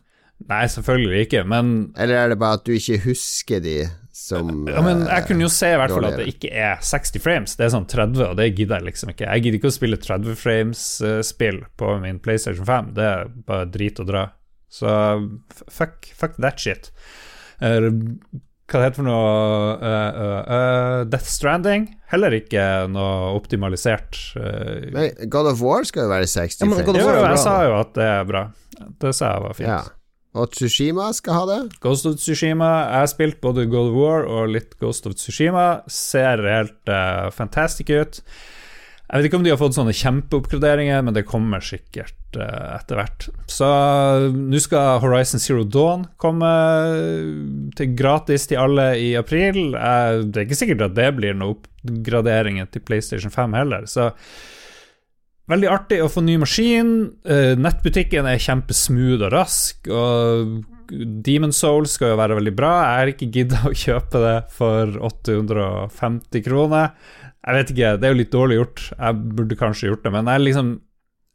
[0.50, 3.78] Nei, selvfølgelig ikke, men Eller er det bare at du ikke husker de
[4.26, 6.80] som ja, men eh, jeg kunne jo se i hvert fall at det ikke er
[6.82, 7.54] 60 frames.
[7.58, 9.28] Det er sånn 30, og det gidder jeg liksom ikke.
[9.28, 12.90] Jeg gidder ikke å spille 30 frames-spill på min PlayStation 5.
[12.96, 14.24] Det er bare drit å dra.
[14.72, 14.90] Så
[15.70, 16.90] fuck, fuck that shit.
[17.62, 17.88] Eh,
[18.66, 19.26] hva det heter for noe
[19.78, 21.86] uh, uh, eh, Death Stranding?
[22.10, 24.18] Heller ikke noe optimalisert.
[24.34, 25.12] eh.
[25.30, 27.06] God of War skal jo være 60 Ja, men God of frames.
[27.06, 28.42] War jo, jeg sa jo at det er bra.
[29.04, 29.70] Det sa jeg var fint.
[29.70, 29.78] Ja.
[30.36, 31.60] Og Tsushima skal ha det?
[31.84, 35.66] Ghost of Tsushima Jeg har spilt både God of War og litt Ghost of Tsushima.
[35.90, 38.20] Ser helt uh, fantastic ut.
[39.06, 42.98] Jeg vet ikke om de har fått sånne kjempeoppgraderinger, men det kommer sikkert uh, etter
[42.98, 43.28] hvert.
[43.50, 46.50] Så uh, nå skal Horizon Zero Dawn komme
[47.78, 49.76] til gratis til alle i april.
[49.78, 54.10] Uh, det er ikke sikkert at det blir noen oppgraderinger til PlayStation 5 heller, så
[55.46, 56.94] Veldig artig å få ny maskin.
[57.22, 59.86] Eh, nettbutikken er kjempesmooth og rask.
[59.86, 60.56] Og
[61.26, 62.72] Demon Soul skal jo være veldig bra.
[62.80, 66.90] Jeg har ikke gidda å kjøpe det for 850 kroner.
[67.46, 68.84] Jeg vet ikke, det er jo litt dårlig gjort.
[68.96, 70.74] Jeg burde kanskje gjort det, men jeg liksom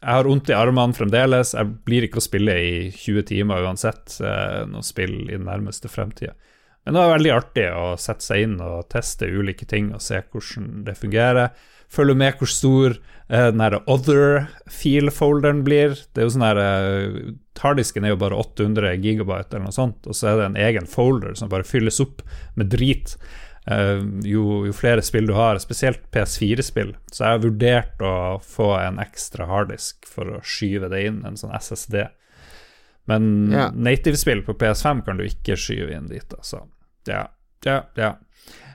[0.02, 1.54] jeg har vondt i armene fremdeles.
[1.54, 5.92] Jeg blir ikke å spille i 20 timer uansett eh, noe spill i den nærmeste
[5.94, 6.34] fremtida.
[6.82, 10.24] Men det var veldig artig å sette seg inn og teste ulike ting og se
[10.24, 11.54] hvordan det fungerer.
[11.92, 15.98] Følge med hvor stor eh, den her other feel-folderen blir.
[16.14, 17.32] Det er jo sånn her eh,
[17.62, 20.88] Harddisken er jo bare 800 gigabyte eller noe sånt, og så er det en egen
[20.90, 22.24] folder som bare fylles opp
[22.58, 23.18] med drit.
[23.70, 26.96] Uh, jo, jo flere spill du har, spesielt PS4-spill.
[27.14, 31.38] Så jeg har vurdert å få en ekstra harddisk for å skyve det inn, en
[31.38, 32.08] sånn SSD.
[33.12, 33.68] Men Ja.
[33.70, 36.64] native-spill på PS5 kan du ikke skyve inn dit, altså.
[37.06, 37.28] Ja,
[37.66, 38.16] ja, ja.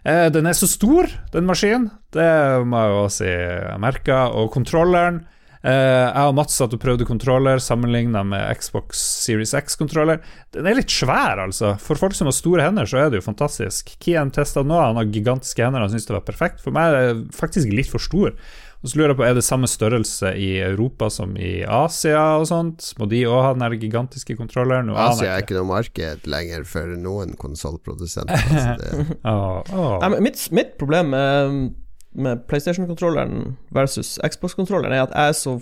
[0.07, 1.89] Eh, den er så stor, den maskinen.
[2.15, 2.27] Det
[2.69, 4.27] må jeg jo si jeg merka.
[4.39, 5.25] Og kontrolleren
[5.67, 10.23] eh, Jeg og Mats satt og prøvde kontroller sammenligna med Xbox Series X-kontroller.
[10.55, 11.75] Den er litt svær, altså.
[11.83, 13.97] For folk som har store hender, så er det jo fantastisk.
[14.03, 16.63] Kian testa nå, han har gigantiske hender, han syns det var perfekt.
[16.63, 18.37] For meg er det faktisk litt for stor.
[18.83, 22.47] Og så lurer jeg på, Er det samme størrelse i Europa som i Asia og
[22.51, 22.93] sånt?
[23.01, 24.93] Må de òg ha den der gigantiske kontrolleren?
[24.93, 28.37] Asia er ikke noe marked lenger for noen konsollprodusenter.
[28.37, 30.19] Altså oh, oh.
[30.21, 31.71] Mitt, mitt problem med,
[32.15, 35.57] med PlayStation-kontrolleren versus Xbox-kontrolleren er at jeg er så,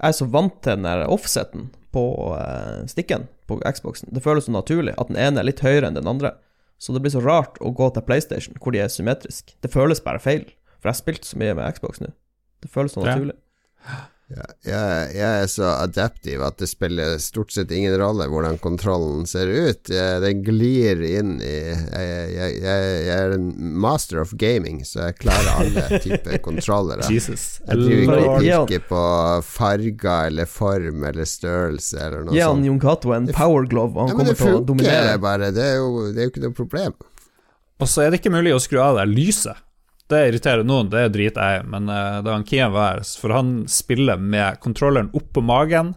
[0.00, 4.10] jeg er så vant til den der offseten på uh, stikken på Xboxen.
[4.14, 6.36] Det føles så naturlig at den ene er litt høyere enn den andre.
[6.80, 9.58] Så det blir så rart å gå til PlayStation, hvor de er symmetriske.
[9.60, 10.46] Det føles bare feil.
[10.80, 12.14] For jeg har spilt så mye med Xbox nå.
[12.60, 13.14] Det føles så Ja.
[13.16, 13.36] naturlig.
[14.30, 19.24] Ja, jeg, jeg er så adaptiv at det spiller stort sett ingen rolle hvordan kontrollen
[19.26, 19.90] ser ut.
[19.90, 23.48] Jeg, den glir inn i jeg, jeg, jeg, jeg er en
[23.82, 27.08] master of gaming, så jeg klarer alle typer kontrollere.
[27.10, 27.56] Jesus.
[27.66, 29.02] Jeg driver ikke og pirker på
[29.50, 32.62] farger eller form eller størrelse eller noe Gi han.
[32.70, 35.18] Jon Cato en power glove, og han Ja, kommer det til å funker dominere.
[35.26, 35.50] bare.
[35.58, 36.94] Det er, jo, det er jo ikke noe problem.
[37.82, 39.58] Og så er det ikke mulig å skru av det lyset.
[40.10, 43.34] Det irriterer noen, det driter jeg i, men uh, da han Kian var her, for
[43.34, 45.92] han spiller med kontrolleren opp på magen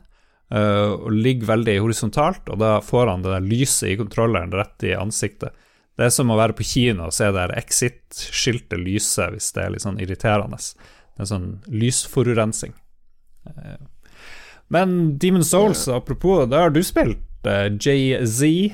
[0.53, 4.85] uh, og ligger veldig horisontalt, og da får han det der lyset i kontrolleren rett
[4.85, 5.57] i ansiktet.
[5.97, 9.63] Det er som å være på kino og se det der Exit-skiltet lyse hvis det
[9.63, 10.57] er litt sånn irriterende.
[11.13, 12.73] Det er sånn lysforurensing.
[13.49, 13.75] Eh,
[14.73, 18.73] men Demon Souls, apropos, da har du spilt Jay-Z.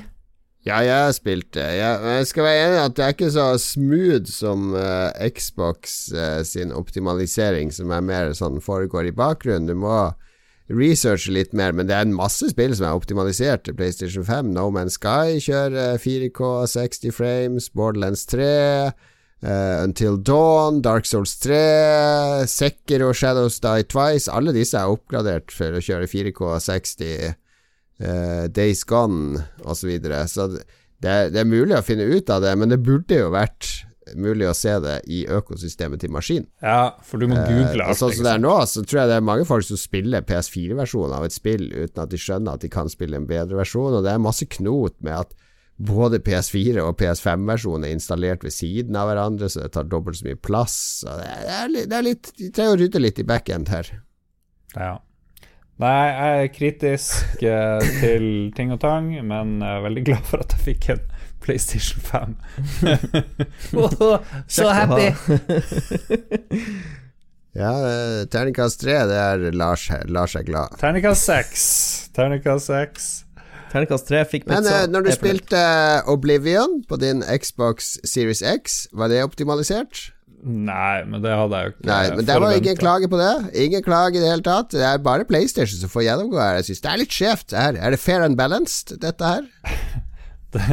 [0.68, 1.68] Ja, jeg har spilt det.
[2.02, 6.10] Men jeg skal være enig i at det er ikke så smooth som uh, Xbox
[6.12, 9.70] uh, sin optimalisering, som er mer sånn foregår i bakgrunnen.
[9.70, 10.10] Du må
[10.70, 14.52] researche litt mer, men det er en masse spill som er optimalisert til PlayStation 5.
[14.52, 18.52] No Man's Sky kjører 4K 60 frames, Borderlands 3.
[19.40, 24.28] Uh, Until Dawn, Dark Souls 3, Sekiro, Shadows Die Twice.
[24.28, 27.39] Alle disse er oppgradert for å kjøre 4K 60
[28.00, 29.80] eh, Days Gone osv.
[29.80, 30.24] Så, videre.
[30.28, 33.68] så det, det er mulig å finne ut av det, men det burde jo vært
[34.16, 36.46] mulig å se det i økosystemet til maskin.
[36.64, 37.94] Ja, for du må google alt.
[37.94, 40.24] Uh, sånn som det er nå, så tror jeg det er mange folk som spiller
[40.26, 43.94] PS4-versjonen av et spill uten at de skjønner at de kan spille en bedre versjon,
[43.98, 45.36] og det er masse knot med at
[45.80, 50.26] både PS4 og PS5-versjonen er installert ved siden av hverandre, så det tar dobbelt så
[50.28, 50.76] mye plass.
[51.04, 53.94] Så det er, det er litt De trenger å rydde litt i backend her.
[54.74, 54.98] Ja.
[55.80, 58.24] Nei, jeg er kritisk eh, til
[58.56, 61.06] ting og tang, men jeg er veldig glad for at jeg fikk en
[61.40, 62.34] PlayStation 5.
[64.58, 65.08] Så happy!
[67.50, 70.76] Ja, eh, terningkast tre, det er Lars, Lars er glad.
[70.78, 71.64] Terningkast seks.
[72.14, 73.08] Terningkast seks.
[73.72, 74.76] Terningkast tre fikk Men pizza.
[74.84, 75.62] Men når du spilte
[76.10, 80.12] Oblivion på din Xbox Series X, var det optimalisert?
[80.40, 83.32] Nei, men det hadde jeg jo ikke Nei, men det var ingen klage på det.
[83.60, 84.72] Ingen klage i det hele tatt.
[84.72, 86.60] Det er bare PlayStation som får gjennomgå her.
[86.60, 87.76] Jeg synes det er litt skjevt her.
[87.76, 89.50] Er det fair and balanced, dette her?
[90.50, 90.66] Det,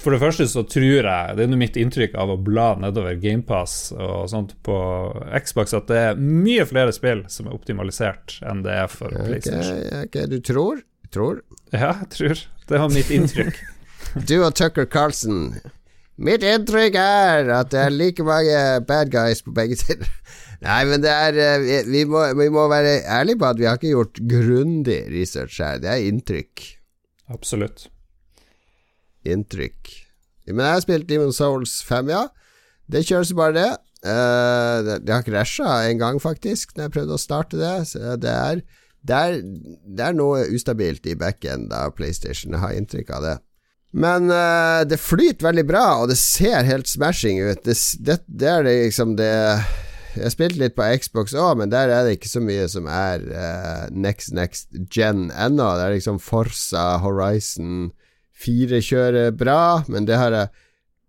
[0.00, 3.92] for det første så tror jeg, det er mitt inntrykk av å bla nedover GamePass
[3.92, 4.76] og sånt på
[5.44, 9.28] Xbox, at det er mye flere spill som er optimalisert enn det er for okay,
[9.28, 9.84] PlayStation.
[10.06, 10.80] ok, du tror?
[11.12, 11.40] Tror?
[11.70, 12.44] Ja, jeg tror.
[12.68, 13.60] Det var mitt inntrykk.
[14.28, 15.56] Du og Tucker Carlson.
[16.14, 20.06] Mitt inntrykk er at det er like mange bad guys på begge sider.
[20.64, 23.66] Nei, men det er eh, vi, vi, må, vi må være ærlige på at vi
[23.66, 25.80] har ikke gjort grundig research her.
[25.82, 26.62] Det er inntrykk.
[27.34, 27.88] Absolutt.
[29.26, 29.90] Inntrykk.
[30.46, 32.26] Men jeg har spilt Demon Souls 5, ja.
[32.86, 33.70] Det kjøres bare det.
[34.04, 37.74] Eh, det, det har krasja en gang, faktisk, når jeg prøvde å starte det.
[38.22, 38.62] Det er,
[39.02, 39.40] det er,
[39.98, 43.36] det er noe ustabilt i backend av PlayStation, jeg har inntrykk av det.
[43.94, 47.62] Men uh, det flyter veldig bra, og det ser helt smashing ut.
[47.62, 49.30] Det, det, det er det liksom det
[50.14, 53.22] Jeg spilte litt på Xbox òg, men der er det ikke så mye som er
[53.30, 55.72] uh, next next gen ennå.
[55.78, 57.92] Det er liksom Forsa Horizon
[58.44, 60.52] 4 kjører bra, men det har jeg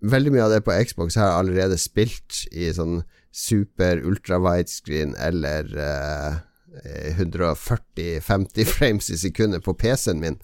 [0.06, 3.00] Veldig mye av det på Xbox har jeg allerede spilt i sånn
[3.34, 6.36] super ultra widescreen eller uh,
[7.16, 10.38] 140-50 frames i sekundet på PC-en min.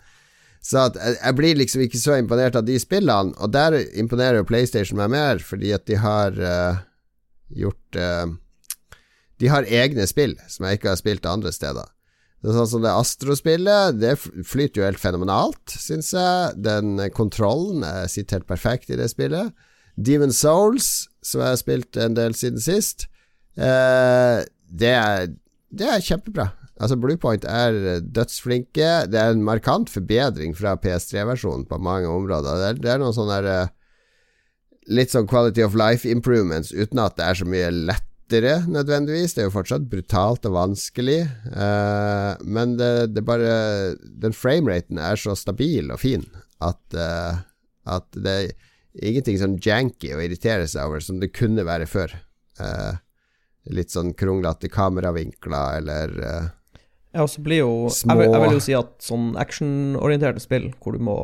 [0.61, 4.99] Så jeg, blir liksom ikke så imponert av de spillene, og der imponerer jo PlayStation
[4.99, 6.83] meg mer, fordi at de har uh,
[7.49, 8.29] gjort uh,
[9.41, 11.89] De har egne spill som jeg ikke har spilt andre steder.
[12.41, 16.55] Det er sånn som det Astro-spillet, det flyter jo helt fenomenalt, syns jeg.
[16.61, 19.53] Den kontrollen sitter helt perfekt i det spillet.
[19.97, 23.07] Demon Souls, som jeg har spilt en del siden sist,
[23.57, 25.29] uh, det, er,
[25.73, 26.51] det er kjempebra.
[26.81, 28.89] Altså Bluepoint er dødsflinke.
[29.11, 32.57] Det er en markant forbedring fra PS3-versjonen på mange områder.
[32.57, 33.77] Det er, det er noen sånne der, eh,
[34.91, 39.35] Litt sånn quality of life improvements uten at det er så mye lettere nødvendigvis.
[39.35, 41.19] Det er jo fortsatt brutalt og vanskelig,
[41.53, 46.25] uh, men det, det bare Den frameraten er så stabil og fin
[46.65, 47.45] at, uh,
[47.85, 48.49] at det er
[49.05, 52.17] ingenting sånn janky å irritere seg over som det kunne være før.
[52.57, 52.97] Uh,
[53.69, 56.17] litt sånn kronglete kameravinkler eller
[57.13, 60.69] Ja, så blir jo Små- jeg, vil, jeg vil jo si at sånn actionorienterte spill,
[60.83, 61.21] hvor du må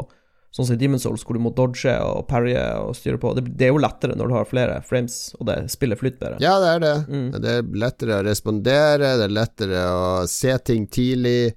[0.55, 3.43] Sånn som i Demon's Souls, hvor du må dodge og parrye og styre på, det,
[3.59, 6.39] det er jo lettere når du har flere frames, og det spillet flyter bedre.
[6.41, 6.93] Ja, det er det.
[7.11, 7.25] Mm.
[7.43, 11.51] Det er lettere å respondere, det er lettere å se ting tidlig.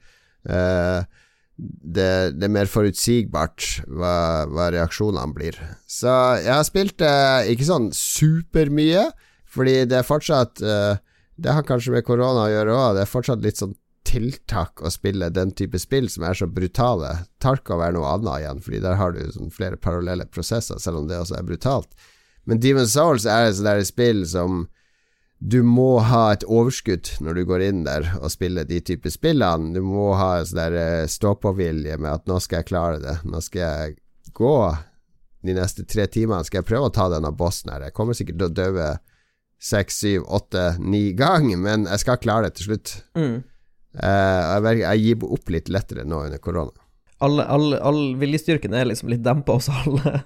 [0.45, 0.99] Eh,
[1.57, 4.15] det, det er mer forutsigbart hva,
[4.51, 5.57] hva reaksjonene blir.
[5.89, 6.13] Så
[6.43, 9.07] jeg har spilt eh, ikke sånn supermye,
[9.49, 11.01] fordi det er fortsatt eh,
[11.41, 13.73] Det har kanskje med korona å gjøre òg, det er fortsatt litt sånn
[14.09, 17.13] tiltak å spille den type spill som er så brutale.
[17.43, 21.09] Tarkov er noe annet igjen, fordi der har du sånn flere parallelle prosesser, selv om
[21.11, 21.91] det også er brutalt.
[22.49, 24.65] Men Demon's Souls er et sånt spill som
[25.41, 29.73] du må ha et overskudd når du går inn der og spiller de typer spillene.
[29.73, 33.41] Du må ha en sånn eh, stå-på-vilje med at 'nå skal jeg klare det', 'nå
[33.41, 33.97] skal jeg
[34.37, 34.57] gå
[35.41, 37.89] de neste tre timene', skal jeg prøve å ta denne bossen her.
[37.89, 38.91] Jeg kommer sikkert til å dø
[39.61, 42.93] seks, syv, åtte, ni ganger, men jeg skal klare det til slutt.
[43.17, 43.43] Mm.
[43.99, 46.77] Eh, jeg, jeg gir opp litt lettere nå under korona.
[47.21, 50.21] All, all, all viljestyrken er liksom litt dempa hos alle.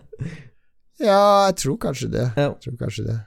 [1.02, 2.26] Ja, jeg tror kanskje det.
[2.38, 2.52] Ja.
[2.52, 3.20] Jeg tror kanskje det.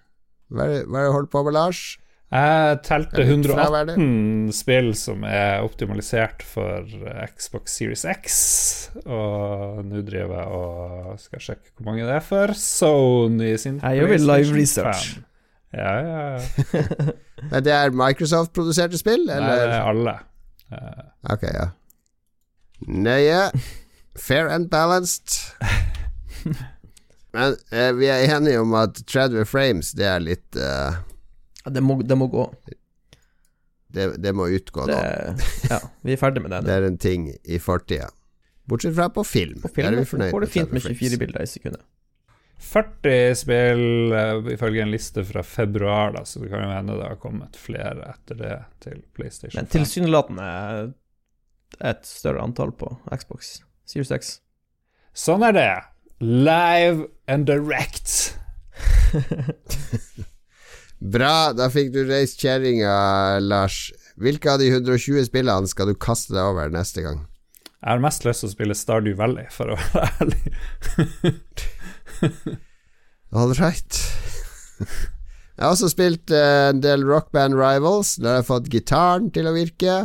[0.48, 1.82] Hva er det du holder på med, Lars?
[2.28, 3.94] Jeg telte Det er litt fraværet.
[3.96, 6.88] 118 spill som er optimalisert for
[7.32, 8.40] Xbox Series X,
[9.06, 13.96] og nå driver jeg og skal sjekke hvor mange det er for Sony sin Her
[13.96, 15.14] gjør vi live research.
[15.76, 16.76] Ja, ja, ja.
[17.52, 20.18] Men det er Microsoft-produserte spill, Nei, det er alle.
[20.72, 21.04] Eh,
[21.34, 21.70] Ok, ja.
[22.88, 23.52] Nøye.
[24.18, 25.38] Fair and balanced.
[27.34, 30.96] Men eh, vi er enige om at 30 frames, det er litt eh,
[31.70, 32.46] det, må, det må gå.
[33.94, 35.48] det, det må utgå Det, nå.
[35.70, 36.62] ja, vi er ferdig med det.
[36.70, 38.08] Det er en ting i fortida.
[38.68, 39.62] Bortsett fra på film.
[39.64, 41.00] På Der film er vi fornøyd går det fint med 30 frames.
[41.04, 41.84] 24 bilder i sekundet.
[42.58, 47.10] 40 spill eh, ifølge en liste fra februar, da, så det kan jo hende det
[47.12, 50.50] har kommet flere etter det til PlayStation Men tilsynelatende
[51.84, 54.34] et større antall på Xbox Series X.
[55.18, 55.70] Sånn er det.
[56.20, 58.38] live and direct.
[61.14, 63.92] Bra, da fikk du reist kjerringa, Lars.
[64.18, 67.28] Hvilke av de 120 spillene skal du kaste deg over neste gang?
[67.78, 70.56] Jeg har mest lyst til å spille Stardew Valley, for å være ærlig.
[73.38, 74.02] All right.
[75.58, 78.16] Jeg har også spilt eh, en del rockband Rivals.
[78.22, 79.96] Da har jeg fått gitaren til å virke.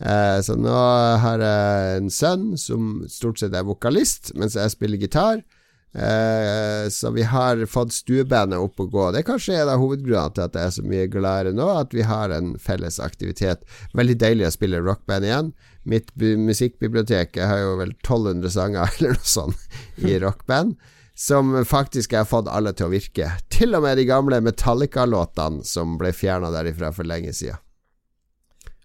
[0.00, 0.74] Eh, så nå
[1.22, 5.42] har jeg en sønn som stort sett er vokalist, mens jeg spiller gitar.
[5.90, 9.08] Eh, så vi har fått stuebandet opp å gå.
[9.10, 11.96] Det er kanskje en av hovedgrunnene til at jeg er så mye gladere nå, at
[11.96, 13.66] vi har en felles aktivitet.
[13.98, 15.52] Veldig deilig å spille rockband igjen.
[15.88, 20.76] Mitt musikkbibliotek Jeg har jo vel 1200 sanger eller noe sånt i rockband.
[21.20, 23.26] Som faktisk har fått alle til å virke.
[23.52, 27.60] Til og med de gamle Metallica-låtene som ble fjerna derifra for lenge siden.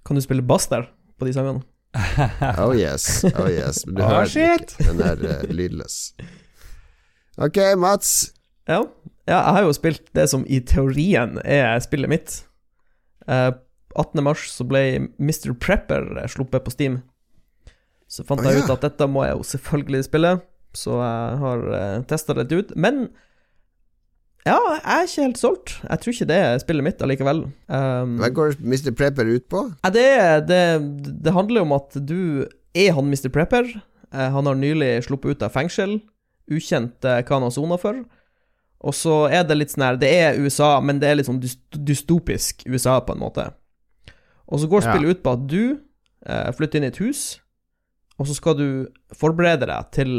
[0.04, 1.64] Kan du spille bass der, på de sangene?
[2.60, 3.86] Oh yes, oh yes.
[3.88, 4.76] Men du oh, shit.
[4.84, 5.96] Den er uh, lydløs.
[7.40, 8.34] Ok, Mats.
[8.68, 8.82] Ja.
[9.30, 12.36] ja, jeg har jo spilt det som i teorien er spillet mitt.
[13.32, 13.56] Uh,
[13.96, 14.24] 18.
[14.28, 14.84] mars så ble
[15.24, 15.54] Mr.
[15.56, 17.00] Prepper sluppet på Steam.
[18.12, 20.34] Så fant oh, jeg ut at dette må jeg jo selvfølgelig spille,
[20.78, 22.74] så jeg har uh, testa det ut.
[22.76, 23.08] Men
[24.46, 25.72] ja, jeg er ikke helt solgt.
[25.90, 27.40] Jeg tror ikke det er spillet mitt allikevel.
[27.66, 28.92] Um, Hva går Mr.
[28.94, 29.64] Prepper ut på?
[29.96, 30.06] Det,
[30.52, 30.62] det,
[31.26, 32.46] det handler om at du
[32.76, 33.32] er han Mr.
[33.34, 33.72] Prepper.
[34.14, 35.98] Eh, han har nylig sluppet ut av fengsel.
[36.52, 38.04] Ukjent eh, hva han har sona for.
[38.86, 41.42] Og så er det litt sånn her Det er USA, men det er litt sånn
[41.42, 43.48] dystopisk USA, på en måte.
[44.46, 44.92] Og så går Ja.
[44.94, 45.62] spillet ut på at du
[46.28, 47.40] eh, flytter inn i et hus,
[48.20, 48.68] og så skal du
[49.18, 50.12] forberede deg til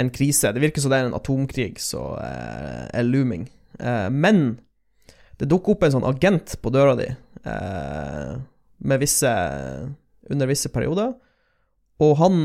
[0.00, 0.52] en krise.
[0.54, 3.46] Det virker som det er en atomkrig som eh, er looming.
[3.78, 4.58] Eh, men
[5.40, 8.34] det dukker opp en sånn agent på døra di eh,
[8.80, 9.30] med visse
[10.30, 11.14] under visse perioder,
[12.00, 12.36] og han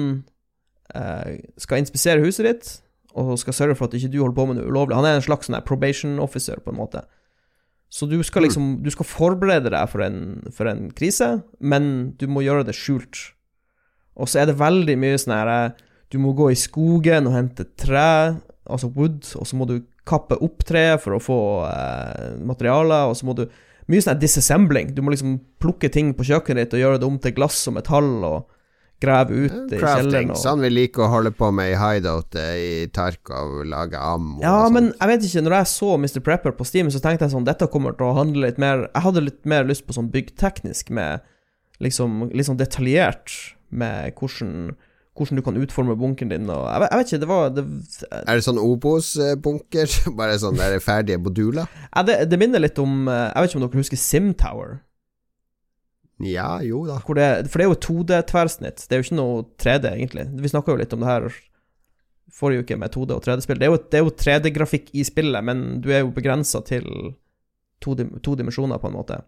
[0.96, 2.72] eh, skal inspisere huset ditt
[3.16, 4.98] og skal sørge for at ikke du holder på med noe ulovlig.
[4.98, 7.06] Han er en slags sånn probation officer, på en måte.
[7.88, 12.28] Så du skal liksom Du skal forberede deg for en, for en krise, men du
[12.28, 13.30] må gjøre det skjult.
[14.20, 15.84] Og så er det veldig mye sånn herre eh,
[16.16, 20.38] Du må gå i skogen og hente tre, altså wood, og så må du kappe
[20.40, 23.48] opp treet for å få eh, materialer, og så må du
[23.86, 24.96] Mye sånn disassembling.
[24.98, 27.76] Du må liksom plukke ting på kjøkkenet ditt og gjøre det om til glass og
[27.76, 28.48] metall, og
[29.02, 30.08] grave ut i Crafting.
[30.08, 30.32] kjelleren.
[30.34, 30.40] Og...
[30.40, 34.56] Sånn vi liker å holde på med i hideout eh, i Tarkov, lage ammo Ja,
[34.64, 34.76] og sånn.
[34.78, 36.20] men jeg vet ikke, når jeg så Mr.
[36.26, 39.06] Prepper på Steam, så tenkte jeg sånn Dette kommer til å handle litt mer Jeg
[39.06, 41.26] hadde litt mer lyst på sånn byggteknisk med
[41.84, 43.36] liksom Litt sånn detaljert
[43.76, 44.76] med hvordan
[45.16, 47.64] hvordan du kan utforme bunkeren din og Jeg vet, jeg vet ikke, det var det,
[48.20, 49.94] Er det sånn Obos-bunker?
[50.20, 51.70] Bare sånn der ferdige moduler?
[51.88, 54.78] ja, det, det minner litt om eh, Jeg vet ikke om dere husker SimTower?
[56.24, 57.00] Ja, jo da.
[57.00, 58.86] Det, for det er jo 2D-tverrsnitt.
[58.88, 60.24] Det er jo ikke noe 3D, egentlig.
[60.40, 61.26] Vi snakka jo litt om det her
[62.36, 63.60] forrige uke med 2D og 3D-spill.
[63.60, 66.88] Det er jo, jo 3D-grafikk i spillet, men du er jo begrensa til
[67.84, 69.20] to, to dimensjoner, på en måte.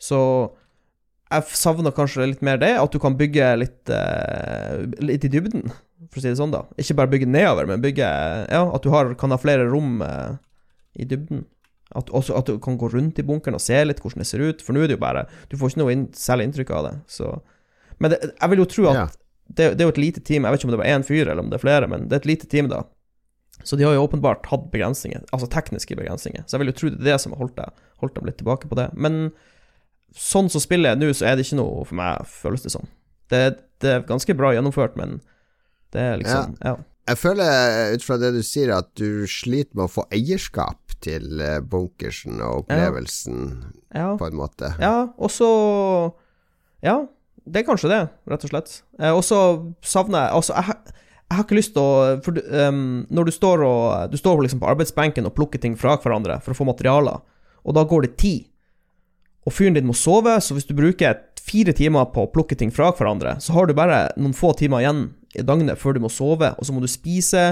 [0.00, 0.18] Så
[1.32, 5.66] jeg savner kanskje litt mer det, at du kan bygge litt, uh, litt i dybden,
[6.10, 6.64] for å si det sånn, da.
[6.80, 8.04] Ikke bare bygge nedover, men bygge
[8.52, 10.36] Ja, at du har, kan ha flere rom uh,
[10.98, 11.46] i dybden.
[11.96, 14.40] At, også at du kan gå rundt i bunkeren og se litt hvordan det ser
[14.40, 16.86] ut, for nå er det jo bare Du får ikke noe inn, særlig inntrykk av
[16.86, 17.34] det, så
[18.00, 19.06] Men det, jeg vil jo tro at Ja.
[19.52, 21.26] det, det er jo et lite team, jeg vet ikke om det var én fyr
[21.26, 22.82] eller om det er flere, men det er et lite team, da.
[23.62, 26.42] Så de har jo åpenbart hatt begrensninger, altså tekniske begrensninger.
[26.48, 27.60] Så jeg vil jo tro det er det som har holdt,
[28.02, 28.88] holdt dem litt tilbake på det.
[28.96, 29.30] Men
[30.14, 32.86] sånn som spillet er nå, så er det ikke noe for meg, føles det som.
[33.32, 33.42] Det,
[33.80, 35.20] det er ganske bra gjennomført, men
[35.92, 36.76] det er liksom Ja.
[37.08, 41.40] Jeg føler ut fra det du sier, at du sliter med å få eierskap til
[41.42, 44.70] eh, bunkersen og opplevelsen, Ja, på en måte.
[44.78, 46.12] ja og så
[46.82, 47.00] Ja,
[47.44, 48.00] det er kanskje det,
[48.30, 48.82] rett og slett.
[49.00, 49.40] Eh, og så
[49.82, 50.84] savner jeg Altså, jeg, har-
[51.32, 54.42] jeg har ikke lyst til å For du, ehm, når du står og Du står
[54.44, 57.20] liksom på arbeidsbenken og plukker ting fra hverandre for å få materialer,
[57.64, 58.46] og da går det tid.
[59.46, 62.70] Og fyren din må sove, så hvis du bruker fire timer på å plukke ting
[62.74, 65.02] fra hverandre, så har du bare noen få timer igjen
[65.34, 67.48] i døgnet før du må sove, og så må du spise,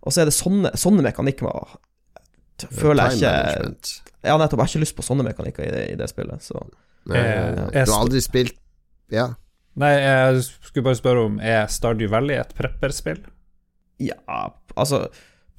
[0.00, 1.76] og så er det sånne, sånne mekanikker
[2.72, 4.00] føler jeg ikke.
[4.24, 4.60] Ja, nettopp.
[4.60, 6.62] Jeg har ikke lyst på sånne mekanikker i det, i det spillet, så
[7.10, 7.66] Nei, ja.
[7.68, 8.54] du har aldri spilt
[9.12, 9.34] Ja.
[9.76, 13.18] Nei, jeg skulle bare spørre om Er Stardew Valley et prepperspill?
[14.00, 14.16] Ja,
[14.72, 15.08] altså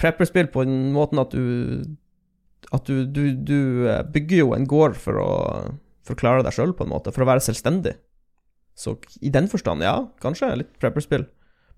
[0.01, 1.85] Prepperspill på den måten at du
[2.73, 3.59] At du, du, du
[3.89, 5.31] eh, bygger jo en gård for å,
[6.05, 7.13] for å klare deg sjøl, på en måte.
[7.13, 7.95] For å være selvstendig.
[8.75, 11.27] Så i den forstand, ja, kanskje litt prepperspill.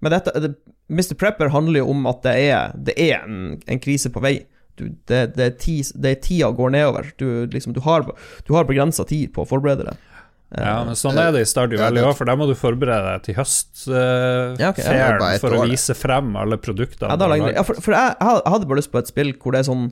[0.01, 0.53] Men dette, det,
[0.89, 1.13] Mr.
[1.19, 4.39] Prepper handler jo om at det er, det er en, en krise på vei.
[4.77, 7.09] Du, det, det, er ti, det er tida går nedover.
[7.17, 8.05] Du, liksom, du har,
[8.45, 10.03] du har begrensa tid på å forberede deg.
[10.55, 13.23] Ja, men sånn er det i Stardew Valley òg, for da må du forberede deg
[13.25, 14.77] til høstfeiren Ja, ok.
[14.79, 17.17] Ja, bare for å vise frem alle produktene.
[17.51, 19.89] Ja, for, for jeg jeg hadde bare lyst på et spill hvor det er sånn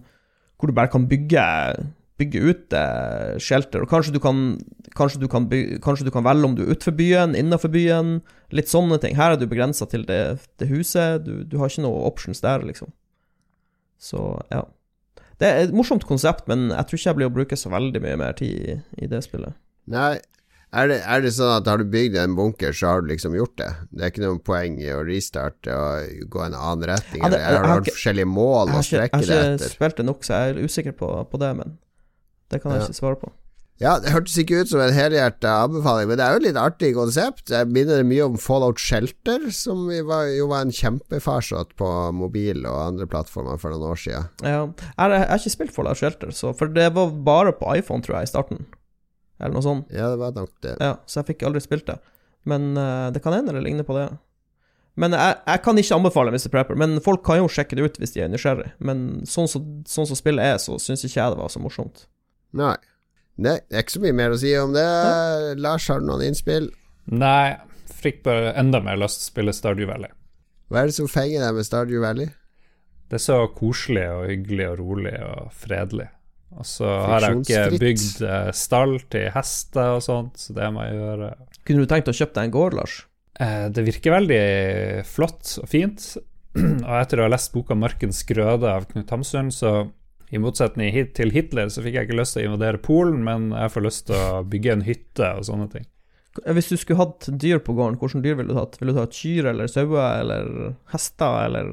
[0.55, 1.43] Hvor du bare kan bygge
[2.15, 4.55] Bygge ut eh, shelter, og kanskje du kan
[4.95, 8.21] Kanskje du kan, by, kanskje du kan velge om du er utenfor byen, innenfor byen,
[8.55, 9.17] litt sånne ting.
[9.17, 12.63] Her er du begrensa til det, det huset, du, du har ikke noe options der,
[12.63, 12.93] liksom.
[13.99, 14.21] Så,
[14.55, 14.61] ja.
[15.35, 18.01] Det er et morsomt konsept, men jeg tror ikke jeg blir å bruke så veldig
[18.05, 19.57] mye mer tid i, i det spillet.
[19.91, 20.13] Nei,
[20.75, 23.33] er det, er det sånn at har du bygd en bunker, så har du liksom
[23.37, 23.69] gjort det?
[23.91, 27.23] Det er ikke noe poeng i å restarte og gå en annen retning?
[27.23, 29.43] Ja, det- eller har har du ikke- forskjellige mål å har ikke, strekke jeg har
[29.45, 29.73] ikke etter?
[29.79, 31.77] spilt det nok, så jeg er usikker på, på det, men
[32.49, 32.87] det kan jeg Ja.
[32.87, 33.31] ikke svare på.
[33.77, 36.55] Ja, det hørtes ikke ut som en helhjerta anbefaling, men det er jo et litt
[36.55, 37.49] artig konsept.
[37.49, 42.87] Jeg minner mye om Fallout Shelter, som var, jo var en kjempefarsott på mobil og
[42.87, 44.29] andre plattformer for noen år siden.
[44.43, 47.75] Ja, jeg, har- jeg har ikke spilt Fallout Shelter, så, for det var bare på
[47.75, 48.65] iPhone, tror jeg, i starten.
[49.39, 49.89] Eller noe sånt.
[49.91, 50.77] Ja, det var nok det.
[50.79, 51.97] Ja, så jeg fikk aldri spilt det.
[52.47, 54.07] Men uh, det kan hende det ligner på det.
[54.95, 56.47] Men jeg, jeg kan ikke anbefale Mr.
[56.53, 58.69] Prepper, men folk kan jo sjekke det ut hvis de er nysgjerrig.
[58.79, 62.05] Men sånn som sånn som spillet er, så syns ikke jeg det var så morsomt.
[62.55, 62.77] Nei.
[63.35, 64.85] Det er ikke så mye mer å si om det.
[65.59, 66.69] Lars, har du noen innspill?
[67.11, 67.57] Nei,
[67.91, 70.13] fikk bare enda mer lyst til å spille Stardew Valley.
[70.71, 72.31] Hva er det som fenger deg med Stardew Valley?
[73.11, 76.07] Det er så koselig og hyggelig og rolig og fredelig.
[76.55, 80.85] Og så har jeg ikke bygd eh, stall til hester og sånt, så det må
[80.85, 81.33] jeg gjøre.
[81.67, 82.95] Kunne du tenkt å kjøpe deg en gård, Lars?
[83.39, 84.43] Eh, Det virker veldig
[85.09, 86.05] flott og fint.
[86.55, 89.89] Og etter å ha lest boka 'Markens grøde' av Knut Hamsun, så
[90.31, 93.73] i motsetning til Hitler, så fikk jeg ikke lyst til å invadere Polen, men jeg
[93.73, 95.85] får lyst til å bygge en hytte og sånne ting.
[96.35, 98.75] Hvis du skulle hatt dyr på gården, hvilke dyr ville du hatt?
[98.81, 100.49] Ville du hatt kyr eller sauer eller
[100.91, 101.69] hester eller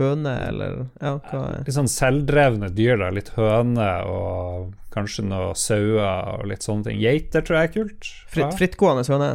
[0.00, 3.10] høne eller Ja, hva er Litt sånn selvdrevne dyr, da.
[3.14, 6.98] Litt høne og kanskje noe sauer og litt sånne ting.
[7.02, 8.10] Geiter tror jeg er kult.
[8.32, 9.30] Fritt, frittgående høne?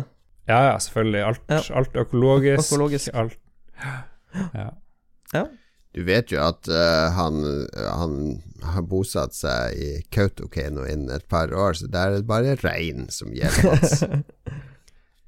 [0.49, 1.21] Ja, ja, selvfølgelig.
[1.29, 1.61] Alt, Ja.
[1.79, 2.65] alt økologisk.
[2.73, 3.13] Økologisk.
[3.15, 3.37] Alt.
[5.33, 5.45] Ja.
[5.95, 7.39] Du vet jo at uh, han,
[7.79, 8.15] han
[8.67, 13.07] har bosatt seg i Kautokeino innen et par år, så der er det bare rein
[13.09, 14.23] som gjelder.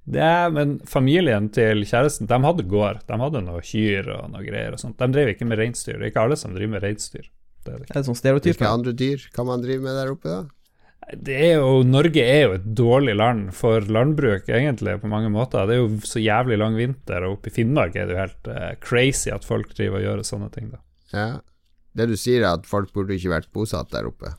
[0.07, 3.01] Det er, men familien til kjæresten, de hadde gård.
[3.09, 4.95] De hadde noe kyr og noe greier og sånt.
[5.01, 5.97] De drev ikke med reinsdyr.
[5.97, 7.25] Det er ikke alle som driver med reinsdyr.
[7.67, 7.89] Det er det.
[7.91, 10.45] Er sånn Hvilke andre dyr kan man drive med der oppe, da?
[11.07, 15.67] Det er jo, Norge er jo et dårlig land for landbruk, egentlig, på mange måter.
[15.67, 18.49] Det er jo så jævlig lang vinter, og oppe i Finnmark er det jo helt
[18.51, 20.71] uh, crazy at folk driver og gjør sånne ting.
[20.73, 20.81] da.
[21.13, 21.29] Ja.
[21.97, 24.33] Det du sier, er at folk burde ikke vært bosatt der oppe.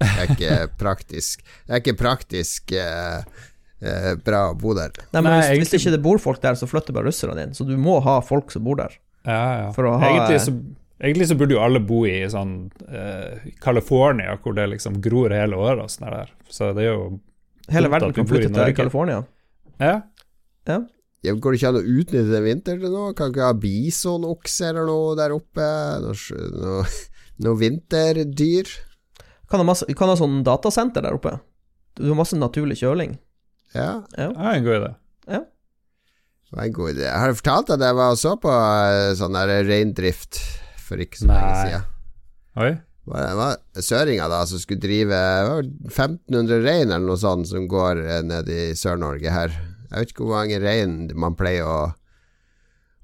[0.00, 3.40] Det er ikke praktisk Det er ikke praktisk eh,
[3.82, 4.92] eh, bra å bo der.
[5.12, 7.54] Nei, men Nei, hvis, hvis ikke det bor folk der, så flytter bare russerne inn.
[7.56, 8.94] Så du må ha folk som bor der.
[9.26, 9.72] Ja, ja.
[9.76, 10.54] For å ha- egentlig, så,
[11.00, 12.54] egentlig så burde jo alle bo i sånn
[12.88, 16.32] eh, California, hvor det liksom gror hele året og sånn der.
[16.48, 17.10] Så det er jo
[17.70, 18.72] Hele verden kan flytte til.
[18.74, 19.20] California.
[19.78, 20.00] Ja.
[21.22, 23.12] Ja, går det ikke an å utnytte den vinteren til noe?
[23.14, 25.66] Kan ikke ha bisonokse eller noe der oppe?
[26.02, 26.84] Noe, noe,
[27.44, 28.70] noe vinterdyr?
[29.50, 31.34] Kan ha, masse, kan ha sånn datasenter der oppe.
[31.98, 33.18] Du har masse naturlig kjøling.
[33.76, 34.90] Ja, Det er en god idé.
[35.30, 35.40] Ja.
[36.50, 37.06] det var en god idé.
[37.12, 40.40] Har du fortalt at jeg var og så på eh, sånn der reindrift
[40.82, 41.66] for ikke så lenge Nei.
[41.68, 41.84] siden.
[42.60, 42.70] Oi.
[43.10, 47.68] det var søringa da som skulle drive det var 1500 rein eller noe sånt som
[47.70, 49.54] går eh, ned i Sør-Norge her.
[49.90, 51.78] Jeg vet ikke hvor mange rein man pleier å,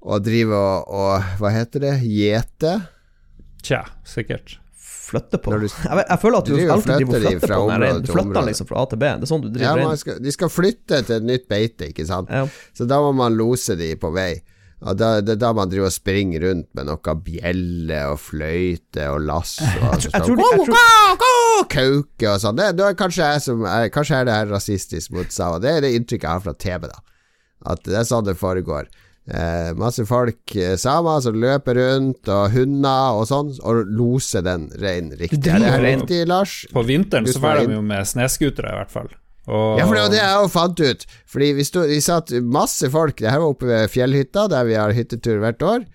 [0.03, 1.95] å drive og, og Hva heter det?
[2.03, 2.77] Gjete?
[3.63, 4.59] Tja, sikkert.
[5.07, 5.53] Flytte på.
[5.61, 8.01] Du- jeg, jeg føler at du, Du alltid driver og flytter flytter på den.
[8.03, 9.07] Du flytter den liksom fra A til B.
[9.07, 12.07] Det er sånn du driver ja, skal, de skal flytte til et nytt beite, ikke
[12.09, 12.31] sant?
[12.33, 12.43] Ja.
[12.75, 14.31] Så da må man lose de på vei.
[14.85, 19.07] Og da, det er da man driver og springer rundt med noe bjelle og fløyte
[19.09, 19.95] og lass og
[21.73, 22.61] Kauke og sånn.
[22.99, 23.31] Kanskje
[23.95, 25.57] Kanskje er det her rasistisk mot Sava.
[25.63, 27.01] Det er det inntrykket jeg har fra TV, da.
[27.73, 28.85] At det er sånn det foregår.
[29.27, 34.69] Eh, masse folk, eh, samer, som løper rundt, og hunder og sånn, og loser den
[34.79, 35.43] reinen riktig.
[35.51, 36.61] Er det riktig, Lars?
[36.71, 39.11] På vinteren så drar de jo med snescootere, i hvert fall.
[39.47, 41.05] Og, Ja, for det var det jeg òg fant ut.
[41.27, 44.75] Fordi vi, stod, vi satt masse folk Det her var oppe ved fjellhytta, der vi
[44.75, 45.85] har hyttetur hvert år.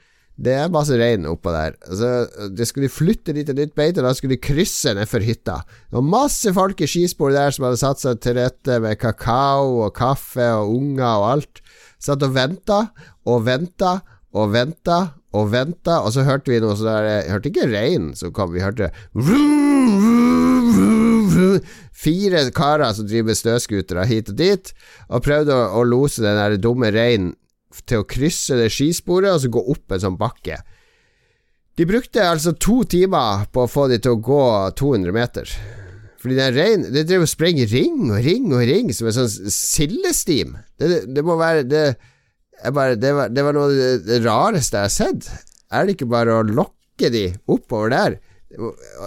[0.43, 1.77] Det er masse rein oppå der.
[1.87, 5.21] Altså, det skulle de flytte dit til nytt beite, og da skulle de krysse nedfor
[5.25, 5.59] hytta.
[5.91, 9.83] Det var masse folk i skisporet der som hadde satt seg til rette med kakao
[9.85, 11.63] og kaffe og unger og alt.
[12.03, 12.85] Satt og venta
[13.31, 14.01] og venta
[14.33, 15.01] og venta
[15.33, 18.53] og venta, og så hørte vi noe sånn der Jeg hørte ikke rein som kom,
[18.53, 19.95] vi hørte vroom,
[20.77, 21.71] vroom, vroom.
[22.03, 24.73] Fire karer som driver med snøscootere hit og dit,
[25.09, 27.37] og prøvde å, å lose den der dumme reinen
[27.89, 30.59] til å krysse det skisporet og så gå opp en sånn bakke.
[31.81, 34.43] De brukte altså to timer på å få de til å gå
[34.77, 35.55] 200 meter.
[36.23, 39.51] Fordi den reinen Det driver og sprenger ring og ring og ring som en sånn
[39.51, 40.57] sildestim.
[40.79, 41.87] Det, det, må være det,
[42.71, 45.31] bare, det, var, det var noe av det rareste jeg har sett.
[45.73, 48.19] Er det ikke bare å lokke de oppover der?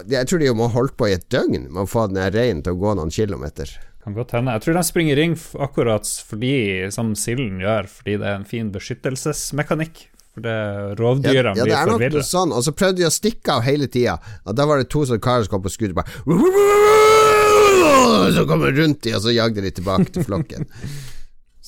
[0.10, 2.76] Jeg tror de må holde på i et døgn med å få den reinen til
[2.76, 3.70] å gå noen kilometer.
[4.06, 4.54] Kan godt hende.
[4.58, 6.56] Jeg tror de springer ring akkurat fordi,
[6.94, 10.08] som silden gjør, fordi det er en fin beskyttelsesmekanikk.
[10.36, 10.56] For det
[11.00, 12.20] rovdyrene ja, det blir er forvirra.
[12.20, 12.52] noe sånn.
[12.52, 14.18] Og så prøvde de å stikke av hele tida.
[14.44, 16.12] Og da var det to sånne karer som kom på skuddet bare
[18.36, 20.68] Så kom de rundt de, og så jagde de tilbake til flokken.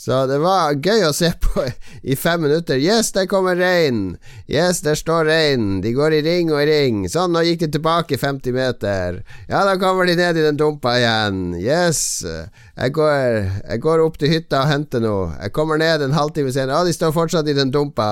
[0.07, 1.65] Så det var gøy å se på
[2.07, 2.77] i fem minutter.
[2.79, 4.13] Yes, der kommer reinen.
[4.47, 5.81] Yes, der står reinen.
[5.83, 7.01] De går i ring og i ring.
[7.11, 9.17] Sånn, nå gikk de tilbake 50 meter.
[9.49, 11.41] Ja, da kommer de ned i den dumpa igjen.
[11.59, 12.21] Yes.
[12.23, 15.33] Jeg går, jeg går opp til hytta og henter noe.
[15.41, 16.79] Jeg kommer ned en halvtime senere.
[16.79, 18.07] Ja, de står fortsatt i den dumpa.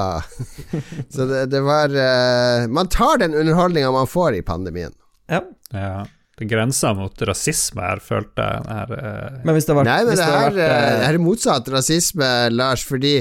[1.15, 4.91] Så det, det var uh, Man tar den underholdninga man får i pandemien.
[5.31, 5.45] Ja.
[5.71, 6.03] Ja.
[6.35, 8.67] Det grensa mot rasisme her, følte jeg.
[8.67, 11.23] Her, eh, Men hvis det var, Nei, men hvis det vært, eh, eh, det er
[11.23, 13.15] motsatt rasisme, Lars, fordi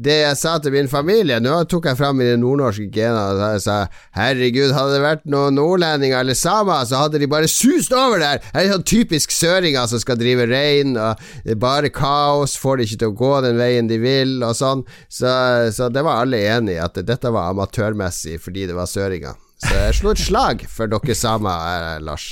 [0.00, 3.64] det jeg sa til min familie Nå tok jeg fram mine nordnorske gener og jeg
[3.66, 3.74] sa
[4.16, 8.40] herregud, hadde det vært noen nordlendinger eller samer, så hadde de bare sust over der.
[8.40, 12.80] Det er sånn typisk søringer som skal drive rein, og det er bare kaos, får
[12.80, 14.86] de ikke til å gå den veien de vil, og sånn.
[15.10, 15.30] Så,
[15.74, 19.36] så det var alle enig i, at dette var amatørmessig fordi det var søringer.
[19.60, 22.30] Så jeg slo et slag for dere samer, eh, Lars.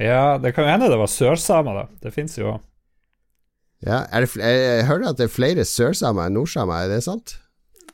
[0.00, 1.84] Ja, det kan jo hende det var sørsamer, da.
[2.04, 2.64] Det fins jo òg.
[3.84, 6.94] Ja, er det, fl- jeg, jeg hører at det er flere sørsamer enn nordsamer, er
[6.94, 7.36] det sant?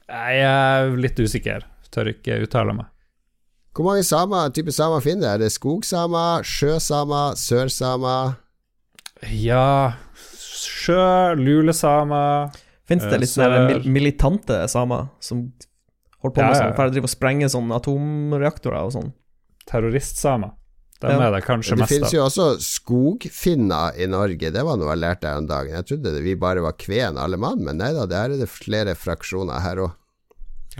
[0.08, 1.66] Jeg er litt usikker.
[1.92, 2.88] Tør ikke uttale meg.
[3.72, 5.32] Hvor mange samer, type samer finner det?
[5.32, 8.34] Er det skogsamer, sjøsamer, sørsamer?
[9.30, 12.50] Ja Sjø, lulesamer
[12.90, 15.44] Fins det eh, litt sånne mil militante samer som
[16.22, 16.58] holder på med ja.
[16.58, 19.12] sånn, for å drive og sprenge sånne atomreaktorer og sånn?
[19.70, 20.52] Terroristsamer.
[21.02, 21.26] Dem Ja.
[21.28, 22.14] er det kanskje Det mest finnes av.
[22.14, 25.74] jo også skogfinner i Norge, det var noe jeg lærte her om dagen.
[25.74, 28.48] Jeg trodde det, vi bare var kven alle mann, men nei da, der er det
[28.48, 29.92] flere fraksjoner her òg.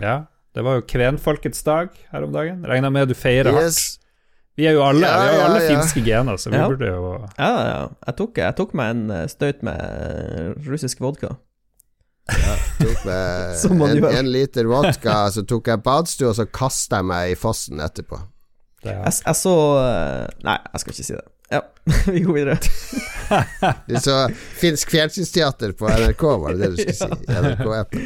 [0.01, 0.15] Ja,
[0.55, 2.63] det var jo kvenfolkets dag her om dagen.
[2.65, 3.63] Regner med du feirer hardt.
[3.67, 3.99] Yes.
[4.55, 5.69] Vi er jo alle, Ja, vi har jo alle ja.
[5.75, 6.67] finske gener, så vi Ja.
[6.69, 7.89] burde jo Ja, ja.
[8.07, 11.35] Jeg tok, jeg tok meg en eh, støyt med eh, russisk vodka.
[12.79, 13.63] Tok meg
[13.97, 17.81] en, en liter vodka, så tok jeg badstue, og så kasta jeg meg i fossen
[17.83, 18.21] etterpå.
[18.83, 21.25] Det, Jeg, jeg så eh, Nei, jeg skal ikke si det.
[21.53, 21.61] Ja,
[22.13, 22.57] vi går videre.
[23.87, 24.15] Du så
[24.59, 27.25] finsk fjernsynsteater på NRK, var det det du skulle si?
[27.43, 28.01] NRK-appen.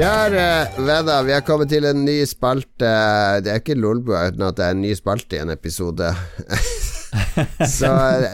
[0.00, 0.44] Kjære
[0.80, 2.88] venner, vi har kommet til en ny spalte.
[3.44, 6.08] Det er ikke Lolbua uten at det er en ny spalte i en episode.
[7.76, 7.90] så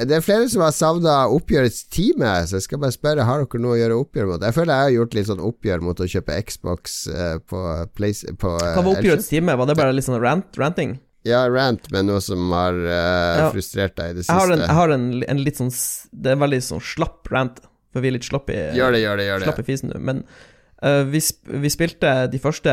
[0.07, 3.63] det er flere som har savna oppgjørets time, så jeg skal bare spørre Har dere
[3.65, 4.47] noe å gjøre oppgjør mot.
[4.47, 7.67] Jeg føler jeg har gjort litt sånn oppgjør mot å kjøpe Xbox eh, på,
[7.99, 9.59] Place, på eh, Hva var oppgjørets time?
[9.59, 10.99] Var det bare litt sånn rant, ranting?
[11.27, 13.49] Ja, rant med noe som har uh, Ja.
[13.51, 14.71] frustrert deg i det Jeg har, en, siste.
[14.71, 15.75] jeg har en, en litt sånn
[16.15, 17.59] Det er en veldig sånn slapp rant,
[17.91, 19.99] for vi er litt slapp i Gjør det, gjør det, gjør Slapp i fisen nå.
[20.13, 20.53] Men eh,
[20.83, 22.73] vi, sp vi spilte de første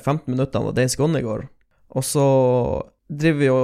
[0.00, 1.44] 15 minuttene av Days Gone i går,
[1.94, 2.26] og så
[3.06, 3.58] driver vi jo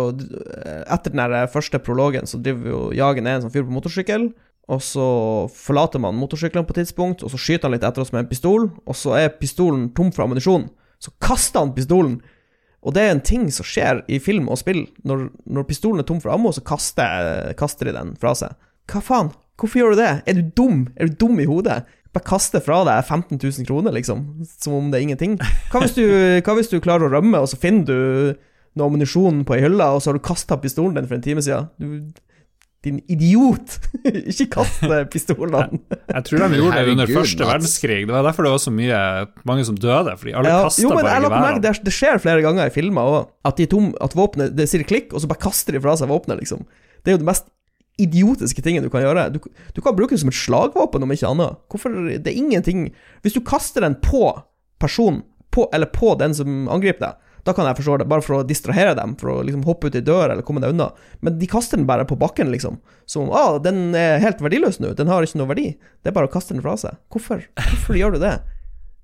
[0.84, 4.28] Etter den første prologen så driver vi jo jager ned en sånn fyr på motorsykkel,
[4.70, 5.06] og så
[5.50, 8.30] forlater man motorsyklene på et tidspunkt, og så skyter han litt etter oss med en
[8.30, 10.68] pistol, og så er pistolen tom for ammunisjon.
[11.02, 12.20] Så kaster han pistolen!
[12.80, 14.86] Og det er en ting som skjer i film og spill.
[15.04, 18.54] Når, når pistolen er tom for ammo, så kaster, kaster de den fra seg.
[18.88, 19.32] Hva faen?
[19.60, 20.12] Hvorfor gjør du det?
[20.24, 20.86] Er du dum?
[20.96, 21.82] Er du dum i hodet?
[22.10, 24.24] Bare kaste fra deg 15 000 kroner, liksom.
[24.58, 25.36] Som om det er ingenting.
[25.70, 26.04] Hva hvis du,
[26.46, 28.40] hva hvis du klarer å rømme, og så finner du
[28.78, 31.44] noe ammunisjon på ei hylle, og så har du kasta pistolen din for en time
[31.44, 31.70] siden?
[31.78, 32.10] Du,
[32.82, 33.76] din idiot!
[34.32, 34.82] Ikke kast
[35.12, 35.80] pistolene.
[36.10, 38.00] Jeg tror de gjorde det under første verdenskrig.
[38.08, 39.00] Det var derfor det var så mye,
[39.46, 42.22] mange som døde, fordi alle Ja, kasta jo, men bare jeg merke, det, det skjer
[42.22, 45.30] flere ganger i filmer òg, at de tom, at våpenet Det sier klikk, og så
[45.30, 46.66] bare kaster de fra seg våpenet, liksom.
[47.04, 47.46] Det er jo det mest
[48.02, 49.28] idiotiske tingene du kan gjøre.
[49.34, 49.40] Du,
[49.76, 51.58] du kan bruke den som et slagvåpen, om ikke annet.
[51.70, 52.88] Hvorfor Det er ingenting
[53.22, 54.24] Hvis du kaster den på
[54.80, 58.36] personen, på, eller på den som angriper deg, da kan jeg forstå det, bare for
[58.36, 60.90] å distrahere dem, for å liksom hoppe ut i dør eller komme deg unna.
[61.24, 62.76] Men de kaster den bare på bakken, liksom.
[63.08, 65.70] Som om ah, den er helt verdiløs nå, den har ikke noe verdi.
[66.04, 66.98] Det er bare å kaste den fra seg.
[67.10, 67.42] Hvorfor?
[67.56, 68.34] Hvorfor gjør du det?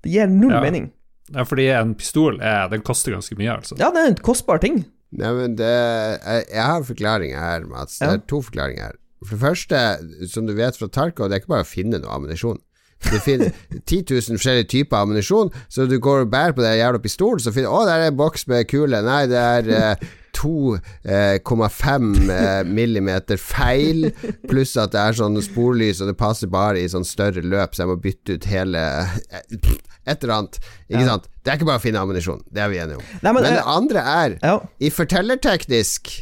[0.05, 0.61] Det gir null Ja.
[0.63, 0.91] mening.
[1.33, 3.75] Ja, fordi en pistol er, den koster ganske mye, altså.
[3.81, 4.85] Ja, det er en kostbar ting.
[5.15, 7.99] Nei, men det Jeg, jeg har forklaringer her, Mats.
[8.01, 8.97] Det er to forklaringer.
[9.23, 9.83] For det første,
[10.29, 12.59] som du vet fra Tarkov, det er ikke bare å finne noe ammunisjon.
[13.07, 13.53] Det finnes
[13.85, 17.53] 10 000 forskjellige typer ammunisjon, så du går og bærer på den jævla pistolen, så
[17.53, 19.01] finner du Å, der er en boks med kule.
[19.05, 24.09] Nei, det er eh, 2,5 eh, millimeter feil,
[24.49, 27.83] pluss at det er sånn sporlys, og det passer bare i sånn større løp, så
[27.85, 29.73] jeg må bytte ut hele eh,
[30.07, 30.57] Et eller annet.
[30.87, 31.07] Ikke Ja.
[31.09, 31.25] sant?
[31.43, 33.03] Det er ikke bare å finne ammunisjon, det er vi enige om.
[33.23, 34.53] Nei, men, Men det eh, andre er ja.
[34.79, 36.13] i fortellerteknisk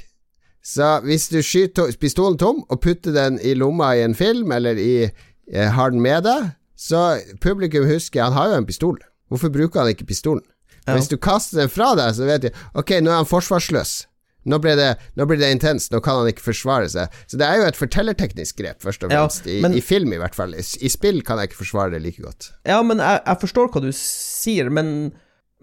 [0.65, 4.79] Så hvis du skyter pistolen tom og putter den i lomma i en film, eller
[4.81, 5.11] i,
[5.51, 8.97] eh, har den med deg, så publikum husker Han har jo en pistol.
[9.29, 10.41] Hvorfor bruker han ikke pistolen?
[10.87, 10.93] Ja.
[10.99, 14.05] Hvis du kaster den fra deg, så vet de Ok, nå er han forsvarsløs.
[14.45, 17.09] Nå blir det, nå blir det intenst, nå kan han ikke forsvare seg.
[17.25, 19.47] Så det er jo et fortellerteknisk grep, først og fremst.
[19.49, 20.53] I, men- I film, i hvert fall.
[20.53, 22.51] I, I spill kan jeg ikke forsvare det like godt.
[22.69, 24.91] Ja, men jeg, jeg forstår hva du sier, men,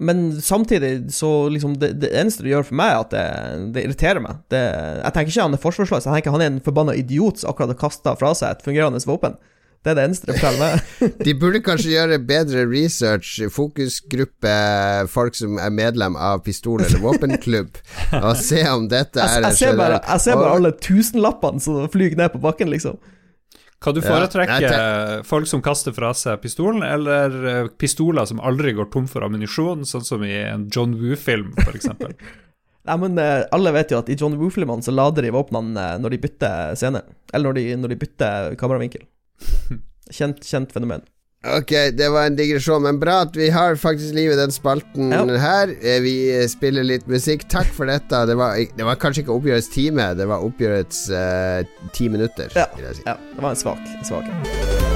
[0.03, 3.87] men samtidig så liksom det, det eneste du gjør for meg, er at det, det
[3.87, 4.43] irriterer meg.
[4.51, 4.65] Det,
[5.05, 7.77] jeg tenker ikke han er forsvarsløs, jeg tenker han er en forbanna idiot som akkurat
[7.77, 9.39] har kasta fra seg et fungerende våpen.
[9.83, 11.15] Det er det eneste de forteller meg.
[11.27, 14.53] De burde kanskje gjøre bedre research, fokusgruppe,
[15.11, 17.81] folk som er medlem av pistol- eller våpenklubb,
[18.21, 21.89] og se om dette er jeg, ser bare, jeg ser bare Og- alle tusenlappene som
[21.91, 23.01] flyr ned på bakken, liksom.
[23.83, 28.93] Kan du Ja, folk som kaster fra seg pistolen, eller eh, pistoler som aldri går
[28.93, 31.91] tom for ammunisjon, sånn som i en John Woo-film, f.eks.?
[32.87, 35.99] Nei, men eh, alle vet jo at i John Woo-filmene så lader de våpnene eh,
[36.03, 37.03] når de bytter scene.
[37.33, 39.03] Eller når de, når de bytter kameravinkel.
[40.17, 41.03] Kjent, kjent fenomen.
[41.43, 45.11] Ok, det var en digresjon, men bra at vi har faktisk liv i den spalten
[45.11, 45.25] Ja.
[45.43, 45.73] her.
[45.83, 46.15] Eh, Vi
[46.49, 47.49] spiller litt musikk.
[47.51, 48.23] Takk for dette.
[48.31, 52.53] Det var, det var kanskje ikke oppgjørets time, det var oppgjørets uh, ti minutter.
[52.55, 52.69] Ja.
[52.95, 53.03] si.
[53.07, 53.83] Ja, det var en svak.
[53.99, 54.92] En svak.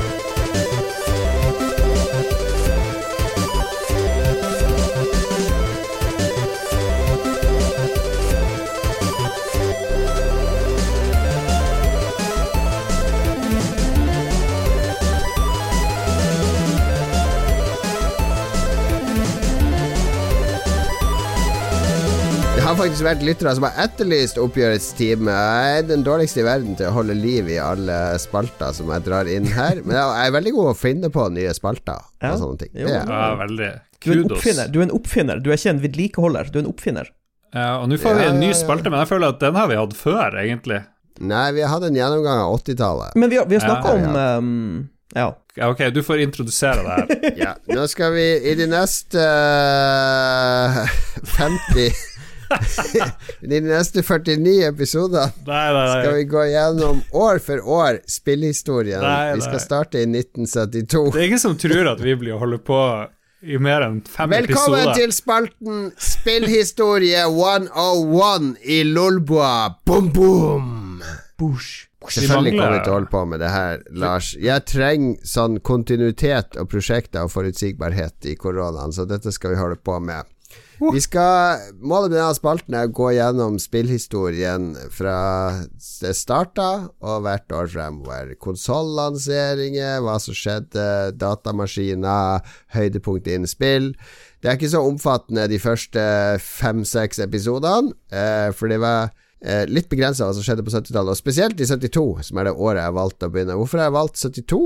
[22.76, 25.32] Har faktisk vært lyttere som har etterlyst oppgjørets time.
[25.32, 29.04] Jeg er den dårligste i verden til å holde liv i alle spalter som jeg
[29.06, 29.78] drar inn her.
[29.80, 32.34] Men jeg er veldig god å finne på nye spalter Ja.
[32.34, 32.72] og sånne ting.
[32.74, 32.90] Jo.
[32.90, 33.12] Det er.
[33.14, 33.68] Ja, veldig.
[34.04, 34.60] Du er Kudos.
[34.74, 35.40] Du er en oppfinner.
[35.40, 36.50] Du er ikke en vedlikeholder.
[36.52, 37.08] Du er en oppfinner.
[37.54, 38.58] Ja, og nå får vi en ny ja, ja.
[38.60, 40.80] spalte, men jeg føler at den har vi hatt før, egentlig.
[41.32, 43.16] Nei, vi har hatt en gjennomgang av 80-tallet.
[43.16, 45.30] Men vi har, vi har snakka Ja, om um, Ja.
[45.56, 47.32] Ja, ok, du får introdusere det her.
[47.46, 50.84] Ja, nå skal vi i de neste uh,
[51.38, 51.88] 50 I
[53.40, 59.02] de neste 49 episoder Nei, nei, skal vi gå gjennom år for år spillhistorien.
[59.02, 61.04] Nei, Vi skal starte i 1972.
[61.14, 62.80] Det er ingen som tror at vi blir å holde på
[63.46, 64.94] i mer enn fem Velkommen episoder.
[64.98, 69.76] til spalten Spillhistorie 101 i Lolbua.
[69.86, 71.02] Boom, boom!
[71.38, 71.84] Bush.
[72.06, 74.30] Selvfølgelig kommer vi til å holde på med det her, Lars.
[74.38, 79.78] Jeg trenger sånn kontinuitet og prosjekter og forutsigbarhet i koronaen, så dette skal vi holde
[79.82, 80.28] på med.
[80.76, 85.18] Vi skal, Målet med denne spalten er å gå gjennom spillhistorien fra
[85.72, 86.68] det starta
[87.00, 88.34] og hvert år fremover.
[88.42, 92.44] Konsollanseringer, hva som skjedde, datamaskiner,
[92.76, 93.94] høydepunkt innen spill.
[94.42, 96.02] Det er ikke så omfattende de første
[96.44, 99.08] fem-seks episodene, eh, for det var
[99.40, 102.54] eh, litt begrensa hva som skjedde på 70-tallet, og spesielt i 72, som er det
[102.56, 103.56] året jeg valgte å begynne.
[103.58, 104.60] Hvorfor har jeg valgt 72?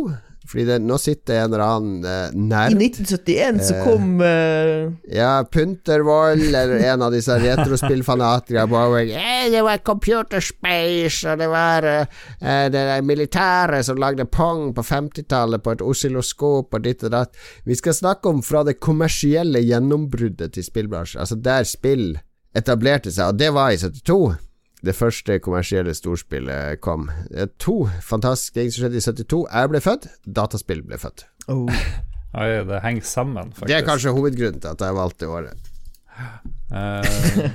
[0.48, 5.44] Fordi det, nå sitter en eller annen eh, I nerd 1971 så kom eh, ja,
[5.52, 11.86] Puntervold eller en av disse retrospillfanatikerne bare eh, Det var Computer Space, og det var
[11.90, 12.06] eh,
[12.40, 17.36] det der militære som lagde Pong på 50-tallet på et oscilloskop og ditt og datt.
[17.68, 22.14] Vi skal snakke om fra det kommersielle gjennombruddet til spillbransjen, altså der spill
[22.56, 24.49] etablerte seg, og det var i 72.
[24.86, 27.08] Det første kommersielle storspillet kom.
[27.36, 29.42] Er to fantastiske ting som skjedde i 72.
[29.52, 31.26] Jeg ble født, dataspill ble født.
[31.52, 31.68] oh.
[32.40, 33.66] Oi, det henger sammen, faktisk.
[33.66, 35.70] Det er kanskje hovedgrunnen til at jeg valgte året.
[36.70, 37.02] Uh,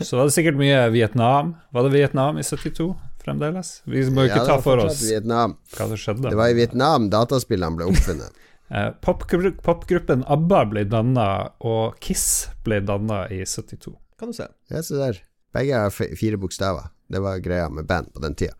[0.03, 1.53] så var det sikkert mye Vietnam.
[1.71, 2.89] Var det Vietnam i 72
[3.23, 3.69] fremdeles?
[3.88, 5.55] Vi må jo ikke Ja, ta for oss Vietnam.
[5.78, 6.28] hva som skjedde.
[6.28, 8.36] Det var i Vietnam dataspillene ble oppfunnet.
[8.76, 11.30] uh, Popgruppen Popgruppen ABBA ble danna,
[11.63, 13.95] og Kiss ble danna i 72.
[14.19, 14.49] Kan du se.
[14.73, 15.23] Ja, se der.
[15.55, 16.91] Begge har fire bokstaver.
[17.12, 18.56] Det var greia med band på den tida.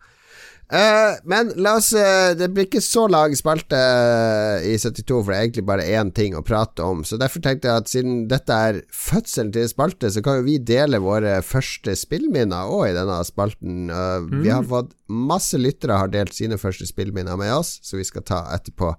[0.66, 5.30] Uh, men la oss uh, Det blir ikke så lang spalte uh, i 72, for
[5.30, 7.04] det er egentlig bare én ting å prate om.
[7.06, 10.56] Så derfor tenkte jeg at siden dette er fødselen til spalte, så kan jo vi
[10.58, 13.86] dele våre første spillminner òg i denne spalten.
[13.86, 14.40] Mm.
[14.42, 18.26] Vi har fått masse lyttere har delt sine første spillminner med oss, så vi skal
[18.26, 18.96] ta etterpå.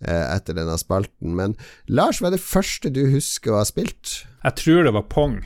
[0.00, 1.34] eh, Etter denne spalten.
[1.36, 1.52] Men
[1.84, 4.22] Lars, hva er det første du husker å ha spilt?
[4.40, 5.42] Jeg tror det var Pong.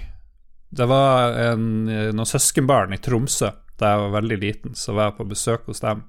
[0.74, 5.18] Det var en, noen søskenbarn i Tromsø da jeg var veldig liten, så var jeg
[5.18, 6.04] på besøk hos dem.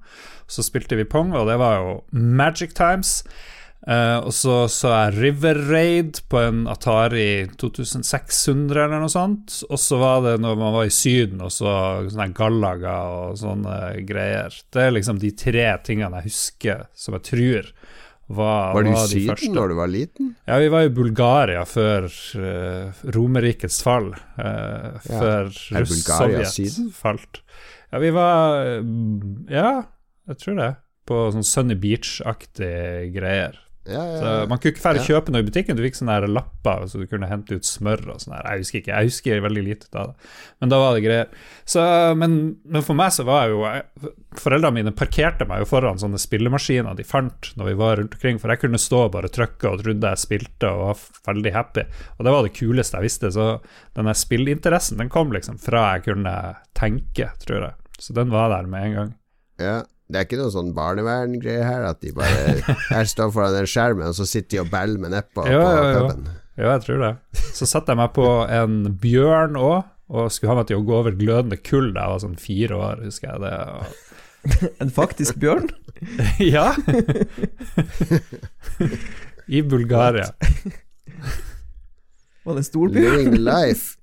[0.46, 3.20] Så spilte vi Pong, og det var jo Magic Times.
[3.86, 9.60] Uh, og så så jeg River Raid på en Atari 2600 eller noe sånt.
[9.68, 11.74] Og så var det når man var i Syden og så
[12.08, 13.76] sånne Gallaga og sånne
[14.08, 14.54] greier.
[14.74, 17.70] Det er liksom de tre tingene jeg husker som jeg tror
[18.28, 19.50] var, Var du i Syden første.
[19.54, 20.30] når du var liten?
[20.48, 24.08] Ja, vi var i Bulgaria før uh, Romerrikets fall.
[24.38, 25.20] Uh, Ja.
[25.20, 27.42] Før Er Bulgaria Sovjet falt.
[27.92, 28.82] Ja, vi var eh,
[29.54, 29.70] Ja,
[30.26, 30.72] jeg tror det.
[31.06, 33.60] På sånn Sunny Beach-aktige greier.
[33.86, 34.46] Ja, ja, ja.
[34.50, 35.02] man kunne ikke Ja.
[35.06, 35.76] kjøpe noe i butikken.
[35.78, 38.34] Du fikk sånne her lapper så du kunne hente ut smør og sånn.
[38.42, 40.04] Jeg husker ikke, jeg husker veldig lite det.
[40.60, 41.26] Men da var det greier.
[41.64, 41.84] Så,
[42.18, 45.96] men, men for meg så var jeg jo jeg- Foreldrene mine parkerte meg jo foran
[45.96, 49.30] sånne spillemaskiner de fant når vi var rundt omkring, for jeg kunne stå og bare
[49.32, 51.86] trykke og trodde jeg spilte og var veldig happy.
[52.18, 53.30] Og det var det kuleste jeg visste.
[53.32, 53.46] Så
[53.96, 56.34] denne spillinteressen den kom liksom fra jeg kunne
[56.76, 57.74] tenke, tror jeg.
[57.98, 59.14] Så den var der med en gang.
[59.58, 59.82] ja.
[60.06, 62.60] Det er ikke noe sånn barneverngreie her, at de bare
[62.94, 65.72] Her står foran den skjermen, og så sitter de og beller med neppa Ja, på
[65.72, 66.02] ja, ja.
[66.06, 66.28] puben.
[66.56, 67.10] Ja, jeg tror det.
[67.58, 70.94] Så satte jeg meg på en bjørn òg, og skulle ha meg til å gå
[71.00, 73.56] over glødende kull da jeg var sånn fire år, husker jeg det.
[73.74, 73.82] Og
[74.86, 75.66] En faktisk bjørn?
[76.54, 76.68] Ja!
[79.48, 80.30] I Bulgaria.
[82.44, 83.16] Var det en stor bjørn?
[83.18, 83.96] Living life.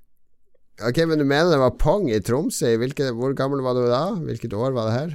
[0.83, 2.73] Ok, men du mener det var Pong i Tromsø?
[2.73, 4.03] I Hvilke, hvor gammel var du da?
[4.25, 5.13] Hvilket år var det her?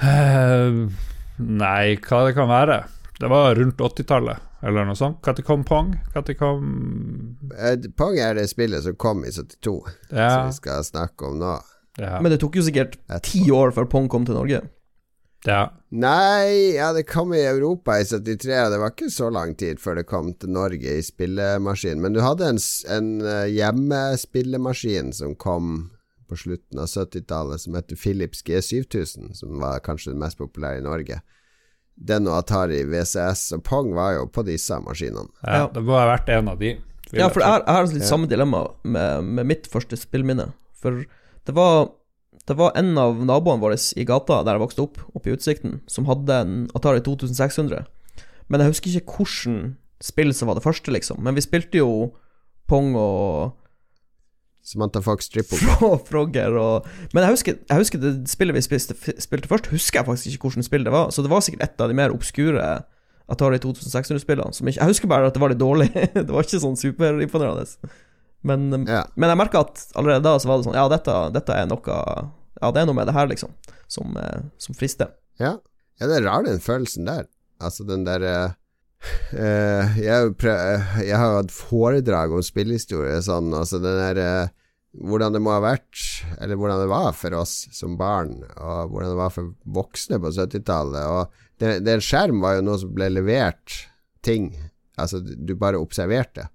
[0.00, 0.82] Eh,
[1.36, 2.82] nei, hva det kan være.
[3.16, 5.22] Det var rundt 80-tallet, eller noe sånt.
[5.24, 5.94] Når kom Pong?
[6.14, 6.66] Når kom
[7.56, 9.78] Eh, Pong er det spillet som kom i 72,
[10.10, 10.28] ja.
[10.30, 11.56] som vi skal snakke om nå.
[11.96, 14.60] ja, Men det tok jo sikkert ti år før Pong kom til Norge.
[15.46, 15.70] ja.
[15.90, 19.80] Nei, ja, det kom i Europa i 73, og det var ikke så lang tid
[19.80, 22.02] før det kom til Norge i spillemaskin.
[22.02, 22.58] Men du hadde en,
[22.92, 25.92] en eh, hjemmespillemaskin som kom
[26.28, 30.86] på slutten av 70-tallet, som heter Philips G7000, som var kanskje den mest populære i
[30.86, 31.20] Norge.
[31.96, 35.30] Den og Atari VCS og Pong var jo på disse maskinene.
[35.42, 35.62] ja.
[35.62, 35.68] Ja.
[35.72, 36.74] Det må ha vært en av de.
[37.14, 40.50] Ja, for jeg, jeg har litt samme dilemma med, med mitt første spillminne.
[40.76, 41.04] For
[41.46, 41.92] det var,
[42.50, 45.80] det var en av naboene våre i gata der jeg vokste opp, oppe i Utsikten,
[45.86, 47.86] som hadde en Atari 2600.
[48.50, 51.22] Men jeg husker ikke hvilket spill som var det første, liksom.
[51.24, 52.10] Men vi spilte jo
[52.68, 53.54] Pong og
[54.66, 55.58] Samantha Fox Triple.
[55.78, 60.00] Fra Frogger og Men jeg husker, jeg husker det spillet vi spilte, spilte først, husker
[60.02, 61.12] jeg faktisk ikke hvilket spill det var.
[61.14, 62.64] Så det var sikkert et av de mer obskure
[63.30, 64.54] Atari 2600-spillene.
[64.54, 65.88] Som ikke, jeg husker bare at det var litt dårlig.
[66.18, 67.92] det var ikke sånn superimponerende.
[68.46, 69.04] Men, Ja.
[69.18, 71.96] men jeg merka at allerede da så var det sånn Ja, dette, dette er noe
[72.60, 73.50] Ja, det er noe med det her, liksom,
[73.90, 75.10] som, eh, som frister.
[75.42, 75.56] Ja.
[76.00, 77.26] ja, det er rar den følelsen der.
[77.62, 78.54] Altså den der eh,
[79.32, 84.54] eh, jeg, prøv, jeg har hatt foredrag om spillhistorie sånn, altså den der uh,
[84.96, 85.98] Hvordan det må ha vært,
[86.40, 90.30] eller hvordan det var for oss som barn, og hvordan det var for voksne på
[90.32, 91.10] 70-tallet.
[91.12, 93.74] Og det, den skjerm var jo noe som ble levert
[94.24, 94.46] ting.
[94.96, 96.46] Altså, du bare observerte.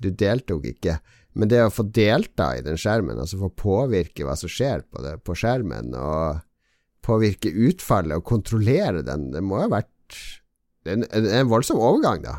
[0.00, 0.96] Du deltok ikke.
[1.36, 5.04] Men det å få delta i den skjermen, altså få påvirke hva som skjer på,
[5.04, 6.40] det, på skjermen, og
[7.04, 10.39] påvirke utfallet og kontrollere den, det må ha vært
[10.90, 12.38] Det er en, voldsom overgang, da,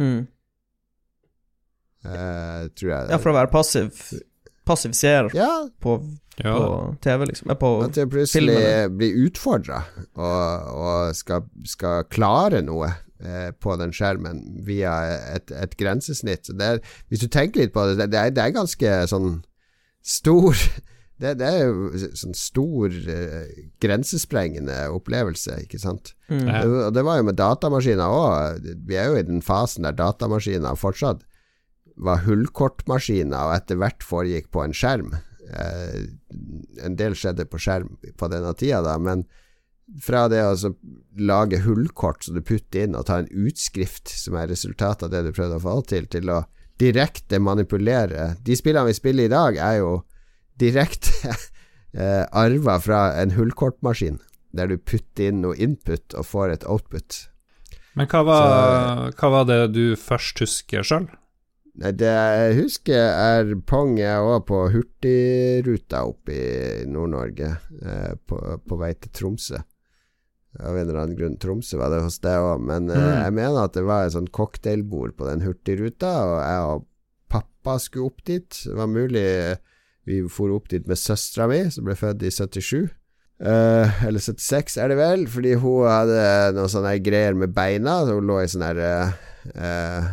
[0.00, 0.22] Mm.
[2.02, 3.10] Uh, tror jeg.
[3.12, 3.98] Ja, for å være passiv
[4.66, 5.98] Passiv seer Ja, på,
[6.40, 6.54] Ja,
[7.04, 7.52] TV, liksom.
[7.60, 8.96] På at jeg plutselig filmene.
[8.98, 9.82] blir utfordra
[10.16, 12.88] og, og skal, skal klare noe
[13.22, 14.94] eh, på den skjermen via
[15.34, 16.46] et, et grensesnitt.
[16.46, 16.80] Så det er,
[17.10, 19.42] hvis du tenker litt på det, det er, det er ganske sånn
[20.02, 20.58] stor
[21.22, 23.50] det, det er jo sånn stor uh,
[23.82, 26.14] grensesprengende opplevelse, ikke sant.
[26.28, 26.46] mm.
[26.48, 28.72] Det, og det var jo med datamaskiner òg.
[28.88, 31.22] Vi er jo i den fasen der datamaskiner fortsatt
[32.02, 35.12] var hullkortmaskiner, og etter hvert foregikk på en skjerm.
[35.52, 36.02] Eh,
[36.86, 39.26] en del skjedde på skjerm på denne tida, da, men
[40.00, 40.72] fra det å altså,
[41.18, 45.26] lage hullkort som du putter inn, og ta en utskrift som er resultatet av det
[45.26, 46.42] du prøvde å få til, til å
[46.80, 49.90] direkte manipulere De spillene vi spiller i dag, er jo
[50.62, 51.34] direkte
[51.98, 54.20] eh, arva fra en hullkortmaskin,
[54.56, 57.24] der du putter inn noe input og får et output.
[57.98, 61.10] Men hva var, hva var det du først husker sjøl?
[61.72, 67.48] Det jeg husker er Pong jeg var på Hurtigruta oppe i Nord-Norge,
[67.80, 69.60] eh, på, på vei til Tromsø.
[70.60, 71.38] Av en eller annen grunn.
[71.40, 73.22] Tromsø var det hos deg òg, men eh, Mm.
[73.24, 76.86] jeg mener at det var et sånt cocktailbord på den Hurtigruta, og jeg og
[77.32, 78.50] pappa skulle opp dit.
[78.68, 79.26] Det var mulig
[80.08, 82.90] vi for opp dit med søstera mi, som ble født i 77.
[83.42, 86.18] Eh, eller 76 er det vel, fordi hun hadde
[86.56, 88.00] noen sånne greier med beina.
[88.06, 89.14] Så hun lå i sånn her eh,
[89.54, 90.12] eh,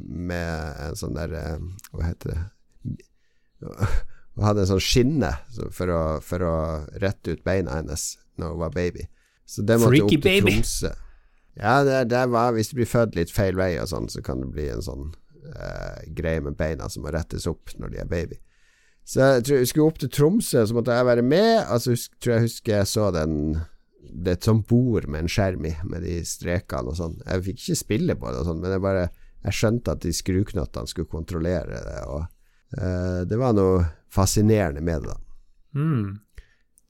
[0.00, 1.60] Med en sånn der eh,
[1.94, 2.40] Hva heter det
[4.34, 6.56] Hun hadde en sånn skinne for, å, for å
[7.02, 9.04] rette ut beina hennes når hun var baby.
[9.44, 10.52] Så det måtte Freaky opp til baby.
[10.56, 10.92] Tromsø.
[11.60, 14.40] Ja, det, det var, hvis du blir født litt feil vei og sånn, så kan
[14.40, 18.08] det bli en sånn uh, greie med beina som må rettes opp når de er
[18.08, 18.38] baby.
[19.06, 21.52] Så jeg tror jeg skulle opp til Tromsø, så måtte jeg være med.
[21.66, 23.36] Altså, husk, tror jeg husker jeg så den
[24.00, 27.18] Det er et sånt bord med en skjerm i, med de strekene og sånn.
[27.26, 29.08] Jeg fikk ikke spille på det og sånn, men jeg bare
[29.44, 32.26] Jeg skjønte at de skruknottene skulle kontrollere det, og
[32.76, 35.16] uh, det var noe fascinerende med det, da.
[35.80, 36.18] Mm.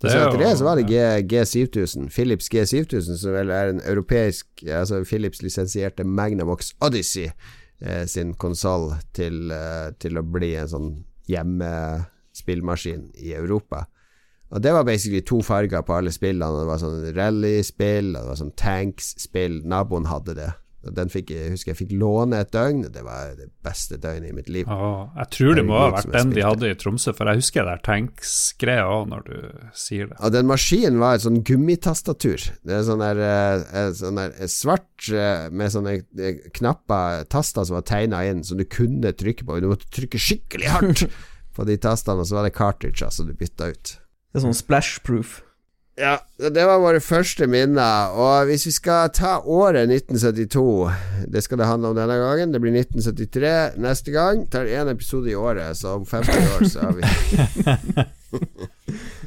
[0.01, 3.83] Det så etter det så var det G, G7000, Philips G7000, som vel er en
[3.85, 10.71] europeisk Altså Philips lisensierte Magnavox Odyssey eh, sin konsoll til, eh, til, å bli en
[10.73, 10.91] sånn
[11.31, 13.87] hjemmespillmaskin i Europa.
[14.51, 16.59] Og det var basically to farger på alle spillene.
[16.59, 19.61] Det var sånn rallyspill, og det var sånn tanks-spill.
[19.71, 20.51] Naboen hadde det.
[20.81, 22.87] Den fikk, jeg husker jeg fikk låne et døgn.
[22.93, 24.69] Det var det beste døgnet i mitt liv.
[24.71, 27.67] Ah, jeg tror det må ha vært den de hadde i Tromsø, for jeg husker
[27.67, 29.35] det der tanks-greia òg, når du
[29.77, 30.17] sier det.
[30.25, 32.47] Og den maskinen var et sånn gummitastatur.
[32.65, 37.77] Det er sånn der, eh, sånn der svart eh, med sånne eh, knapper, taster som
[37.77, 39.61] var tegna inn, som du kunne trykke på.
[39.61, 41.05] Du måtte trykke skikkelig hardt
[41.57, 43.95] på de tastene, og så var det cartridger som du bytta ut.
[44.31, 45.41] Det er sånn splash-proof.
[46.01, 48.15] Ja, det var våre første minner.
[48.17, 50.89] Og hvis vi skal ta året 1972
[51.29, 52.53] Det skal det handle om denne gangen.
[52.55, 54.47] Det blir 1973 neste gang.
[54.49, 57.03] Tar én episode i året, så om 50 år så har vi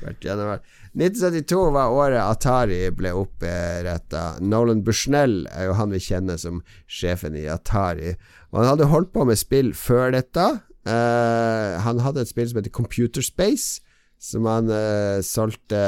[0.03, 0.49] vært gjennom
[0.93, 4.37] 1972 var året Atari ble oppretta.
[4.41, 8.15] Nolan Bushnell er jo han vi kjenner som sjefen i Atari.
[8.51, 10.45] Og han hadde holdt på med spill før dette.
[10.89, 13.82] Uh, han hadde et spill som heter Computer Space
[14.23, 15.81] som han uh, solgte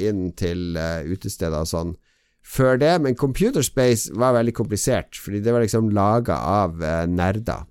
[0.00, 1.92] inn til uh, utesteder og sånn
[2.42, 2.94] før det.
[3.04, 7.68] Men Computer Space var veldig komplisert, fordi det var liksom laga av uh, nerder.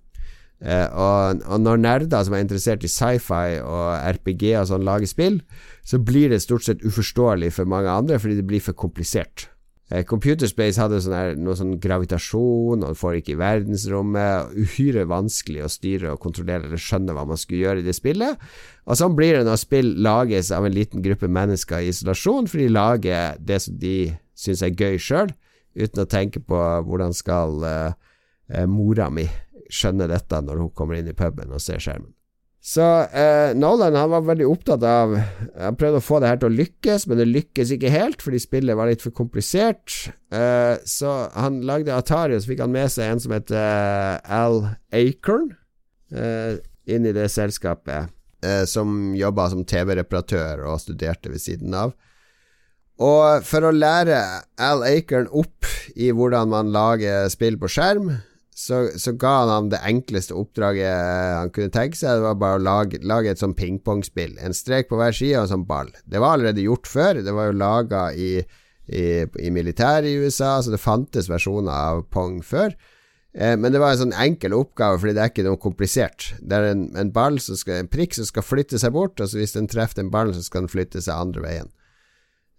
[0.62, 5.40] Og, og, når nerder som er interessert i sci-fi og RPG og sånn, lager spill,
[5.82, 9.48] så blir det stort sett uforståelig for mange andre, fordi det blir for komplisert.
[9.92, 14.54] Eh, Computer Space hadde sånn her, noe sånn gravitasjon, og får ikke i verdensrommet.
[14.56, 18.40] Uhyre vanskelig å styre og kontrollere eller skjønne hva man skulle gjøre i det spillet.
[18.88, 22.64] Og sånn blir det når spill lages av en liten gruppe mennesker i isolasjon, for
[22.64, 23.98] de lager det som de
[24.38, 25.36] syns er gøy sjøl,
[25.76, 27.92] uten å tenke på hvordan skal uh,
[28.68, 29.28] mora mi
[29.72, 32.12] skjønne dette når hun kommer inn i puben og ser skjermen.
[32.62, 36.52] Så eh, Nolan han var veldig opptatt av Han prøvde å få det her til
[36.52, 39.96] å lykkes, men det lykkes ikke helt fordi spillet var litt for komplisert.
[40.30, 44.38] Eh, så han lagde Atari, og så fikk han med seg en som heter eh,
[44.38, 44.62] Al
[44.94, 45.50] Acorn,
[46.14, 48.14] eh, inn i det selskapet,
[48.46, 51.98] eh, som jobba som TV-reparatør og studerte ved siden av.
[53.02, 54.22] Og for å lære
[54.62, 55.66] Al Acorn opp
[55.98, 58.20] i hvordan man lager spill på skjerm,
[58.62, 60.92] så, så, ga han ham det enkleste oppdraget
[61.40, 62.20] han kunne tenke seg.
[62.20, 64.38] Det var bare å lage, lage et sånn pingpongspill.
[64.38, 65.90] En strek på hver side og en sånn ball.
[66.06, 67.24] Det var allerede gjort før.
[67.26, 68.32] Det var jo laga i,
[68.88, 72.76] i, i militæret i USA, så det fantes versjoner av pong før.
[73.34, 76.32] Eh, men det var en sånn enkel oppgave, fordi det er ikke noe komplisert.
[76.40, 79.40] Det er en, en, ball skal, en prikk som skal flytte seg bort, og så
[79.40, 81.72] hvis den treffer den ballen, så skal den flytte seg andre veien.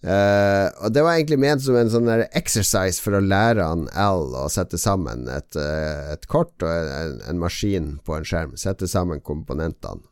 [0.03, 4.33] Uh, og det var egentlig ment som en sånn exercise for å lære han Al
[4.35, 8.57] å sette sammen et, uh, et kort og en, en, maskin på en skjerm.
[8.59, 10.03] Sette sammen komponentene.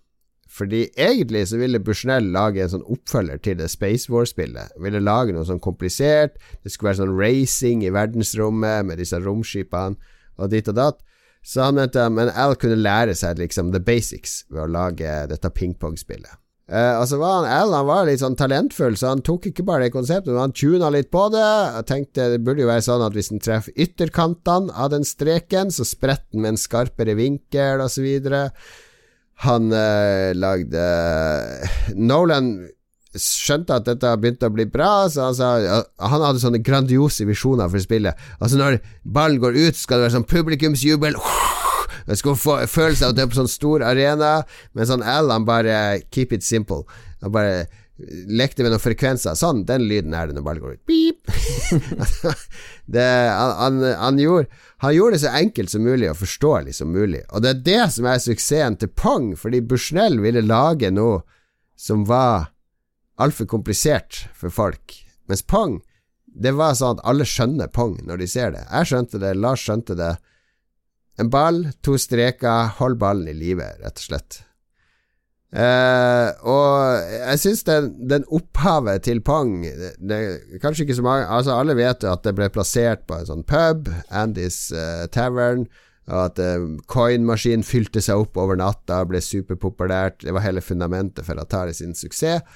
[0.51, 4.75] Fordi egentlig så ville Bushnell lage en sånn oppfølger til det Space War-spillet.
[4.83, 6.39] Ville lage noe sånn komplisert.
[6.63, 9.99] Det skulle være sånn racing i verdensrommet med disse romskipene
[10.41, 10.99] og dit og datt.
[11.47, 15.51] Så han mente Men Al kunne lære seg liksom the basics ved å lage dette
[15.55, 16.40] pingpongspillet.
[16.71, 19.89] Uh, altså var han, Al han var litt sånn talentfull, så han tok ikke bare
[19.89, 21.43] det konseptet, men han tuna litt på det.
[21.43, 25.75] Jeg tenkte det burde jo være sånn at hvis han treffer ytterkantene av den streken,
[25.75, 28.07] så spretter den med en skarpere vinkel, osv.
[29.47, 30.85] Han uh, lagde
[31.99, 32.53] Nolan
[33.19, 37.67] skjønte at dette begynte å bli bra, så han sa Han hadde sånne grandiose visjoner
[37.73, 38.15] for spillet.
[38.39, 41.19] Altså, når ballen går ut, skal det være sånn publikumsjubel.
[41.19, 41.60] Uh,
[42.07, 44.33] jeg skulle få følelsen av at det er på sånn stor arena,
[44.77, 45.77] men sånn L, han bare
[46.11, 46.85] keep it simple.
[47.25, 47.67] Han bare
[48.31, 49.37] lekte med noen frekvenser.
[49.39, 50.83] Sånn, den lyden er det når ballen går ut.
[52.91, 54.49] Det, han, han, han, gjorde,
[54.83, 57.21] han, gjorde, det så enkelt som mulig og forståelig som mulig.
[57.31, 61.21] Og det er det som er suksessen til Pong, fordi Bushnell ville lage noe
[61.79, 62.49] som var
[63.23, 64.97] altfor komplisert for folk.
[65.31, 65.79] Mens Pong,
[66.27, 68.65] det var sånn at alle skjønner Pong når de ser det.
[68.67, 70.11] Jeg skjønte det, Lars skjønte det.
[71.21, 74.41] En ball, to streker, hold ballen i live, rett og slett.
[75.51, 79.65] Uh, og jeg syns den, den, opphavet til Pong
[80.63, 83.91] Kanskje ikke så mange Altså Alle vet at det ble plassert på en sånn pub,
[84.15, 85.65] Andys uh, Tavern,
[86.07, 90.23] og at uh, coin-maskinen fylte seg opp over natta, ble superpopulært.
[90.23, 92.47] Det var hele fundamentet for Atari sin suksess.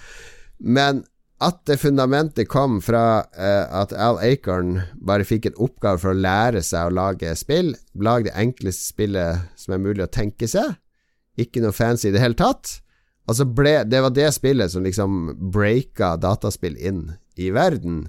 [0.62, 1.02] Men
[1.44, 6.22] at det fundamentet kom fra eh, at Al Acorn bare fikk en oppgave for å
[6.24, 7.74] lære seg å lage spill.
[7.94, 10.76] Lage det enkleste spillet som er mulig å tenke seg.
[11.40, 12.78] Ikke noe fancy i det hele tatt.
[13.28, 18.08] Og ble Det var det spillet som liksom breaka dataspill inn i verden.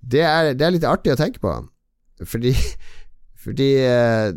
[0.00, 1.52] Det er, det er litt artig å tenke på,
[2.24, 2.54] fordi
[3.40, 4.32] Fordi eh,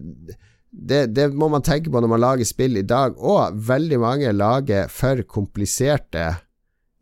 [0.72, 4.32] det, det må man tenke på når man lager spill i dag, og veldig mange
[4.32, 6.30] lager for kompliserte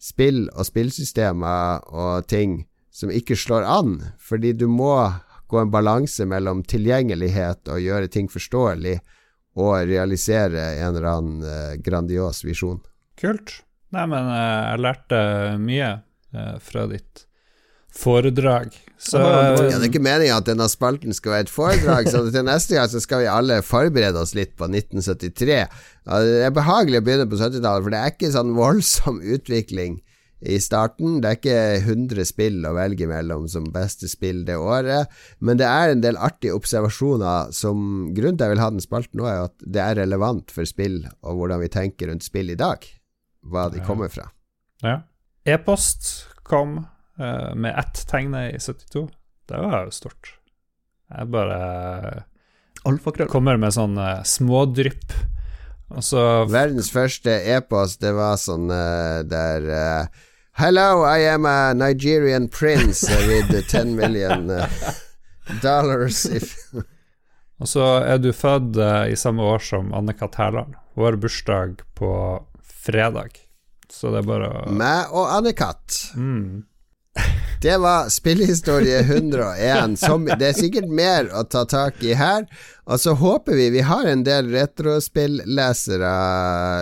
[0.01, 4.95] spill og spillsystemer og ting som ikke slår an, fordi du må
[5.51, 8.99] gå en balanse mellom tilgjengelighet og gjøre ting forståelig,
[9.59, 12.79] og realisere en eller annen uh, grandios visjon.
[13.19, 13.57] Kult.
[13.91, 15.19] Nei, men uh, jeg lærte
[15.59, 15.89] mye
[16.31, 17.25] uh, fra ditt
[17.91, 18.71] foredrag.
[19.01, 22.45] Så ja, Det er ikke meninga at denne spalten skal være et foredrag, så til
[22.45, 25.57] neste gang så skal vi alle forberede oss litt på 1973.
[26.05, 29.97] Det er behagelig å begynne på 70-tallet, for det er ikke sånn voldsom utvikling
[30.41, 31.19] i starten.
[31.21, 35.09] Det er ikke 100 spill å velge mellom som beste spill det året,
[35.41, 39.21] men det er en del artige observasjoner som Grunnen til jeg vil ha den spalten
[39.21, 42.59] nå, er at det er relevant for spill og hvordan vi tenker rundt spill i
[42.59, 42.85] dag.
[43.49, 44.29] Hva de kommer fra.
[44.85, 44.99] Ja.
[45.49, 46.83] E-post kom
[47.55, 49.07] med ett tegn i 72.
[49.51, 50.33] Det var jo stort.
[51.11, 51.57] Jeg bare
[52.87, 53.29] Alfakrøll.
[53.29, 55.13] kommer med sånn uh, smådrypp.
[55.91, 60.21] Og så Verdens første e-post, det var sånn uh, der uh,
[60.59, 64.47] Hello, I am a Nigerian prince with 10 million
[65.63, 66.55] dollars if
[67.61, 68.79] Og så er du født
[69.11, 70.33] i samme år som Anne-Kat.
[70.39, 70.73] Hærland.
[70.95, 72.09] Hun har bursdag på
[72.65, 73.37] fredag.
[73.85, 75.99] Så det er bare å Meg og Anne-Kat.
[76.17, 76.63] mm.
[77.61, 79.99] Det var spillehistorie 101.
[79.99, 82.47] Som, det er sikkert mer å ta tak i her.
[82.89, 86.13] Og så håper vi Vi har en del retrospillesere,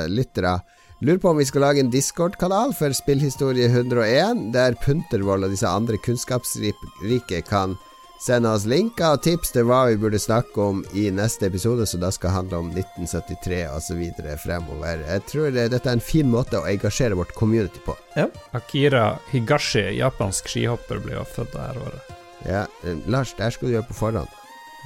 [0.08, 0.60] lyttere.
[1.02, 5.68] Lurer på om vi skal lage en Discord-kanal for Spillhistorie 101, der Puntervold og disse
[5.68, 7.76] andre kunnskapsrike kan
[8.20, 12.04] sende oss linker og tips til hva vi burde snakke om i neste episode, som
[12.04, 14.04] da skal handle om 1973 osv.
[14.44, 15.04] fremover.
[15.08, 17.96] Jeg tror dette er en fin måte å engasjere vårt community på.
[18.18, 18.28] Ja.
[18.58, 22.16] Akira Higashi, japansk skihopper, ble jo født dette året.
[22.48, 22.66] Ja,
[23.08, 24.36] Lars, det her skal du gjøre på forhånd.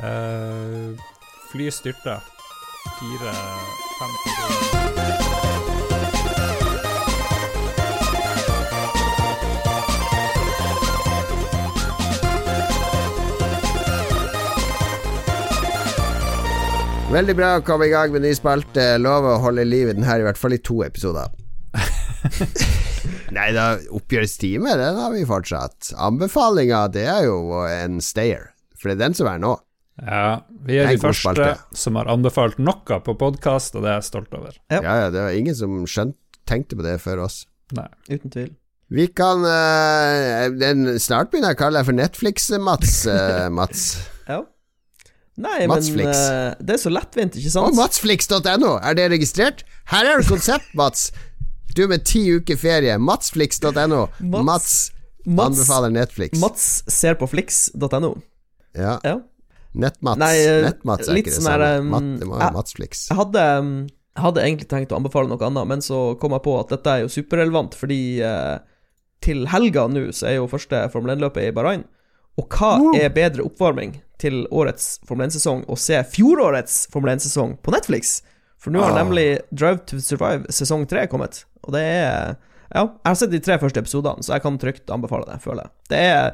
[0.01, 0.97] Uh,
[1.51, 2.21] fly styrta.
[2.99, 3.35] Fire,
[3.99, 5.22] fem
[17.13, 18.95] Veldig bra å komme i gang med ny spalte.
[18.97, 21.29] Lover å holde liv i den her i hvert fall i to episoder.
[23.37, 25.91] Nei da, oppgjørstime, den har vi fortsatt.
[25.93, 28.47] Anbefalinga, det er jo en stayer.
[28.79, 29.51] For det er den som er nå.
[30.01, 31.51] Ja, vi er er de første spalte.
[31.77, 34.57] som har anbefalt noe på podkast, og det er jeg stolt over.
[34.73, 34.79] Ja.
[34.79, 36.17] Ja, ja, det var ingen som skjønt,
[36.49, 37.43] tenkte på det før oss.
[37.77, 37.91] Nei.
[38.09, 38.49] Uten tvil.
[38.93, 43.85] Vi kan uh, den, Snart begynner jeg å kalle deg for Netflix-Mats, eh, Mats.
[44.25, 44.41] Ja.
[45.41, 47.77] Nei, Mats men eh, det er så lettvint, ikke Og sant?
[47.79, 49.63] matsflix.no, er det registrert?
[49.89, 51.07] Her er det konsept, Mats.
[51.73, 52.99] Du med ti uker ferie.
[53.01, 54.03] Matsflix.no.
[54.21, 54.91] Mats- Mats
[55.25, 56.37] Mats, anbefaler Netflix.
[56.41, 58.11] Mats ser på flix.no.
[58.77, 58.99] Ja.
[59.07, 59.15] Ja.
[59.73, 60.19] Nettmats.
[60.21, 61.65] Nei, eh, Nettmats er ikke det sånn samme.
[61.71, 63.07] her, um, Mat, det må være Matsflix.
[63.09, 63.45] Jeg hadde,
[64.21, 67.01] hadde egentlig tenkt å anbefale noe annet, men så kom jeg på at dette er
[67.07, 68.59] jo superrelevant, fordi uh,
[69.23, 71.87] til helga nå så er jo første Formel 1-løpet i Bahrain.
[72.41, 77.73] Og hva er bedre oppvarming til årets Formel 1-sesong å se fjorårets Formel 1-sesong på
[77.75, 78.21] Netflix?
[78.57, 79.03] For nå har Ah.
[79.03, 82.35] nemlig Drive to Survive sesong tre kommet, og det er
[82.73, 85.67] Ja, jeg har sett de tre første episodene, så jeg kan trygt anbefale det, føler
[85.67, 85.71] jeg.
[85.89, 86.31] Det er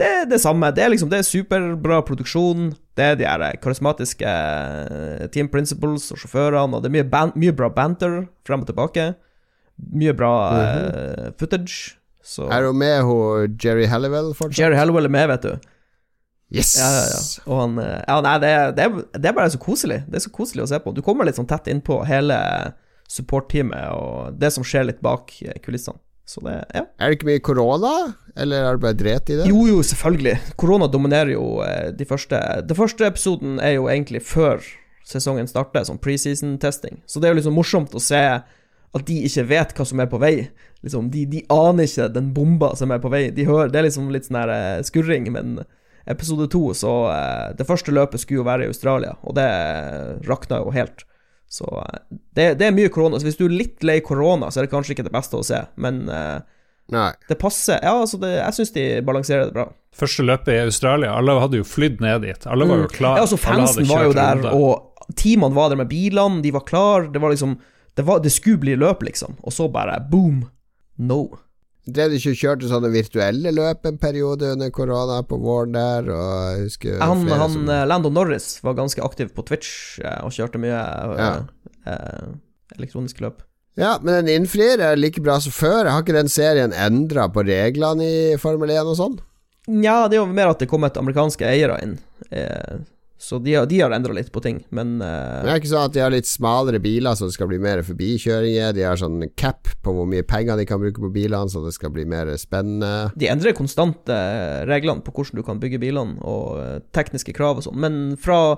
[0.00, 0.70] det er det samme.
[0.72, 2.70] Det er liksom Det er superbra produksjon.
[2.96, 7.32] Det er de her karismatiske eh, team principles og sjåførene, og det er mye, ban
[7.36, 9.14] mye bra banter frem og tilbake.
[9.92, 11.96] Mye bra eh, footage.
[12.22, 14.58] Så Er hun med hun Jerry Halliwell fortsatt?
[14.60, 15.70] Jerry Hallowell er med, vet du.
[16.50, 16.74] Yes!
[16.78, 17.20] Ja, ja, ja.
[17.46, 18.86] Og han eh, Ja, nei, det, det,
[19.16, 20.02] det er bare så koselig.
[20.10, 20.92] Det er så koselig å se på.
[20.96, 22.36] Du kommer litt sånn tett innpå hele
[23.10, 25.98] support-teamet og det som skjer litt bak eh, kulissene.
[26.30, 26.84] Så det Ja.
[26.98, 27.92] Er det ikke mye korona,
[28.38, 29.48] eller er det bare dret i det?
[29.50, 30.36] Jo, jo, selvfølgelig.
[30.60, 34.62] Korona dominerer jo eh, de første Den første episoden er jo egentlig før
[35.10, 37.00] sesongen starter, sånn preseason-testing.
[37.06, 40.10] Så det er jo liksom morsomt å se at de ikke vet hva som er
[40.10, 40.34] på vei.
[40.84, 43.26] Liksom, de, de aner ikke den bomba som er på vei.
[43.36, 45.60] De hører, det er liksom litt sånn her eh, skurring, men
[46.10, 49.48] episode to, så eh, Det første løpet skulle jo være i Australia, og det
[50.28, 51.04] rakna jo helt.
[51.50, 52.00] Så eh,
[52.36, 53.20] det, det er mye korona.
[53.20, 55.46] Så hvis du er litt lei korona, så er det kanskje ikke det beste å
[55.46, 56.38] se, men eh,
[56.94, 57.10] Nei.
[57.28, 57.80] det passer.
[57.82, 59.68] Ja, altså, det, jeg syns de balanserer det bra.
[60.00, 62.46] Første løpet i Australia, alle hadde jo flydd ned dit.
[62.46, 63.20] Alle var jo klare.
[63.20, 67.08] Ja, altså Fansen var jo der, og teamene var der med bilene, de var klar
[67.10, 67.56] Det var liksom
[67.98, 70.44] Det, var, det skulle bli løp, liksom, og så bare boom.
[71.00, 71.22] No.
[71.90, 76.10] Drev du ikke og kjørte sånne virtuelle løp en periode under korona på våren der?
[76.12, 79.70] Og jeg husker Han, han som eh, Lando Norris var ganske aktiv på Twitch
[80.04, 81.30] eh, og kjørte mye eh, Ja.
[81.88, 82.28] eh,
[82.76, 83.40] elektroniske løp.
[83.80, 85.88] Ja, men den innfrir er like bra som før.
[85.88, 89.16] Har ikke den serien endra på reglene i Formel 1 og sånn?
[89.70, 91.96] Nja, det er jo mer at det kom et amerikanske eiere inn,
[92.34, 92.80] eh,
[93.20, 95.84] så de, har- har endra litt på ting, men Men eh, det er ikke sånn
[95.90, 98.72] at de har litt smalere biler, så det skal bli mer forbikjøringer.
[98.72, 101.74] De har sånn cap på hvor mye penger de kan bruke på bilene, så det
[101.76, 103.10] skal bli mer spennende.
[103.20, 107.60] de endrer konstant eh, reglene på hvordan du kan bygge bilene, og eh, tekniske krav
[107.60, 108.56] og sånn, men fra,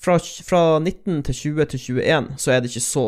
[0.00, 0.16] fra,
[0.48, 3.06] fra 19 til 20 til 21 så er det ikke så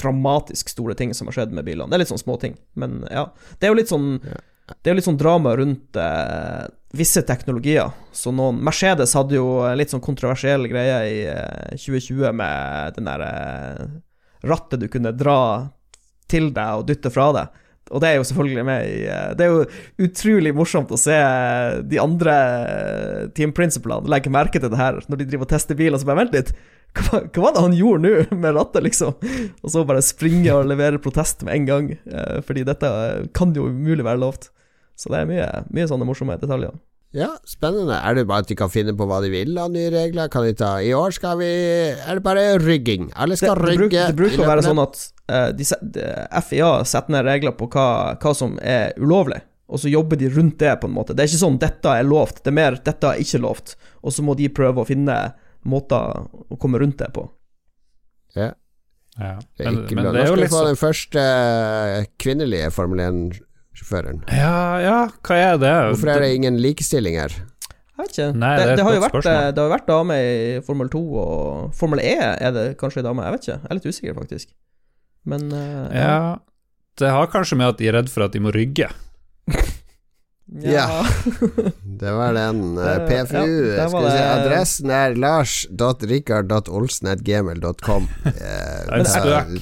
[0.00, 1.90] dramatisk store ting som har skjedd med bilene.
[1.92, 3.26] Det er litt sånn småting, men ja.
[3.60, 7.92] Det er jo litt sånn Det er jo litt sånn drama rundt eh, visse teknologier.
[8.12, 13.10] Så noen Mercedes hadde jo en litt sånn kontroversiell greie i eh, 2020 med den
[13.10, 13.84] der eh,
[14.50, 15.40] rattet du kunne dra
[16.30, 17.60] til deg og dytte fra deg.
[17.90, 19.62] Og det er jo selvfølgelig med i eh, Det er jo
[20.06, 21.16] utrolig morsomt å se
[21.90, 25.78] de andre eh, team principlene legge merke til det her når de driver og tester
[25.78, 25.98] biler.
[25.98, 26.54] Så bare vent litt,
[26.98, 29.28] hva, hva var det han gjorde nå med rattet, liksom?
[29.62, 32.90] Og så bare springe og levere protest med en gang, eh, fordi dette
[33.36, 34.50] kan jo umulig være lovt.
[35.00, 36.74] Så det er mye, mye sånne morsomme detaljer.
[37.16, 37.96] Ja, spennende.
[38.06, 40.28] Er det bare at de kan finne på hva de vil av nye regler?
[40.30, 43.08] Kan de ta I år skal vi Er det bare rygging?
[43.18, 43.80] Alle Det, skal det, rygge.
[43.80, 45.66] bruker, det bruker å være sånn at uh, de,
[45.96, 46.04] de,
[46.46, 50.60] FIA setter ned regler på hva, hva som er ulovlig, og så jobber de rundt
[50.62, 51.16] det, på en måte.
[51.16, 53.74] Det er ikke sånn 'dette er lovt', det er mer 'dette er ikke lovt',
[54.06, 55.18] og så må de prøve å finne
[55.66, 57.26] måter å komme rundt det på.
[58.38, 58.52] Ja.
[59.18, 59.34] Ja.
[59.58, 61.22] Det er ikke men men det er jo skal vi litt få sånn den første
[61.26, 63.02] eh, kvinnelige Formel
[63.80, 64.20] 1-sjåføren.
[64.28, 65.72] Ja, ja, hva er det?
[65.94, 67.30] Hvorfor er det ingen likestilling her?
[67.30, 68.28] Jeg vet ikke.
[68.40, 69.54] Nei, det, det det, har jo vært, spørsmål.
[69.54, 73.36] det har vært dame i Formel 2, og Formel E er det kanskje dame, jeg
[73.36, 73.58] vet ikke.
[73.58, 74.52] Jeg er litt usikker, faktisk.
[75.28, 76.16] Men eh, Ja,
[77.00, 78.88] det har kanskje med at de er redd for at de må rygge.
[80.50, 81.06] Ja.
[82.00, 82.78] Det var den.
[82.78, 83.74] eh, PFU.
[83.76, 88.08] ja, var vi si, Adressen er lars.rikard.olsen.gmail.com.
[88.30, 88.34] Eh,
[88.90, 89.06] Jeg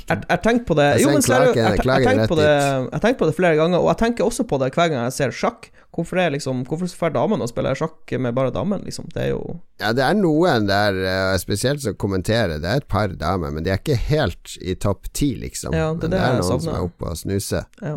[0.08, 2.48] jeg tenker på det Jeg Jo, men klagen- jeg, jeg, tenker på det,
[2.92, 5.12] jeg tenker på det flere ganger, og jeg tenker også på det hver gang jeg
[5.16, 5.62] ser sjakk.
[5.94, 9.04] Hvorfor er liksom Hvorfor får damene å spille sjakk med bare damen, liksom?
[9.14, 9.42] Det er jo
[9.80, 12.58] Ja, det er noen der, eh, spesielt som kommenterer.
[12.62, 15.74] Det er et par damer, men de er ikke helt i topp ti, liksom.
[15.74, 17.64] Ja, det men det det er noen som er oppe og snuser.
[17.82, 17.96] Ja.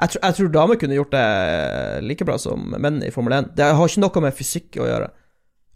[0.00, 3.52] Jeg, tror- jeg tror damer kunne gjort det like bra som menn i Formel 1.
[3.56, 5.10] Det har ikke noe med fysikk å gjøre.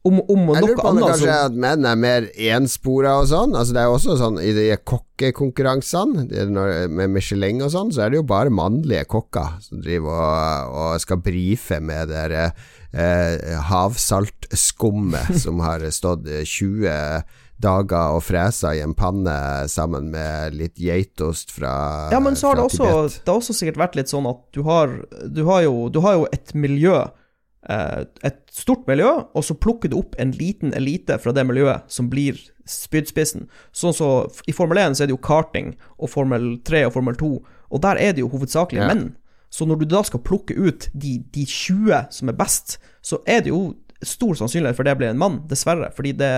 [0.07, 3.25] Om, om Jeg lurer på om det kanskje er at menn er mer enspora og
[3.27, 3.57] sånn.
[3.59, 6.29] Altså Det er jo også sånn i de kokkekonkurransene
[6.95, 11.03] med Michelin og sånn, så er det jo bare mannlige kokker som driver og, og
[11.03, 12.55] skal brife med det der,
[12.95, 16.87] eh, havsaltskummet som har stått eh, 20
[17.63, 19.35] dager og fresa i en panne
[19.73, 22.89] sammen med litt geitost fra, Ja, men så har det også
[23.25, 24.93] Det har også sikkert vært litt sånn at du har
[25.33, 26.99] Du har jo, du har jo et miljø
[27.69, 31.89] eh, Et stort miljø, og så plukker du opp en liten elite fra det miljøet
[31.89, 33.47] som blir spydspissen.
[33.73, 34.09] Sånn så
[34.51, 37.29] I Formel 1 så er det jo karting og Formel 3 og Formel 2,
[37.71, 38.89] og der er det jo hovedsakelig Ja.
[38.91, 39.15] menn.
[39.51, 43.41] Så når du da skal plukke ut de, de 20 som er best, så er
[43.47, 45.93] det jo stor sannsynlighet for det blir en mann, dessverre.
[45.97, 46.33] Fordi det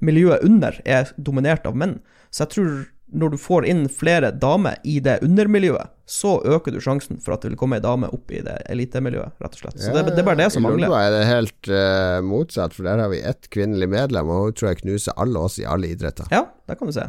[0.00, 1.98] miljøet under er dominert av menn.
[2.32, 2.74] Så jeg tror
[3.12, 7.44] når du får inn flere damer i det undermiljøet, så øker du sjansen for at
[7.44, 9.80] det vil komme ei dame opp i det elitemiljøet, rett og slett.
[9.84, 10.88] Så det, det er bare det som I mangler.
[10.88, 14.56] Lolbua er det helt uh, motsatt, for der har vi ett kvinnelig medlem, og hun
[14.56, 16.28] tror jeg knuser alle oss i alle idretter.
[16.32, 17.08] Ja, der kan du se.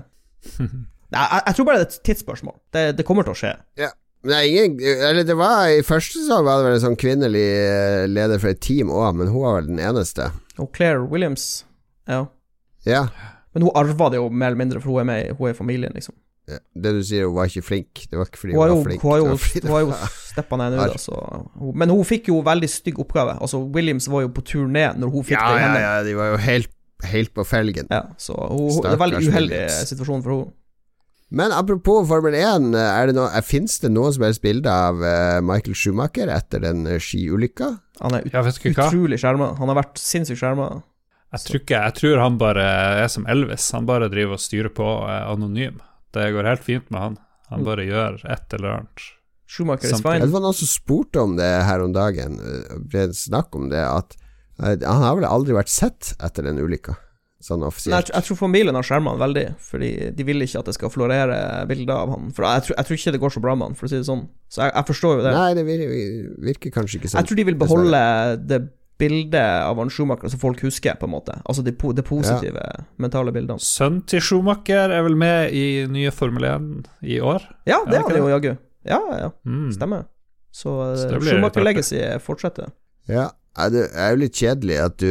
[1.14, 2.56] Nei, jeg, jeg tror bare det er et tidsspørsmål.
[2.76, 3.54] Det, det kommer til å skje.
[3.80, 3.94] Ja.
[4.24, 8.04] Er ingen Eller det var i første sesong var det vel en sånn kvinnelig eh,
[8.08, 10.30] leder for et team òg, men hun var vel den eneste.
[10.62, 11.66] Og Claire Williams,
[12.08, 12.22] ja.
[12.88, 13.06] Ja.
[13.54, 15.58] Men hun arva det jo mer eller mindre, for hun er med hun er i
[15.58, 16.16] familien, liksom.
[16.50, 16.58] ja.
[16.76, 18.06] Det du sier, hun var ikke flink.
[18.12, 19.04] Det var ikke fordi Hun hun, har jo, var flink.
[19.04, 19.36] hun har jo, var
[19.68, 21.20] hun har jo steppa ned nå, Ar- da, så
[21.60, 23.36] hun, Men hun fikk jo veldig stygg oppgave.
[23.44, 25.86] Altså, Williams var jo på turné når hun fikk ja, det i ja, hendene.
[25.86, 26.72] ja, de var jo helt,
[27.12, 27.88] helt på felgen.
[27.92, 30.52] Ja, så hun, hun, det en veldig uheldig situasjon for henne.
[31.34, 35.40] Men apropos Formel 1, er det noe, finnes det noen som helst bilde av eh,
[35.42, 37.72] Michael Schumacher etter den eh, skiulykka?
[38.06, 39.56] Han er ut, utrolig skjerma.
[39.58, 40.68] Han har vært sinnssykt skjerma.
[41.34, 42.68] Jeg tror, ikke, jeg tror han bare
[43.02, 43.72] er som Elvis.
[43.74, 45.82] Han bare driver og styrer på og er anonym.
[46.14, 47.16] Det går helt fint med han.
[47.50, 49.06] Han bare gjør et eller annet.
[49.50, 50.20] Schumacher is Samtidig.
[50.20, 50.28] fine.
[50.28, 53.72] Det var noen som spurte om det her om dagen, eh, ble det snakk om
[53.74, 54.14] det, at
[54.62, 56.94] eh, han har vel aldri vært sett etter den ulykka,
[57.44, 58.06] sånn Nei, jeg, offisielt.
[58.08, 60.90] tror- jeg tror familien har skjerma han veldig, fordi de vil ikke at det skal
[60.94, 62.30] florere bilder av han.
[62.32, 63.98] For jeg tror, jeg tror ikke det går så bra med han, for å si
[64.00, 64.24] det sånn.
[64.50, 65.34] Så jeg, jeg forstår jo det.
[65.36, 67.20] Nei, det virker, virker kanskje ikke sånn.
[67.22, 68.02] Jeg tror de vil beholde
[68.48, 68.62] det
[69.04, 71.34] bildet av han Schumacher som folk husker, på en måte.
[71.50, 72.62] Altså de, po- det positive,
[73.02, 73.60] mentale bildene.
[73.60, 77.44] Sønnen til Schumacher er vel med i nye Formel 1 i år?
[77.68, 78.52] Ja, det er han jo jaggu.
[78.88, 79.30] Ja, ja, ja.
[79.50, 79.72] Mm.
[79.76, 80.06] Stemmer.
[80.54, 81.64] Så, Så det blir Schumacher.
[81.66, 82.72] Legacy fortsetter.
[83.10, 85.10] Ja, det er jo litt kjedelig at du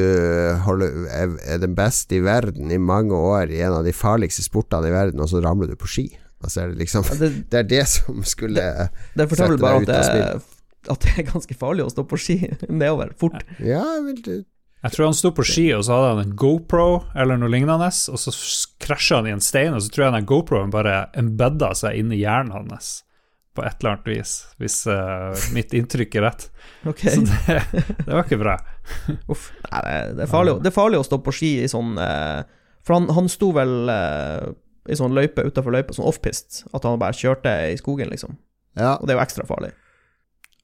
[0.65, 4.91] holder, er, den beste i verden i mange år i en av de farligste sportene
[4.91, 6.09] i verden, og så ramler du på ski.
[6.43, 9.85] Altså er det liksom Ja, det, Det er det som skulle det det Sette deg
[9.85, 10.49] ut av spill.
[10.91, 12.39] at det er ganske farlig å stå på ski
[12.83, 13.45] nedover fort.
[13.61, 14.43] Ja, jeg vil
[14.83, 17.87] Jeg tror han sto på ski, og så hadde han en GoPro eller noe lignende,
[17.87, 18.35] og så
[18.83, 22.11] krasja han i en stein, og så tror jeg den GoProen bare embedda seg inn
[22.11, 23.05] i hjernen hans
[23.53, 24.31] på et eller annet vis,
[24.63, 26.49] hvis uh, mitt inntrykk er rett.
[26.93, 27.13] Okay.
[27.15, 27.61] Så det,
[28.03, 28.57] det var ikke bra.
[29.33, 29.51] uff.
[29.69, 29.83] Nei,
[30.17, 32.41] det, er- farlig, det er farlig å stå på ski i sånn uh,
[32.83, 34.49] For han, han sto vel uh,
[34.91, 38.35] i sånn løype utafor løypa, sånn offpist, at han bare kjørte i skogen, liksom.
[38.75, 39.71] Ja, Og det er jo ekstra farlig.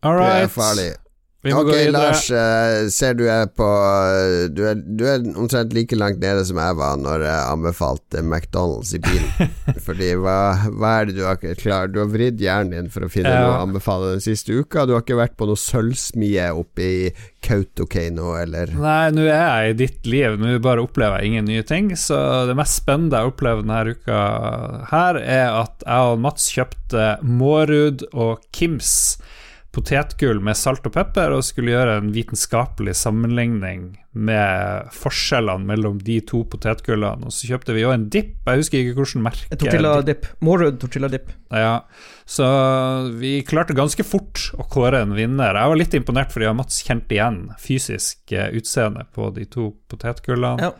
[0.02, 0.88] All det er farlig.
[1.46, 1.70] Ok.
[1.94, 3.66] Lars, eh, ser du er på
[4.50, 8.90] du er, du er omtrent like langt nede som jeg var når jeg anbefalte McDonald's
[8.96, 9.52] i bilen.
[9.86, 10.34] Fordi hva,
[10.74, 13.44] hva er det du har klart Du har vridd hjernen din for å finne Ja.
[13.46, 14.82] noe å anbefale den siste uka.
[14.90, 16.98] Du har ikke vært på noe sølvsmie oppe i
[17.46, 21.62] Kautokeino eller Nei, nå er jeg i ditt liv, nå bare opplever jeg ingen nye
[21.62, 21.92] ting.
[21.94, 22.18] Så
[22.50, 24.20] det mest spennende jeg har opplevd denne uka
[24.90, 28.96] her, er at jeg og Mats kjøpte Mårud og Kims
[29.78, 36.18] potetgull med salt og pepper, og skulle gjøre en vitenskapelig sammenligning med forskjellene mellom de
[36.26, 37.28] to potetgullene.
[37.28, 39.58] Og så kjøpte vi jo en dipp, jeg husker ikke hvilket merke.
[39.62, 40.26] Tortilla dip.
[40.44, 41.30] Mårud tortilla dip.
[41.54, 41.76] Ja,
[42.28, 42.48] så
[43.20, 45.54] vi klarte ganske fort å kåre en vinner.
[45.54, 50.68] Jeg var litt imponert fordi Mats kjente igjen fysisk eh, utseende på de to potetgullene.
[50.68, 50.74] Ja.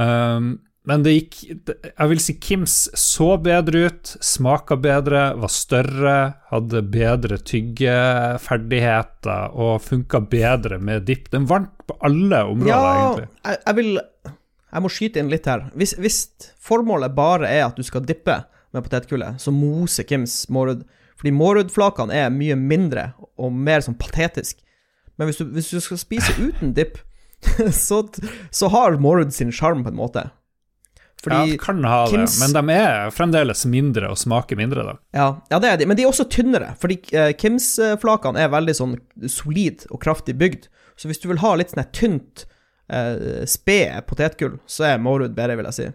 [0.00, 0.58] Um,
[0.90, 1.36] men det gikk
[1.70, 6.14] Jeg vil si Kims så bedre ut, smaka bedre, var større,
[6.50, 11.28] hadde bedre tyggeferdigheter og funka bedre med dipp.
[11.30, 13.28] Den vant på alle områder, Ja, egentlig.
[13.44, 13.90] jeg, jeg vil
[14.70, 15.64] Jeg må skyte inn litt her.
[15.74, 16.18] Hvis, hvis
[16.62, 18.36] formålet bare er at du skal dippe
[18.70, 20.84] med potetgullet, så moser Kims Mårud.
[21.18, 24.60] Fordi Mårud-flakene er mye mindre og mer sånn patetisk.
[25.18, 26.98] Men hvis du, hvis du skal spise uten dipp,
[27.86, 28.04] så,
[28.54, 30.28] så har Mårud sin sjarm, på en måte.
[31.20, 34.94] Fordi ja, kan ha Kims- det, men de er fremdeles mindre og smaker mindre, da.
[35.12, 36.70] Ja, ja, det er de, men de er også tynnere.
[36.80, 38.94] Fordi uh, Kims-flakene er veldig sånn
[39.28, 40.70] solid og kraftig bygd.
[40.96, 42.46] Så hvis du vil ha litt sånn tynt,
[42.92, 45.88] uh, sped potetgull, så er Morud bedre, vil jeg si.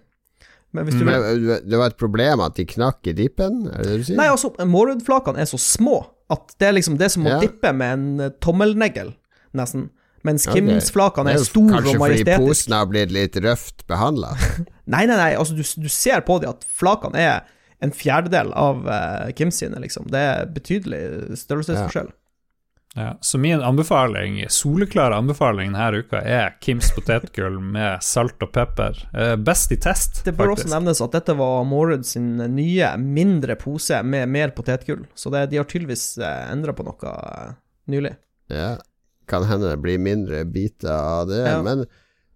[0.76, 3.62] Men hvis du vil Men, eh, Det var et problem at de knakk i dippen?
[3.72, 4.18] Er det det du sier?
[4.20, 7.40] Nei, altså, Morud-flakene er så små at det er liksom det er som å Ja.
[7.40, 9.14] dippe med en eh, tommelnegl,
[9.56, 9.90] nesten.
[10.26, 10.48] Mens.
[10.50, 12.48] Kims-flakene Det er store og Kanskje fordi majestetiske.
[12.48, 14.32] posen har blitt litt røft behandla?
[14.86, 17.40] Nei, nei, nei, altså, du, du ser på dem at flakene er
[17.84, 20.08] en fjerdedel av uh, Kims sine, liksom.
[20.12, 21.02] Det er betydelig
[21.42, 22.14] størrelsesforskjell.
[22.96, 29.02] Ja, så min anbefaling, soleklare anbefaling denne uka er Kims potetgull med salt og pepper.
[29.12, 33.60] Uh, best i test, Det bør også nevnes at dette var Mårud sin nye, mindre
[33.60, 35.04] pose med mer potetgull.
[35.12, 37.52] Så det, de har tydeligvis uh, endra på noe uh,
[37.92, 38.16] nylig.
[38.54, 38.78] Ja,
[39.28, 41.44] kan hende det blir mindre biter av det.
[41.44, 41.60] Ja.
[41.66, 41.84] Men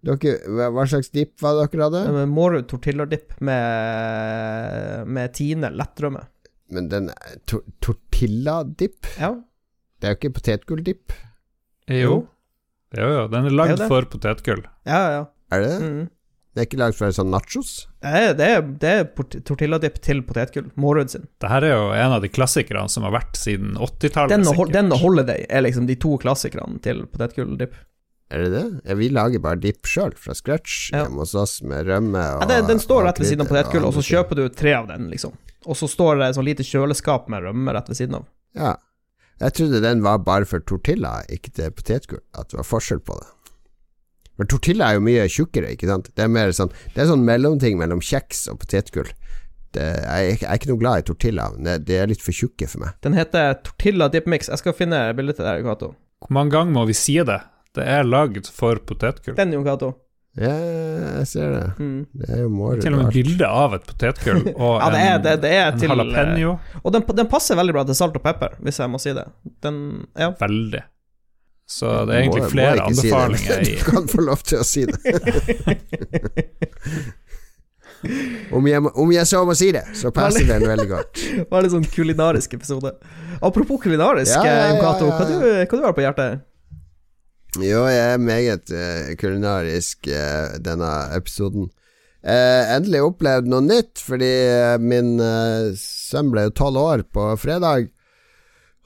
[0.06, 2.02] dere, hva slags dipp var det dere hadde?
[2.22, 6.22] Eh, Mårud tortilladip med, med Tine lettrømme.
[6.70, 7.10] Men den
[7.50, 9.08] to tortilladipp?
[9.18, 9.34] Ja.
[10.00, 11.12] Det er jo ikke potetgulldipp,
[11.90, 12.22] Jo.
[12.96, 14.64] Jo, jo, den er lagd for potetgull.
[14.88, 15.20] Ja, ja.
[15.54, 15.90] er det det?
[15.90, 16.08] Mm.
[16.50, 17.68] Det er ikke lagd for sånn nachos?
[18.02, 20.70] Det er, det er, det er tortilladipp tortilladip til potetgull.
[20.82, 21.28] Mårud sin.
[21.38, 24.32] Dette er jo en av de klassikerne som har vært siden 80-tallet.
[24.34, 24.74] Den og, hol- sikkert.
[24.80, 27.76] den og Holiday er liksom de to klassikerne til potetgulldip.
[28.30, 28.64] Er det det?
[28.86, 31.04] Ja, vi lager bare dipp sjøl, fra scratch, Ja.
[31.04, 33.50] hjemme hos oss, med rømme og Ja, den, den står og rett ved siden av
[33.50, 35.34] potetgullet, og, og så kjøper du tre av den, liksom.
[35.66, 38.28] Og så står det et sånn lite kjøleskap med rømme rett ved siden av.
[38.56, 38.76] Ja.
[39.40, 42.20] Jeg trodde den var bare for tortilla, ikke til potetgull.
[42.38, 43.28] At det var forskjell på det.
[44.40, 46.10] Men tortilla er jo mye tjukkere, ikke sant.
[46.16, 49.08] Det er mer sånn Det er sånn mellomting mellom kjeks og potetgull.
[49.76, 51.48] Det, jeg, jeg er ikke noe glad i tortilla.
[51.56, 52.94] Det, det er litt for tjukke for meg.
[53.04, 54.48] Den heter Tortilla Dip Mix.
[54.50, 55.92] Jeg skal finne bildet til deg, Cato.
[56.24, 57.38] Hvor mange ganger må vi si det?
[57.76, 59.36] Det er lagd for potetgull.
[59.38, 59.88] Den, Jon Cato.
[60.38, 60.52] Ja,
[61.18, 61.64] jeg ser det.
[61.82, 62.06] Mm.
[62.14, 65.16] Det er jo måret Til og med bilde av et potetgull og Ja, det er,
[65.16, 66.50] en, det, det er en til jalapeño.
[66.84, 69.26] Og den, den passer veldig bra til salt og pepper, hvis jeg må si det.
[69.64, 69.76] Den
[70.18, 70.28] Ja.
[70.40, 70.82] Veldig.
[71.70, 74.58] Så det er egentlig må flere si anbefalinger men i Du kan få lov til
[74.58, 74.98] å si det.
[78.56, 81.14] om, jeg, om jeg så må si det, så passer den veldig godt.
[81.20, 82.90] Det var litt sånn kulinarisk episode.
[83.38, 85.30] Apropos kulinarisk, Ja, ja, eh, ja, Cato, ja, hva, ja.
[85.30, 85.34] du,
[85.70, 86.30] hva du har på hjertet?
[87.58, 91.66] Jo, jeg er meget eh, kulinarisk eh, denne episoden.
[92.22, 94.30] Eh, endelig opplevd noe nytt, fordi
[94.84, 95.16] min
[95.80, 97.88] sønn ble jo tolv år på fredag.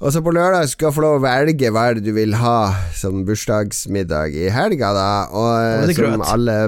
[0.01, 3.23] Og så på lørdag skal jeg få lov å velge hva du vil ha som
[3.29, 5.11] bursdagsmiddag i helga, da.
[5.29, 6.59] Og som alle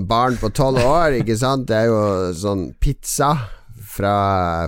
[0.00, 2.02] barn på tolv år, ikke sant, det er jo
[2.36, 3.34] sånn pizza
[3.90, 4.16] fra,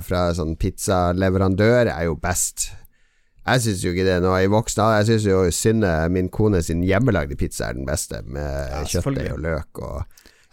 [0.04, 2.70] fra sånn pizzaleverandør er jo best.
[3.42, 5.00] Jeg syns jo ikke det nå i voksen alder.
[5.02, 9.40] Jeg syns jo Synne, min kone sin hjemmelagde pizza er den beste, med kjøttdeig og
[9.42, 10.04] løk og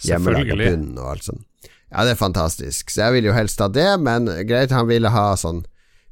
[0.07, 1.45] hjemmelagd bunn og alt sånt.
[1.89, 2.89] Ja, det er fantastisk.
[2.93, 5.63] Så jeg vil jo helst ha det, men greit, han ville ha sånn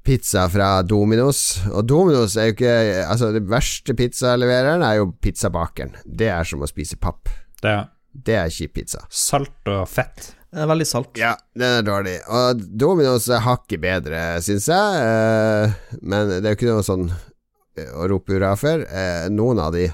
[0.08, 1.60] pizza fra Dominos.
[1.74, 2.74] Og Dominos er jo ikke
[3.04, 5.98] Altså, det verste pizzalevereren er jo pizzabakeren.
[6.06, 7.30] Det er som å spise papp.
[7.62, 7.86] Det er
[8.18, 9.04] Det er kjip pizza.
[9.10, 10.32] salt og fett.
[10.54, 11.10] Det er veldig salt.
[11.20, 12.18] Ja, den er dårlig.
[12.32, 15.02] Og Dominos er hakket bedre, syns jeg.
[15.04, 18.86] Eh, Men det er jo ikke noe sånn eh, å rope hurra for.
[18.88, 19.90] eh, Noen av de.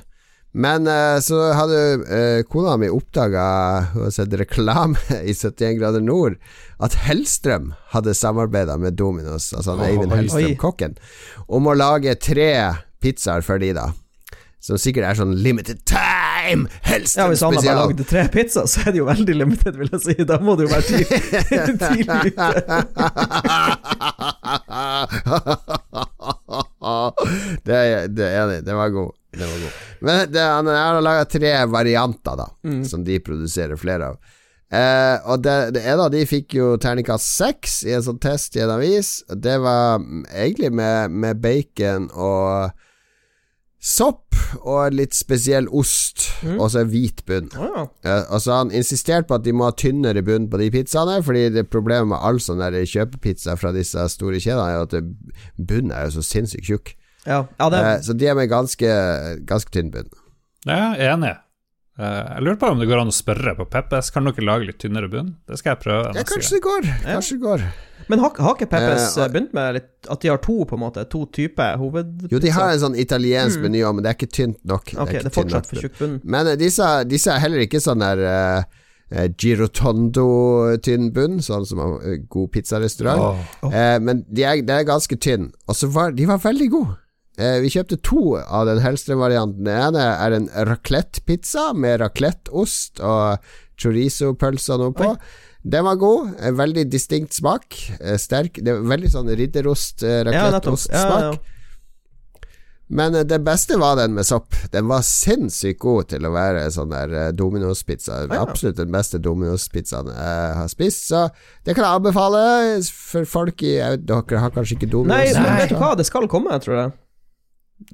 [0.53, 0.85] Men
[1.25, 1.77] så hadde
[2.13, 3.41] eh, kona mi oppdaga
[3.95, 6.35] Hun har sett reklame i 71 grader nord
[6.77, 10.93] at Hellstrøm hadde samarbeida med Dominos, altså han Eivind Hellstrøm, kokken,
[11.49, 12.51] om å lage tre
[13.01, 13.87] pizzaer for de, da.
[14.61, 16.02] Som sikkert er sånn limited time!
[16.43, 16.57] Ja,
[16.89, 19.89] Hellstrøm Hvis han har bare lagd tre pizzaer, så er det jo veldig limited, vil
[19.93, 20.15] jeg si.
[20.27, 21.19] Da må det jo være tidlig,
[21.73, 21.89] ute.
[27.65, 29.11] det, er- det enig, den var god.
[29.33, 29.71] Det var god.
[29.99, 32.47] Men det, han har laga tre varianter, da,
[32.89, 34.17] som de produserer flere av.
[34.73, 38.55] Eh, og det, det ene av de fikk jo terningkast seks i en sånn test
[38.57, 39.19] i en avis.
[39.29, 42.71] Det var mm, egentlig med, med bacon og
[43.83, 44.31] sopp
[44.61, 47.49] og en litt spesiell ost, og så en hvit bunn.
[47.57, 48.17] Å ja.
[48.29, 51.19] og så har Han insistert på at de må ha tynnere bunn på de pizzaene,
[51.25, 54.95] fordi det problemet med all sånn der kjøpepizza fra disse store kjedene er jo at
[55.57, 56.93] bunnen er jo så sinnssykt tjukk.
[57.27, 58.93] Ja, ja det, Eh, så de er med ganske,
[59.47, 60.11] ganske tynn bunn.
[60.67, 61.35] Ja, jeg er enig.
[61.99, 64.09] Eh, jeg lurer på om det går an å spørre på Peppes.
[64.13, 65.35] Kan dere lage litt tynnere bunn?
[65.45, 66.13] Det skal jeg prøve.
[66.17, 66.87] Ja, kanskje det går.
[67.05, 67.65] Kanskje det går.
[68.09, 70.81] men har, har ikke Peppes eh, begynt med litt At de har to, på en
[70.83, 71.05] måte?
[71.13, 72.31] To typer hovedpizza?
[72.33, 74.95] Jo, de har en sånn italiensk meny òg, men det er ikke tynt nok.
[74.95, 76.15] Ok, det ikke er tynn fortsatt nok for tjukk bunn.
[76.25, 82.25] Men uh, disse, disse er heller ikke sånn der eh, Girotondo-tynn bunn, sånn som en
[82.33, 83.45] god pizzarestaurant.
[83.61, 83.69] Oh.
[83.69, 85.53] Eh, men de er, de er ganske tynne.
[85.69, 86.97] Og så var de var veldig gode.
[87.37, 89.63] Eh, vi kjøpte to av den Hellstrøm-varianten.
[89.65, 93.41] Den ene er en raclette-pizza med raclette-ost og
[93.81, 95.15] chorizo-pølser noe på.
[95.63, 96.35] Den var god.
[96.43, 97.79] En veldig distinkt smak.
[97.99, 98.59] Eh, sterk.
[98.61, 100.21] Det er veldig sånn ridderost, eh,
[100.93, 101.33] Ja.
[102.93, 104.53] Men eh, det beste var den med sopp.
[104.71, 108.27] Den var sinnssykt god til å være sånn der eh, Domino's-pizza.
[108.29, 111.07] Absolutt den beste Domino's-pizzaen jeg har spist.
[111.09, 111.29] Så
[111.65, 112.43] det kan jeg anbefale
[112.93, 115.33] for folk i Dere har kanskje ikke Domino's?
[115.33, 116.93] Nei, men vet du hva, det skal komme, jeg tror jeg.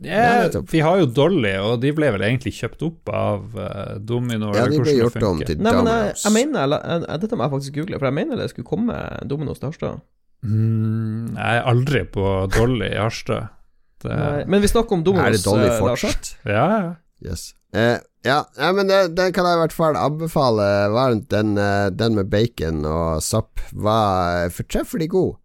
[0.04, 4.52] Ja, vi har jo Dolly, og de ble vel egentlig kjøpt opp av uh, Domino?
[4.56, 7.48] Ja, de ble gjort om til Nei, men jeg, jeg mener eller, jeg, Dette må
[7.48, 9.00] jeg faktisk google, for jeg mener det skulle komme
[9.30, 10.04] Dominos til Harstad.
[10.46, 13.56] Mm, jeg er aldri på Dolly i Harstad.
[14.00, 15.28] Det, Men vi snakker om Dominos.
[15.28, 15.82] Er det Dolly eh, Lars.
[15.82, 16.36] fortsatt?
[16.48, 16.94] ja, ja.
[17.20, 17.50] Yes.
[17.76, 21.28] Eh, ja, ja, men det, den kan jeg i hvert fall anbefale varmt.
[21.34, 25.36] Den, eh, den med bacon og sopp var fortreffelig god.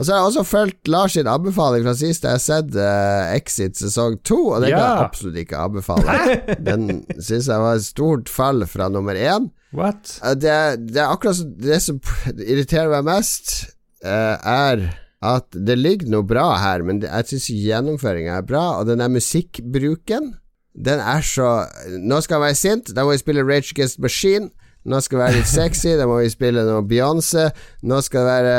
[0.00, 3.34] Og så har jeg også fulgt Lars sin anbefaling fra sist jeg har sett uh,
[3.36, 6.14] Exit sesong to, og den kan jeg absolutt ikke anbefale.
[6.70, 9.50] Den syns jeg var et stort fall fra nummer én.
[9.76, 10.14] What?
[10.24, 10.54] Eh, Det,
[10.88, 12.00] det er akkurat Det som
[12.32, 13.52] irriterer meg mest,
[14.00, 14.86] uh, er
[15.20, 19.12] at det ligger noe bra her, men jeg syns gjennomføringa er bra, og den der
[19.12, 20.30] musikkbruken
[20.72, 21.66] Den er så
[22.00, 24.48] Nå skal jeg være sint, da må vi spille Rage Against Machine.
[24.88, 27.50] Nå skal det være litt sexy, da må vi spille noe Beyoncé.
[27.84, 28.56] Nå skal det være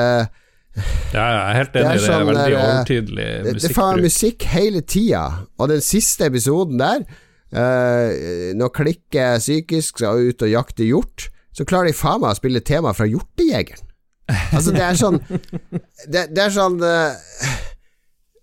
[1.12, 2.02] Ja, jeg er helt Det er enig, det.
[2.02, 5.24] Er, sånn veldig eh, overtydelig det, det får musikk hele tida,
[5.60, 11.68] og den siste episoden der uh, Når Klikke psykisk skal ut og jakte hjort, så
[11.68, 13.90] klarer de faen meg å spille tema fra Hjortejegeren.
[14.56, 15.18] Altså, det er sånn
[16.08, 17.60] Det, det er sånn eh,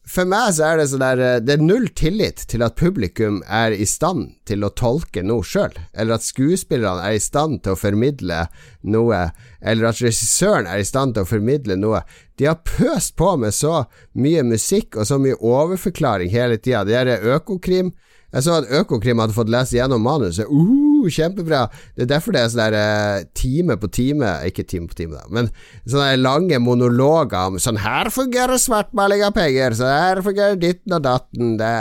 [0.08, 3.42] For meg så er det sånn der eh, Det er null tillit til at publikum
[3.44, 7.76] er i stand til å tolke noe sjøl, eller at skuespillerne er i stand til
[7.76, 8.46] å formidle
[8.88, 9.20] noe,
[9.60, 12.00] eller at regissøren er i stand til å formidle noe.
[12.40, 13.82] De har pøst på med så
[14.16, 16.86] mye musikk og så mye overforklaring hele tida.
[16.88, 17.92] Det er Økokrim
[18.28, 20.50] Jeg så at Økokrim hadde fått lese gjennom manuset.
[20.52, 21.62] Uh, kjempebra!
[21.96, 25.16] Det er derfor det er sånn der eh, time på time Ikke time på time,
[25.16, 25.48] da, men
[25.88, 31.04] sånne lange monologer om sånn Her fungerer svartmaling av penger, sånn her fungerer ditten og
[31.06, 31.56] datten.
[31.60, 31.72] Det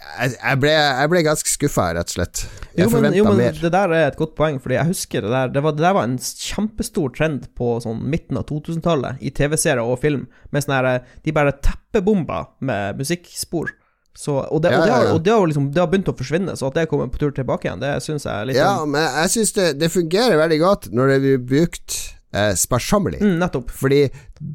[0.00, 2.42] jeg, ble, jeg ble ganske skuffa, rett og slett.
[2.78, 3.58] Jeg forventa jo, men mer.
[3.60, 5.96] det der er et godt poeng, Fordi jeg husker det der Det, var, det der
[5.96, 10.80] var en kjempestor trend på sånn midten av 2000-tallet, i TV-serier og film, med sånne
[10.80, 13.74] her De bare teppebomba med musikkspor.
[14.20, 16.52] Så, og, det, og, det har, og det har liksom Det har begynt å forsvinne,
[16.58, 18.90] så at det kommer på tur tilbake igjen, det syns jeg er litt Ja, sånn-
[18.92, 21.96] men jeg syns det, det fungerer veldig godt når det blir brukt
[22.36, 23.22] eh, sparsommelig.
[23.24, 23.70] mm, Nettopp.
[23.72, 24.02] Fordi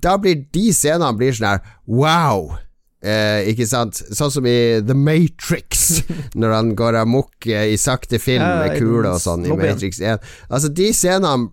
[0.06, 2.54] da blir de scenene blir sånn her wow.
[3.06, 4.00] Eh, ikke sant?
[4.18, 6.04] Sånn som i The Matrix,
[6.40, 9.52] når han går amok eh, i sakte film med kule og sånn i.
[9.54, 10.24] Matrix 1.
[10.50, 11.50] Altså, de scenene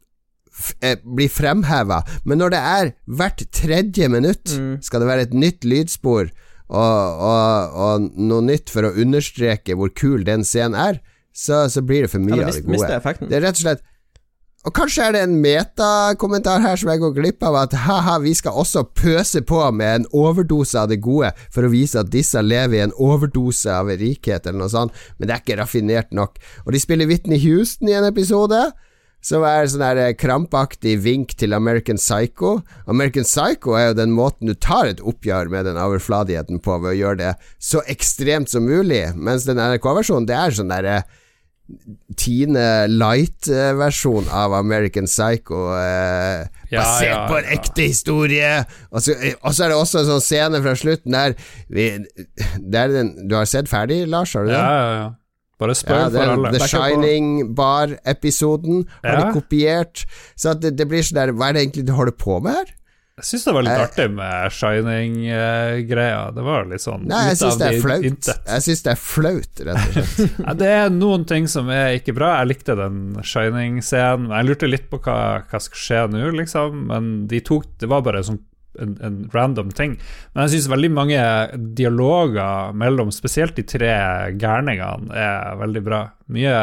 [0.85, 4.79] eh, blir fremheva, men når det er hvert tredje minutt Mm.
[4.85, 6.31] skal det være et nytt lydspor,
[6.73, 11.01] og, og, og noe nytt for å understreke hvor kul den scenen er,
[11.37, 13.29] så, så blir det for mye Ja, av det mist- gode.
[13.29, 13.83] Det er rett og slett
[14.69, 18.31] Og kanskje er det en metakommentar her som jeg går glipp av, at ha-ha, vi
[18.39, 22.39] skal også pøse på med en overdose av det gode for å vise at disse
[22.45, 26.39] lever i en overdose av rikhet, eller noe sånt, men det er ikke raffinert nok.
[26.67, 28.61] Og de spiller Whitney Houston i en episode.
[29.23, 32.57] Som er sånn her eh, krampaktig vink til American Psycho.
[32.91, 36.97] American Psycho er jo den måten du tar et oppgjør med den overfladigheten på, ved
[36.97, 37.33] å gjøre det
[37.63, 41.03] så ekstremt som mulig, mens den NRK-versjonen, det er sånn derre
[42.19, 46.43] Tine Light-versjon av American Psycho, eh,
[46.73, 48.51] Ja, basert ja, på en ekte historie.
[48.91, 51.37] Og så, og så er det også en sånn scene fra slutten der
[51.73, 51.89] vi,
[52.59, 54.35] det er den, Du har sett ferdig, Lars?
[54.37, 54.59] Har du det?
[54.59, 55.11] Ja, ja, ja.
[55.63, 56.53] Bare spør Ja, det for alle.
[56.59, 59.25] The Shining Bar-episoden har Ja.
[59.25, 60.05] de kopiert.
[60.37, 62.59] Så at det, det blir sånn der Hva er det egentlig du holder på med
[62.61, 62.73] her?
[63.21, 66.21] Jeg syns det var litt Eh, artig med Shining-greia.
[66.35, 68.07] Det var litt sånn Nei, jeg syns det er flaut.
[68.09, 68.47] intet.
[68.49, 70.39] Jeg syns det er flaut, rett og slett.
[70.47, 72.31] Ja, det er noen ting som er ikke bra.
[72.41, 74.31] Jeg likte den Shining-scenen.
[74.33, 75.19] Jeg lurte litt på hva,
[75.51, 76.87] hva skal skje nå, liksom.
[76.89, 78.41] Men de tok Det var bare sånn
[78.81, 79.97] en, en random ting.
[80.33, 81.21] Men jeg syns veldig mange
[81.77, 83.93] dialoger mellom spesielt de tre
[84.41, 86.03] gærningene er veldig bra.
[86.33, 86.57] Mye,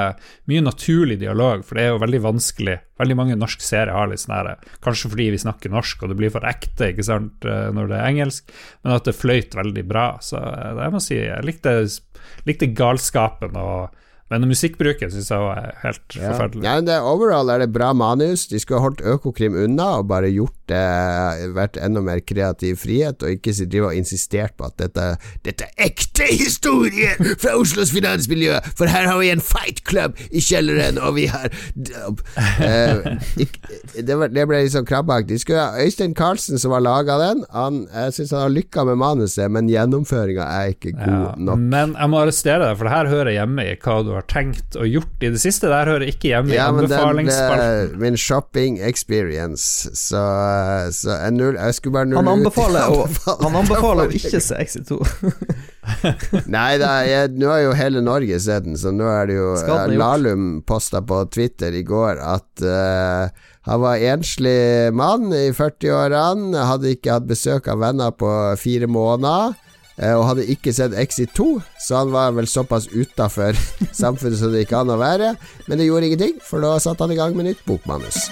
[0.49, 2.77] mye naturlig dialog, for det er jo veldig vanskelig.
[2.99, 4.49] Veldig mange norske serier har litt sånn her
[4.83, 7.99] Kanskje fordi vi snakker norsk og det blir for ekte ikke sant, eh, når det
[7.99, 8.53] er engelsk,
[8.83, 10.09] men at det fløyt veldig bra.
[10.25, 11.75] Så eh, jeg må si jeg likte,
[12.49, 13.95] likte galskapen og
[14.29, 16.31] Men musikkbruken syns jeg var helt Ja.
[16.33, 16.63] forferdelig.
[16.67, 18.47] Ja, men det, overall er det bra manus.
[18.47, 20.79] De skulle holdt Økokrim unna og bare gjort det
[21.55, 25.05] Vært enda mer kreativ frihet, og ikke drive og insistert på at dette,
[25.43, 30.39] dette er ekte historier fra Oslos finansmiljø, for her har vi en fight club i
[30.45, 33.17] kjelleren, og vi har uh,
[33.97, 34.61] det, var, det ble
[35.41, 38.99] skulle ha Øystein Carlsen, som har laga den, han, jeg syns han har lykka med
[39.01, 41.57] manuset, men gjennomføringa er ikke god Ja, nok.
[41.73, 44.75] men jeg må arrestere deg, for det her hører hjemme i hva du har tenkt
[44.75, 45.69] og gjort i det siste.
[45.71, 47.93] Der hører ikke hjemme Ja, i anbefalingsspalten.
[48.01, 50.23] min shopping experience, så,
[50.91, 54.17] så jeg, null, jeg skulle bare nulle Han ut- anbefaler, å, anbefaler- han anbefaler å
[54.19, 54.99] ikke se Exit 2.
[56.57, 59.53] Nei, da, jeg, nå har jo hele Norge sett den, så nå er det jo
[59.61, 59.99] Skaden er.
[60.01, 63.29] Lahlum posta på Twitter i går at uh,
[63.69, 68.29] han var enslig mann i 40-årene, hadde ikke hatt besøk av venner på
[68.61, 69.57] fire måneder.
[70.01, 71.49] Eh, Og hadde ikke sett Exit 2,
[71.85, 73.57] så han var vel såpass utafor
[74.01, 75.35] samfunnet som det gikk an å være.
[75.67, 78.27] Men det gjorde ingenting, for da satte han i gang med nytt bokmanus.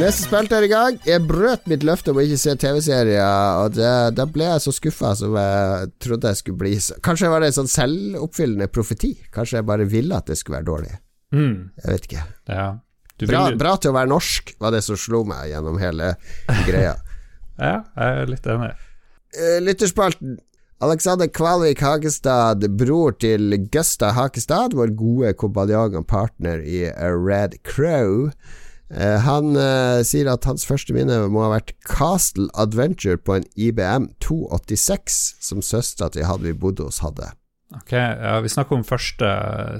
[0.00, 0.96] Neste spilt er i gang.
[1.04, 4.72] Jeg brøt mitt løfte om å ikke se TV-serier, og det, da ble jeg så
[4.72, 6.72] skuffa som jeg trodde jeg skulle bli.
[7.04, 9.10] Kanskje var det en sånn selvoppfyllende profeti?
[9.34, 10.94] Kanskje jeg bare ville at det skulle være dårlig?
[11.36, 12.24] Mm, Jeg vet ikke.
[12.54, 12.68] ja.
[13.20, 16.14] Du Bra, bra til å være norsk, var det som slo meg gjennom hele
[16.64, 16.94] greia.
[17.60, 18.70] ja, jeg er litt enig.
[19.36, 20.38] Eh, Lytterspalten.
[20.80, 28.30] Alexander Kvalvik Hagestad, bror til Gusta Hakestad, vår gode kompanjong og partner i Red Crow.
[28.90, 33.46] Eh, han eh, sier at hans første minne må ha vært Castle Adventure på en
[33.54, 37.30] IBM 286, som søstera til Hadvi bodde hos hadde.
[37.76, 39.28] Ok, ja, Vi snakker om første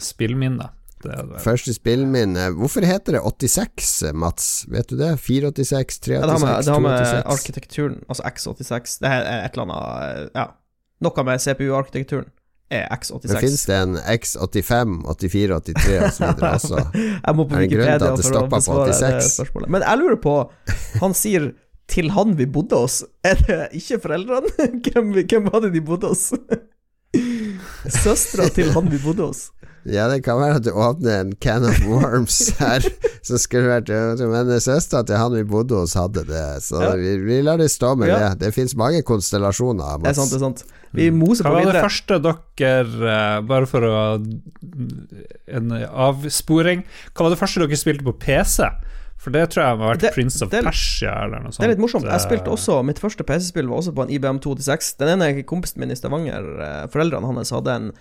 [0.04, 0.70] spillminne.
[1.00, 1.38] Det er det.
[1.40, 4.66] Første spillminne Hvorfor heter det 86, Mats?
[4.68, 5.14] Vet du det?
[5.16, 8.98] 486, 386, Ja, det har med, det har med arkitekturen, altså X86.
[9.00, 10.44] Det er et eller annet Ja,
[11.00, 12.28] noe med CPU-arkitekturen
[12.70, 13.26] er X86.
[13.26, 16.44] Men finnes det en X85, 84, 83 osv.
[16.50, 16.84] også?
[17.26, 19.32] Jeg må på Er det grunn til at det stopper på 86?
[19.34, 19.72] spørsmålet.
[19.74, 20.36] Men jeg lurer på
[21.02, 21.50] Han sier
[21.90, 23.02] 'til han vi bodde hos'.
[23.26, 24.50] Er det ikke foreldrene?
[24.86, 26.30] Hvem, hvem var det de bodde hos?
[28.04, 29.50] Søstera til han vi bodde hos.
[29.88, 32.84] Ja, det kan være at du åpner en can of worms her,
[33.24, 33.88] som skulle vært
[34.20, 36.90] Men søstera til han vi bodde hos, hadde det, så Ja.
[37.00, 38.18] vi, vi lar det stå med Ja.
[38.34, 38.40] det.
[38.44, 40.02] Det fins mange konstellasjoner.
[40.02, 40.64] Det er sant, det er sant.
[40.92, 43.98] Vi moser Hva var det første dere eh, Bare for å
[45.46, 46.82] En avsporing.
[47.14, 48.66] Hva var det første dere spilte på PC?
[49.20, 51.60] For det tror jeg må ha vært Det- Prince of det- Persia eller noe sånt.
[51.60, 52.04] Det er litt morsomt.
[52.08, 54.96] Jeg eh, spilte også Mitt første PC-spill var også på en IBM 286.
[54.98, 57.92] Den ene kompisen min i Stavanger, eh, foreldrene hans, hadde en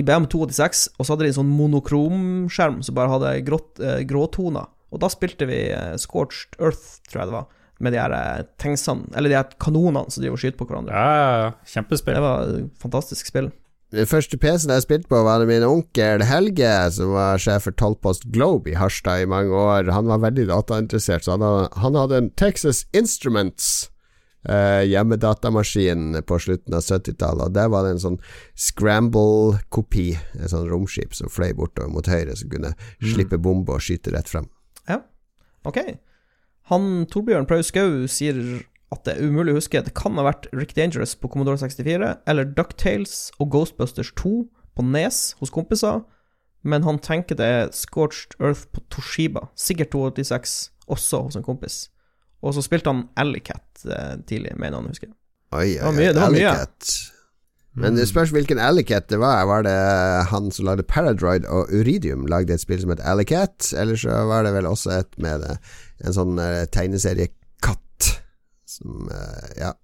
[0.00, 4.70] IBM 286, og så hadde de en sånn monokromskjerm som bare hadde grått, eh, gråtoner.
[4.94, 7.52] Og da spilte vi eh, Scorched Earth, tror jeg det var.
[7.78, 10.96] med de her eh, tanksene, eller de her kanonene som driver og skyter på hverandre.
[10.96, 11.82] Ja, ja, ja.
[11.90, 13.50] Det var et fantastisk spill.
[13.94, 17.76] Den første PC-en jeg spilte på, var det min onkel Helge, som var sjef for
[17.78, 19.92] Tollpost Globe i Harstad i mange år.
[19.94, 23.90] Han var veldig datainteressert, så han hadde, han hadde en Texas Instruments
[24.48, 28.18] eh, hjemmedatamaskin på slutten av 70-tallet, og der var det en sånn
[28.66, 30.08] scramble-kopi,
[30.38, 34.30] et sånn romskip som fløy bortover mot høyre, som kunne slippe bombe og skyte rett
[34.30, 34.48] frem.
[34.88, 35.02] Ja,
[35.68, 35.80] ok.
[36.72, 38.40] Han Torbjørn Praus Skau sier
[38.94, 39.82] at det er umulig å huske.
[39.82, 44.36] Det kan ha vært Rick Dangerous på Commodore 64, eller Ducktales og Ghostbusters 2
[44.76, 46.02] på Nes hos kompiser,
[46.66, 50.56] men han tenker det er Scorched Earth på Toshiba, sikkert 286,
[50.90, 51.86] også hos en kompis.
[52.46, 55.10] Og så spilte han Alleycat eh, tidlig, mener han å huske.
[55.56, 56.08] Oi, oi, oi.
[56.14, 56.90] Alleycat.
[57.76, 59.44] Men det spørs hvilken Alleycat det var.
[59.50, 59.78] Var det
[60.30, 63.72] han som lagde Paradroid og Uridium lagde et spill som het Alleycat?
[63.76, 68.12] Eller så var det vel også et med en sånn uh, tegneseriekatt
[68.76, 69.74] som eh, Ja.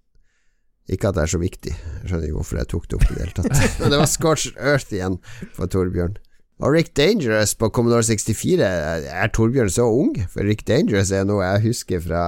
[0.90, 1.72] Ikke at det er så viktig.
[1.72, 3.60] Jeg skjønner ikke hvorfor jeg tok det opp i det hele tatt.
[3.80, 5.20] Men det var Scorch Earth igjen
[5.54, 6.16] for Torbjørn.
[6.62, 10.12] Og Rick Dangerous på Commodore 64 Er Torbjørn så ung?
[10.30, 12.22] For Rick Dangerous er noe jeg husker fra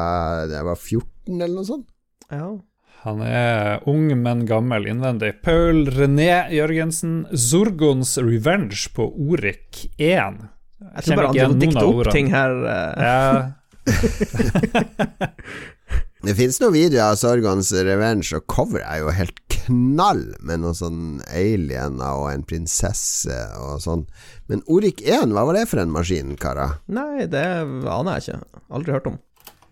[0.51, 1.87] da jeg var 14 eller noe sånt.
[2.35, 2.49] Ja.
[3.05, 5.35] Han er ung, men gammel innvendig.
[5.45, 10.41] Paul René Jørgensen, Zorgons Revenge på Orik 1.
[10.81, 12.57] Jeg tror bare han dikter opp ting her.
[12.65, 12.93] eh.
[13.05, 13.53] Ja,
[16.25, 20.79] Det finnes noen videoer av Sorgons Revenge, og cover er jo helt knall, med noen
[20.79, 24.07] sånn aliener og en prinsesse og sånn.
[24.49, 26.79] Men Orik 1, hva var det for en maskin, karer?
[26.89, 28.59] Nei, det aner jeg ikke.
[28.73, 29.21] Aldri hørt om.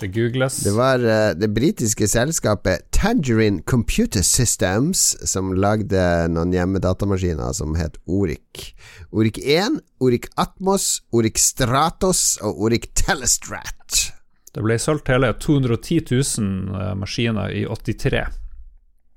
[0.03, 0.61] det googles.
[0.67, 7.97] Det var uh, det britiske selskapet Tangerine Computer Systems som lagde noen hjemmedatamaskiner som het
[8.05, 8.75] Orik.
[9.09, 14.13] Orik 1, Orik Atmos, Orik Stratos og Orik Telestrat.
[14.53, 18.25] Det ble solgt hele 210 000 eh, maskiner i 83.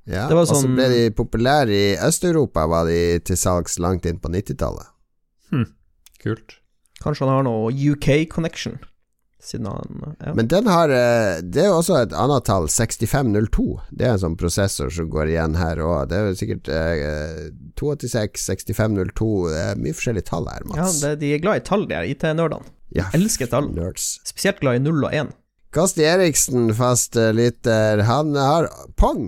[0.08, 3.80] Ja, Det var Og så sånn- ble de populære i Øst-Europa, var de til salgs
[3.82, 4.86] langt inn på 90-tallet.
[6.24, 6.60] Kult.
[7.04, 8.78] Kanskje han har noe UK connection,
[9.44, 10.34] siden han ja.
[10.34, 13.66] Men den har eh, Det er jo også et annet tall, 6502.
[13.92, 16.08] Det er en sånn prosessor som går igjen her òg.
[16.10, 21.02] Det er jo sikkert eh, 286, 6502 Det er mye forskjellige tall her, ja, Mats.
[21.04, 22.66] det, de er glad i tall, de her IT-nerdene.
[22.94, 23.72] Ja, Elsker tall.
[23.74, 24.20] nerds.
[24.28, 25.34] Spesielt glad i 0 og 1.
[25.76, 29.28] Kasti Eriksen, fast eh, lytter, han har pong,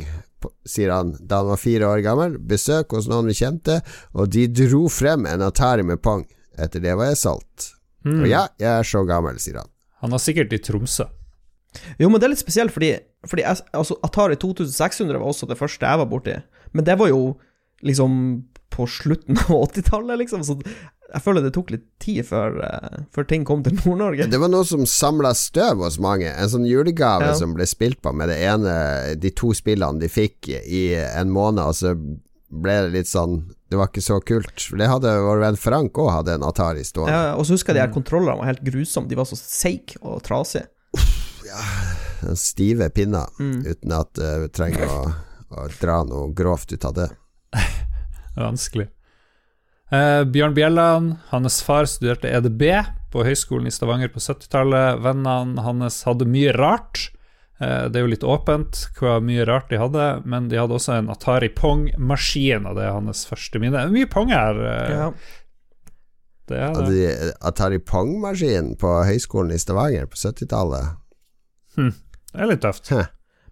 [0.67, 2.37] sier han da han var fire år gammel.
[2.39, 3.81] Besøk hos noen vi kjente,
[4.13, 6.23] og de dro frem en Atari med pong.
[6.57, 7.73] Etter det var jeg solgt.
[8.07, 8.21] Mm.
[8.21, 9.69] Og ja, jeg er så gammel, sier han.
[10.05, 11.09] Han var sikkert i Tromsø.
[11.99, 12.93] Jo, men det er litt spesielt, fordi,
[13.27, 16.37] fordi jeg, altså, Atari 2600 var også det første jeg var borti.
[16.71, 17.35] Men det var jo
[17.85, 18.13] liksom
[18.73, 20.45] på slutten av 80-tallet, liksom.
[20.47, 20.55] Så
[21.13, 24.27] jeg føler det tok litt tid før, uh, før ting kom til Nord-Norge.
[24.31, 26.27] Det var noe som samla støv hos mange.
[26.33, 27.35] En sånn julegave Ja.
[27.39, 31.63] som ble spilt på med det ene De to spillene de fikk i en måned,
[31.63, 31.93] og så
[32.47, 34.59] ble det litt sånn Det var ikke så kult.
[34.69, 37.11] For det hadde vår venn Frank òg hadde en Atari stående.
[37.11, 39.09] Ja, og så husker jeg de her kontrollene var helt grusomme.
[39.11, 40.67] De var så seige og trasige.
[41.47, 41.63] Ja,
[42.35, 43.61] Stive pinner, Mm.
[43.67, 45.01] uten at eh, vi trenger å,
[45.53, 47.09] å dra noe grovt ut av det.
[48.35, 48.87] Vanskelig.
[49.91, 52.63] Eh, Bjørn Bjelland, hans far studerte EDB
[53.13, 54.99] på Høgskolen i Stavanger på 70-tallet.
[55.05, 57.05] Vennene hans hadde mye rart.
[57.61, 60.97] Eh, det er jo litt åpent hva mye rart de hadde, men de hadde også
[60.99, 63.85] en Atari Pong-maskin, og det er hans første minne.
[63.93, 64.59] Mye Pong her.
[64.67, 65.11] eh, Ja.
[66.47, 66.91] Det er det.
[66.95, 70.93] de Atari Pong-maskin på Høgskolen i Stavanger på 70-tallet.
[71.75, 71.91] Det
[72.43, 72.87] er litt tøft.
[72.93, 73.07] Huh.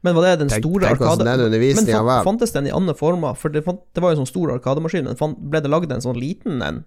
[0.06, 1.26] Men var det den store tenk arkade...
[1.26, 3.38] den Men fantes den i andre former?
[3.40, 5.94] For det, fant, det var jo en sånn stor arkademaskin, men fant, ble det lagd
[5.95, 6.84] en sånn liten en?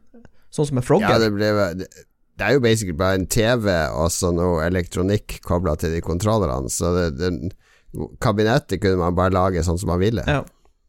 [0.54, 1.10] Sånn som med Frogger?
[1.10, 1.50] Ja, det, ble,
[1.80, 1.88] det,
[2.38, 6.70] det er jo basically bare en TV og så noe elektronikk kobla til de kontrollerne,
[6.72, 7.52] så det, det,
[8.22, 10.24] kabinettet kunne man bare lage sånn som man ville.
[10.28, 10.44] Ja.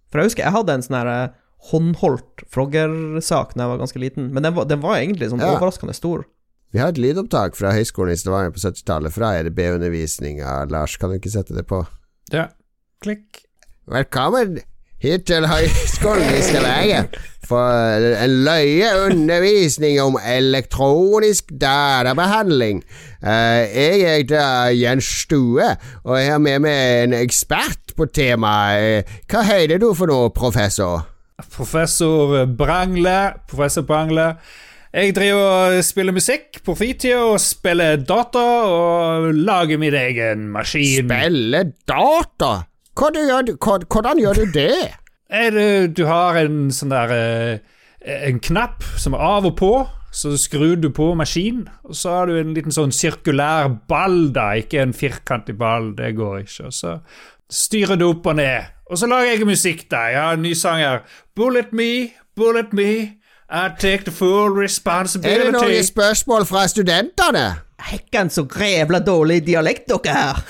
[0.10, 1.38] For jeg husker jeg hadde en sånn her eh,
[1.70, 5.56] håndholdt Frogger-sak da jeg var ganske liten, men den var, den var egentlig sånn Ja.
[5.56, 6.26] overraskende stor.
[6.72, 10.70] Vi har et lydopptak fra Høgskolen i Stavanger på 70-tallet, fra RB-undervisninga.
[10.70, 11.82] Lars, kan du ikke sette det på?
[12.34, 12.46] Ja.
[13.02, 13.42] Klikk.
[13.90, 14.60] Velkommen
[15.02, 17.08] hit til Høgskolen i Stavanger
[17.48, 22.84] for en løye undervisning om elektronisk databehandling.
[23.24, 25.72] Eh, jeg heter Jens Stue,
[26.04, 29.00] og jeg har med meg en ekspert på temaet.
[29.08, 31.08] Eh, Hva heter du for noe, professor?
[31.56, 33.18] Professor Brangle.
[33.50, 34.34] Professor Brangle.
[34.90, 35.44] Jeg driver
[35.78, 41.06] og spiller musikk på fritida og spiller data og lager min egen maskin.
[41.06, 42.64] Spille data?
[42.98, 43.52] Hvordan gjør du?
[45.30, 49.72] Er det, du har en sånn der eh, En knapp som er av og på,
[50.12, 54.56] Så skrur du på maskinen, og så har du en liten sånn sirkulær ball, da,
[54.58, 55.92] ikke en firkantig ball.
[55.94, 56.72] Det går ikke.
[56.72, 56.96] Og så
[57.46, 58.72] styrer du opp og ned.
[58.90, 60.08] Og så lager jeg musikk, da.
[60.10, 61.04] Jeg har en ny sang her.
[61.38, 63.19] Bullet me, bullet me.
[63.52, 65.40] I take the full responsibility.
[65.40, 67.46] Er det noen spørsmål fra studentene?
[67.90, 70.44] Hekken så grevla dårlig dialekt dere her.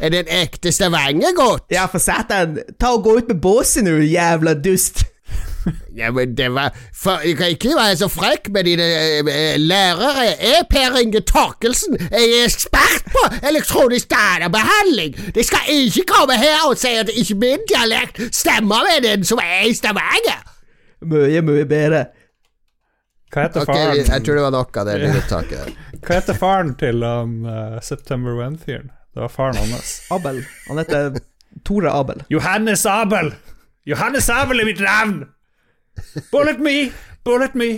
[0.00, 1.64] Er det en ekte stavangergodt?
[1.70, 2.58] Ja, for satan.
[2.80, 5.04] Ta og Gå ut med båsen, du jævla dust.
[5.94, 10.24] Ja, men det var for, Du kan ikke være så frekk med dine eh, lærere.
[10.40, 15.14] Jeg, Per Inge Torkelsen, jeg er ekspert på elektronisk databehandling.
[15.34, 19.38] De skal ikke komme her og si at ikke min dialekt stemmer med den som
[19.44, 20.51] er i Stavanger.
[21.08, 22.06] Mye, mye bedre.
[23.32, 24.00] Hva heter faren?
[24.02, 25.78] Jeg tror det var nok av det lydopptaket.
[26.04, 28.90] Hva heter faren til han uh, September When-fyren?
[29.12, 29.94] Det var faren hans.
[30.12, 30.42] Abel.
[30.68, 31.20] Han heter
[31.64, 32.24] Tore Abel.
[32.32, 33.32] Johannes Abel!
[33.84, 35.24] Johannes Abel er mitt navn!
[36.32, 36.76] Bullet me!
[37.24, 37.70] Bullet me!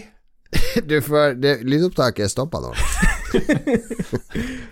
[0.91, 2.73] Du får det, Lydopptaket stoppa nå.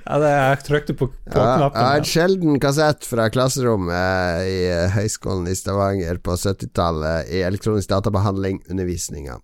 [0.07, 1.79] Ja, det, jeg trykte på, på Ja, knappen.
[1.81, 7.43] ja, har en sjelden kassett fra klasserommet i eh, Høgskolen i Stavanger på 70-tallet i
[7.47, 9.39] elektronisk databehandling, undervisninga.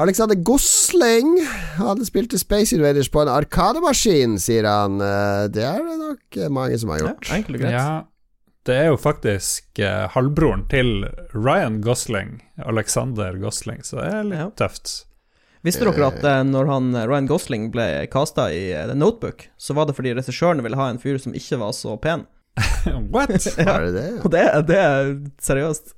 [0.00, 1.34] Alexander Gosling
[1.76, 4.96] hadde spilt Space Invaders på en arkademaskin, sier han.
[5.04, 7.30] Eh, Det er det nok eh, mange som har Ja, gjort.
[7.36, 7.76] enkelt og greit.
[7.76, 7.86] ja,
[8.68, 11.04] det er jo faktisk eh, halvbroren til
[11.36, 14.50] Ryan Gosling, Alexander Gosling, så det er litt Ja.
[14.64, 15.04] tøft.
[15.62, 19.46] Visste dere at eh, når han, eh, Ryan Gosling ble casta i eh, The Notebook,
[19.56, 22.26] så var det fordi regissøren ville ha en fyr som ikke var så pen?
[23.14, 23.30] What?
[23.56, 24.08] Var det det?
[24.20, 25.94] Og det, det er seriøst.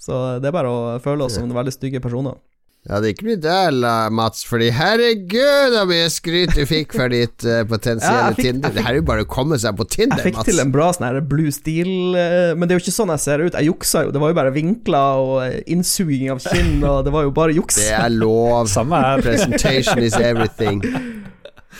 [0.00, 2.38] Så det er bare å føle oss som veldig stygge personer.
[2.88, 3.74] Ja, det ikke blitt der,
[4.16, 8.70] Mats, fordi herregud så mye skryt du fikk for ditt uh, potensielle ja, fikk- Tinder.
[8.70, 10.22] fikk- Det her er jo bare å komme seg på Tinder, Mats.
[10.24, 10.48] Jeg fikk Mats.
[10.48, 13.24] til en bra sånn her blue steel uh, Men det er jo ikke sånn jeg
[13.26, 13.52] ser ut.
[13.60, 14.14] Jeg juksa jo.
[14.16, 17.52] Det var jo bare vinkler og eh, innsuging av kinn, og det var jo bare
[17.58, 17.76] juks.
[17.82, 18.70] Det er lov.
[18.78, 19.20] Samme her.
[19.26, 20.80] Presentation is everything.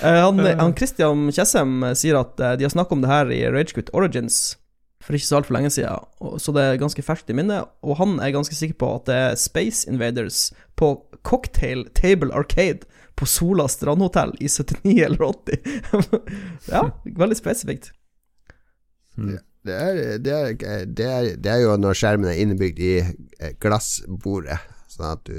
[0.05, 3.89] Uh, han, han Christian Tjessem sier at de har snakket om det her i Ragequit
[3.97, 4.59] Origins
[5.09, 6.05] for ikke så altfor lenge siden,
[6.37, 7.65] så det er ganske ferskt i minnet.
[7.81, 10.91] Og han er ganske sikker på at det er Space Invaders på
[11.25, 12.85] Cocktail Table Arcade
[13.17, 16.19] på Sola strandhotell i 79 eller 80.
[16.75, 16.83] ja,
[17.17, 17.89] veldig spesifikt.
[19.17, 22.93] Det er, det, er, det, er, det er jo når skjermen er innebygd i
[23.65, 24.61] glassbordet,
[24.93, 25.35] sånn at du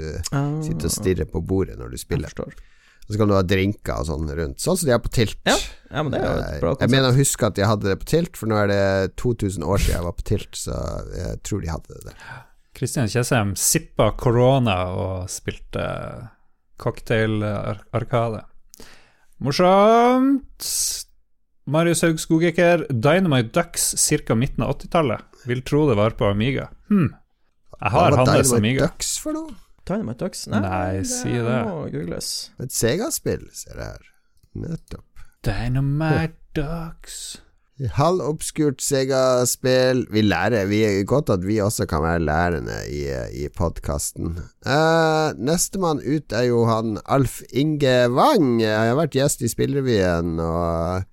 [0.66, 2.34] sitter og stirrer på bordet når du Jeg spiller.
[2.34, 2.58] forstår.
[3.10, 5.38] Så kan du ha drinker og sånn rundt, sånn som de har på Tilt.
[5.48, 5.56] Ja,
[5.90, 7.96] ja, men det er jo et bra jeg mener å huske at de hadde det
[8.02, 8.84] på Tilt, for nå er det
[9.20, 10.76] 2000 år siden jeg var på Tilt, så
[11.16, 12.28] jeg tror de hadde det der.
[12.80, 15.84] Kristian Kjessem sippa korona og spilte
[16.80, 18.44] cocktail-arkade.
[19.40, 20.68] Morsomt!
[21.70, 23.92] Marius Haug Skogeker, Dynamite Ducks
[24.26, 24.34] ca.
[24.34, 25.26] midten av 80-tallet.
[25.46, 26.68] Vil tro det var på Amiga.
[26.90, 27.10] Hm.
[27.80, 29.54] Jeg har Hva var Dynamite Ducks for noe?
[29.90, 30.46] Dynamite Ducks?
[30.50, 31.60] Nei, si det.
[31.66, 32.32] må googles.
[32.62, 34.10] Et Sega-spill, ser jeg her.
[34.64, 35.28] Nettopp.
[35.46, 37.40] Dynamite Ducks
[37.88, 40.04] Halvobskurt Sega-spill.
[40.12, 40.66] Vi lærer.
[40.68, 43.06] Vi er godt at vi også kan være lærende i,
[43.44, 44.36] i podkasten.
[44.66, 48.60] Uh, Nestemann ut er jo han Alf Inge Wang.
[48.60, 51.06] Jeg har vært gjest i Spillrevyen og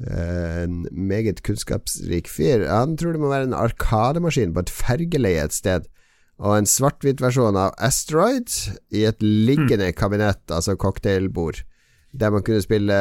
[0.00, 2.64] eh, en meget kunnskapsrik fyr.
[2.70, 5.88] Han tror det må være en arkademaskin på et fergeleie et sted.
[6.38, 8.52] Og en svart-hvitt-versjon av Asteroid
[8.94, 11.64] i et liggende kabinett, altså cocktailbord
[12.20, 12.94] der man kunne spille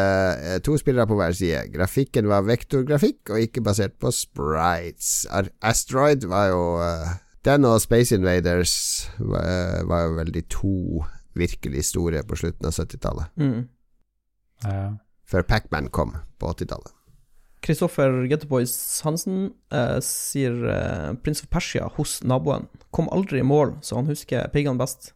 [0.53, 1.61] eh, to spillere på hver side.
[1.73, 5.27] Grafikken var vektorgrafikk og ikke basert på sprites.
[5.61, 7.15] Asteroid var jo eh,
[7.45, 11.05] Den og Space Invaders var, eh, var jo vel de to
[11.37, 13.25] virkelig store på slutten av 70-tallet.
[13.37, 13.67] Mm.
[14.65, 14.91] Ja.
[15.27, 16.96] Før Pacman kom på 80-tallet.
[17.65, 18.73] Kristoffer Getterboys
[19.05, 22.67] Hansen eh, sier eh, 'Prins of Persia hos naboen.
[22.91, 25.13] Kom aldri i mål, så han husker piggene best.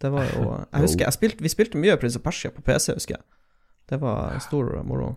[0.00, 2.94] Det var jo Jeg husker jeg spilte, Vi spilte mye Prins of Persia på PC,
[2.94, 3.24] husker jeg.
[3.86, 5.14] Det var stor moro.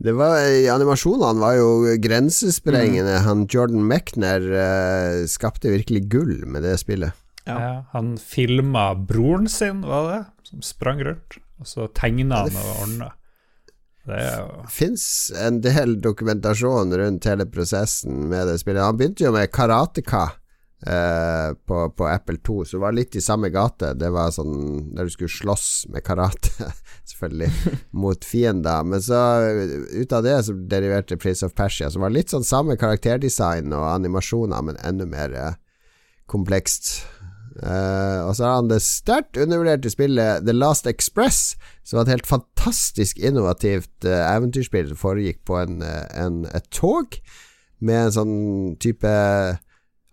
[0.00, 3.18] Det var, eh, Animasjonene var jo grensesprengende.
[3.26, 7.12] Han Jordan Mechner eh, skapte virkelig gull med det spillet.
[7.44, 7.56] Ja.
[7.60, 12.82] Ja, han filma broren sin, var det, som sprang rundt, og så tegna han og
[12.84, 13.10] ordna.
[14.10, 15.04] Det jo fins
[15.38, 18.84] en del dokumentasjon rundt hele prosessen med det spillet.
[18.84, 20.22] Han begynte jo med Karateka
[20.86, 23.92] eh, på, på Apple 2, så det var litt i samme gate.
[23.98, 26.70] Det var sånn der du skulle slåss med karate,
[27.12, 27.50] selvfølgelig,
[28.02, 28.86] mot fiender.
[28.86, 29.20] Men så,
[29.92, 33.88] ut av det, så deriverte Prince of Persia, som var litt sånn samme karakterdesign og
[33.92, 35.58] animasjoner, men enda mer eh,
[36.30, 36.94] komplekst.
[37.58, 42.14] Eh, og så har han det sterkt undervurderte spillet The Last Express, som var et
[42.14, 47.18] helt fantastisk innovativt uh, eventyrspill som foregikk på en, eh, en, et tog,
[47.80, 48.38] med en sånn
[48.82, 49.10] type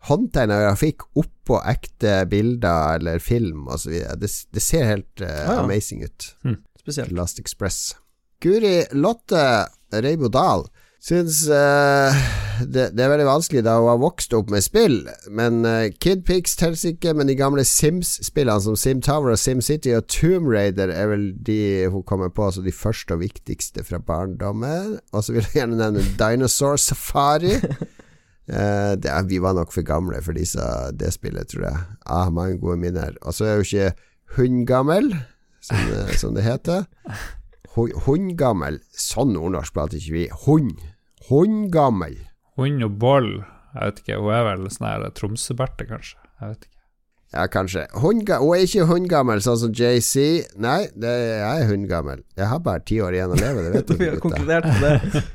[0.08, 3.94] håndtegna grafikk oppå ekte bilder eller film osv.
[4.22, 5.60] Det, det ser helt eh, ja.
[5.62, 6.32] amazing ut.
[6.80, 7.12] Spesielt.
[7.12, 7.96] The Last Express.
[8.42, 10.68] Guri Lotte Reibo Dahl
[11.04, 12.16] syns uh,
[12.66, 14.98] det, det er veldig vanskelig da hun har vokst opp med spill,
[15.30, 19.62] men uh, Kid Pics teller ikke, men de gamle Sims-spillene som Sim Tower og Sim
[19.66, 21.60] City og Tomb Raider er vel de
[21.94, 24.98] hun kommer på som de første og viktigste fra barndommen.
[25.14, 27.56] Og så vil jeg gjerne nevne Dinosaur Safari.
[28.50, 30.62] Uh, det vi var nok for gamle for disse,
[30.98, 31.88] det spillet, tror jeg.
[32.06, 33.16] Ah, mange gode minner.
[33.22, 33.92] Og så er jo ikke
[34.38, 35.14] hundgammel,
[35.62, 35.78] som,
[36.18, 36.88] som det heter.
[37.78, 38.80] Hu- Hundgammel.
[38.98, 40.26] Sånn nordnorsk prater ikke vi.
[40.48, 40.80] Hund.
[41.30, 42.18] Hundgammel.
[42.58, 43.30] Hund og boll.
[43.78, 46.18] Jeg vet ikke, hun er vel sånn her Tromsø-Berthe, kanskje.
[46.42, 46.74] Jeg vet ikke.
[47.36, 47.82] Ja, kanskje.
[48.00, 50.46] Hundga hun er ikke hundgammel, sånn som JC.
[50.64, 52.22] Nei, det, jeg er hundgammel.
[52.40, 53.98] Jeg har bare ti år igjen å leve, det vet du.
[54.00, 55.24] Vi har konkludert på det.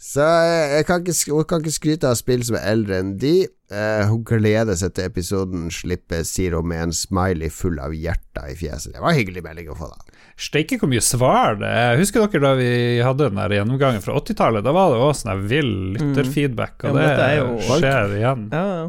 [0.00, 3.10] Så eh, jeg kan ikke, hun kan ikke skryte av spill som er eldre enn
[3.20, 3.34] de.
[3.68, 8.48] Eh, hun gleder seg til episoden slippes, sier hun med en smiley full av hjerter
[8.48, 8.94] i fjeset.
[8.96, 10.09] Det var en hyggelig melding å få, da.
[10.40, 11.98] Steike hvor mye svar det er.
[12.00, 12.70] Husker dere da vi
[13.04, 14.64] hadde den der gjennomgangen fra 80-tallet?
[14.64, 18.48] Da var det også sånn vill lytterfeedback, og ja, det jo- skjer igjen.
[18.54, 18.88] Ja, ja.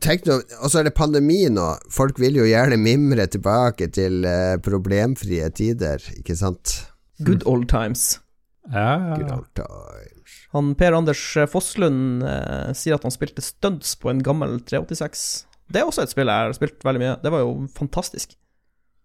[0.00, 1.66] Tenk nå, Og så er det pandemi nå.
[1.92, 6.78] Folk vil jo gjerne mimre tilbake til uh, problemfrie tider, ikke sant?
[7.20, 8.20] Good old times.
[8.72, 9.36] Ja, Good ja.
[9.36, 10.38] old times.
[10.54, 11.20] Han Per Anders
[11.52, 15.26] Fosslund uh, sier at han spilte stunts på en gammel 386.
[15.72, 17.14] Det er også et spill jeg har spilt veldig mye.
[17.22, 18.34] Det var jo fantastisk.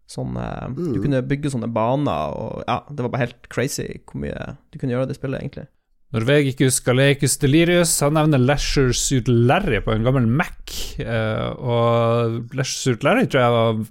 [0.08, 0.76] Sånn mm.
[0.96, 4.80] Du kunne bygge sånne baner, og ja, det var bare helt crazy hvor mye du
[4.80, 5.68] kunne gjøre i det spillet, egentlig.
[6.16, 10.78] Norvegicus Galecus Delirius Han nevner Leisure Suit Larry på en gammel Mac.
[11.02, 13.82] Uh, og Leisure Suit Larry tror jeg var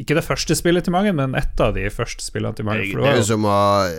[0.00, 2.86] ikke det første spillet til mange, men ett av de første spillene til mange.
[2.88, 3.56] Det er som å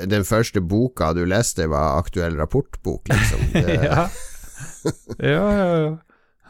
[0.09, 3.43] Den første boka du leste, var aktuell rapportbok, liksom.
[3.53, 4.07] Det, ja.
[5.19, 5.91] ja, ja, ja.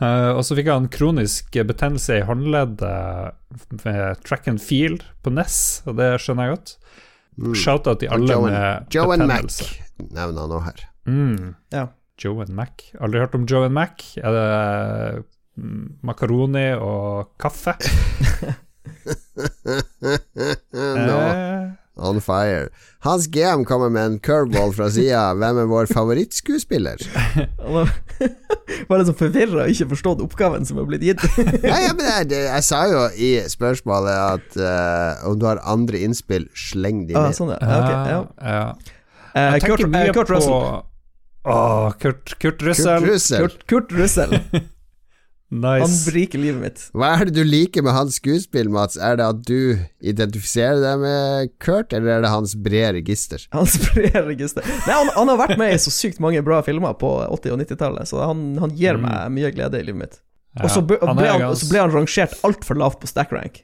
[0.02, 5.58] Eh, og så fikk han kronisk betennelse i håndleddet med track and field på NES,
[5.86, 6.76] og det skjønner jeg godt.
[7.38, 7.56] mm.
[7.56, 9.62] Shout-out til alle Joe med and, Joe and Mac
[10.10, 10.86] nevner han òg her.
[11.06, 11.54] Mm.
[11.74, 11.88] Ja.
[12.22, 12.84] Joe Mac.
[13.02, 14.04] Aldri hørt om Joe Mac?
[14.22, 15.24] Er det
[15.58, 17.78] mm, makaroni og kaffe?
[20.72, 21.22] no.
[21.32, 22.70] Eh, on fire.
[23.06, 25.32] Hans GM kommer med en curveball fra sida.
[25.40, 27.02] Hvem er vår favorittskuespiller?
[28.90, 31.26] Var det så forvirra og ikke forstått oppgaven som er blitt gitt.
[31.72, 35.62] Ja, ja, men jeg, det, jeg sa jo i spørsmålet at uh, om du har
[35.66, 37.38] andre innspill, sleng de ah, med.
[37.38, 37.78] sånn, ja.
[37.82, 38.66] Okay, ja.
[38.76, 38.98] Uh,
[39.32, 40.84] Eh, Jeg Kurt, tenker mye eh, Kurt på Russell.
[41.52, 43.00] Åh, Kurt, Kurt Russell.
[43.00, 43.46] Kurt Russell.
[43.46, 44.36] Kurt, Kurt Russell.
[45.52, 46.84] Han briker livet mitt.
[46.96, 48.96] Hva er det du liker med hans skuespill, Mats?
[48.96, 53.44] Er det at du identifiserer deg med Kurt, eller er det hans brede register?
[53.52, 54.64] Hans brede register.
[54.88, 57.60] Nei, han, han har vært med i så sykt mange bra filmer på 80- og
[57.66, 59.04] 90-tallet, så han, han gir Mm.
[59.10, 60.16] meg mye glede i livet mitt.
[60.56, 63.32] Ja, Og så ble, han ble, han, så ble han rangert altfor lavt på stack
[63.36, 63.62] rank.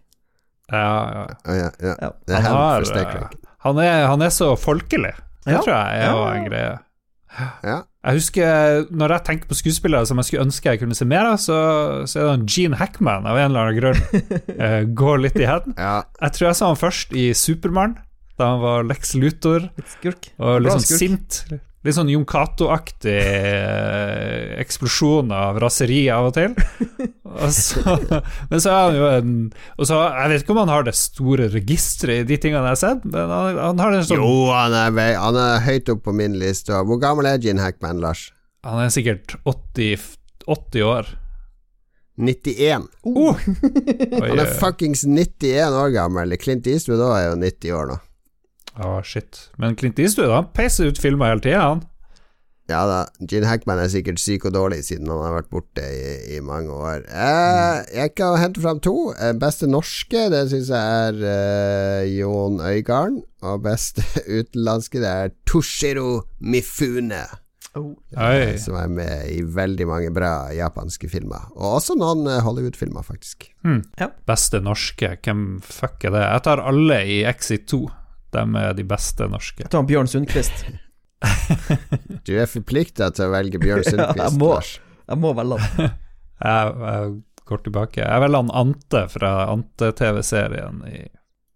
[0.71, 0.83] ja,
[1.15, 1.25] ja.
[1.47, 2.11] Ja, ja.
[2.27, 3.27] Er Han, har, eh,
[3.63, 5.13] han, er, han er så folkelig.
[5.47, 5.61] Det Ja.
[5.63, 6.27] tror jeg er Ja.
[6.35, 6.79] en greie.
[7.63, 7.77] Ja.
[8.07, 11.27] Jeg husker Når jeg tenker på skuespillere som jeg skulle ønske jeg kunne se mer
[11.33, 11.57] av, så,
[12.07, 13.99] så er det en Gene Hackman av en eller annen grunn
[14.55, 15.75] uh, går litt i heden.
[15.77, 15.97] ja.
[16.21, 17.97] Jeg tror jeg så han først i Supermann,
[18.39, 20.29] da han var Lex Luthor Litt skurk.
[20.39, 21.01] og litt Bra sånn skurk.
[21.03, 21.61] sint.
[21.85, 26.55] Litt sånn Jon Cato-aktig eh, eksplosjon av raseri av og til.
[27.37, 27.97] Og så,
[28.49, 29.33] men så er han jo en
[29.77, 32.75] og så, Jeg vet ikke om han har det store registeret i de tingene jeg
[32.75, 36.03] har sett, men han, han har en sånn Jo, han er, han er høyt opp
[36.07, 36.73] på min liste.
[36.87, 38.29] Hvor gammel er Gene Hackman, Lars?
[38.67, 41.13] Han er sikkert 80, 80 år.
[42.17, 42.87] 91.
[43.05, 43.37] Oh!
[44.23, 46.33] Han er fuckings 91 år gammel.
[46.41, 47.97] Clint Eastwood òg er jo 90 år nå.
[48.77, 49.43] Å, shit.
[49.61, 51.85] Men Clint Eastwood han peiser ut filmer hele tida, han.
[52.67, 56.35] Ja da, Gene Hackman er sikkert syk og dårlig siden han har vært borte i,
[56.35, 57.05] i mange år.
[57.07, 59.13] Eh, jeg kan hente fram to.
[59.15, 63.21] Eh, beste norske, det syns jeg er eh, Jon Øigarden.
[63.47, 64.03] Og beste
[64.39, 67.21] utenlandske, det er Toshiro Mifune.
[67.77, 67.93] Oh.
[68.17, 71.45] Er, Som er med i veldig mange bra japanske filmer.
[71.55, 73.47] Og også noen eh, Hollywood-filmer, faktisk.
[74.27, 76.25] Beste norske, hvem fuck er det?
[76.25, 77.79] Jeg tar alle i Exit 2.
[78.35, 79.63] De er de beste norske.
[79.63, 80.65] Jeg tar Bjørn Sundquist.
[82.27, 84.51] Du er forplikta til å velge Bjørn Ja, jeg må.
[85.07, 85.95] Jeg må velge han.
[86.37, 87.13] Jeg, jeg
[87.49, 88.01] går tilbake.
[88.03, 90.99] Jeg velger han Ante fra Ante-TV-serien i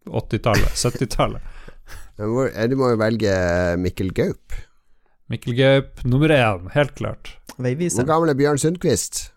[0.09, 1.59] 80-tallet, 70-tallet.
[2.17, 3.35] Men hvor, eh, du må jo velge
[3.77, 4.55] Mikkel Gaup.
[5.29, 7.35] Mikkel Gaup nummer én, helt klart.
[7.61, 9.27] Hvor gammel er Bjørn Sundquist?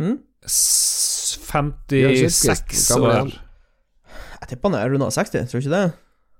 [0.00, 0.22] Hm?
[0.48, 3.36] Sundquist, 56 hvor er år.
[4.40, 5.86] Jeg tipper han er runda 60, tror du ikke det?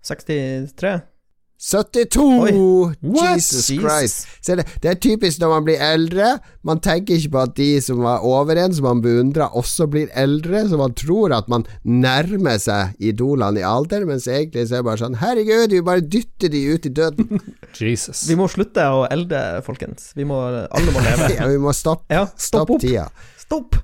[0.08, 0.96] 63?
[1.62, 2.94] 72!
[3.02, 3.34] What?
[3.34, 3.66] Jesus.
[3.66, 4.26] Christ.
[4.46, 6.32] Det, det er typisk når man blir eldre.
[6.66, 10.10] Man tenker ikke på at de som var over en, som man beundrer, også blir
[10.18, 10.64] eldre.
[10.68, 14.88] Så man tror at man nærmer seg idolene i alder, mens egentlig så er det
[14.90, 17.46] bare sånn Herregud, vi bare dytter de ut i døden.
[17.78, 18.26] Jesus.
[18.26, 20.10] Vi må slutte å elde, folkens.
[20.18, 21.30] Vi må, alle må leve.
[21.38, 23.06] ja, vi må stoppe Ja, stopp stopp tida.
[23.38, 23.78] Stopp!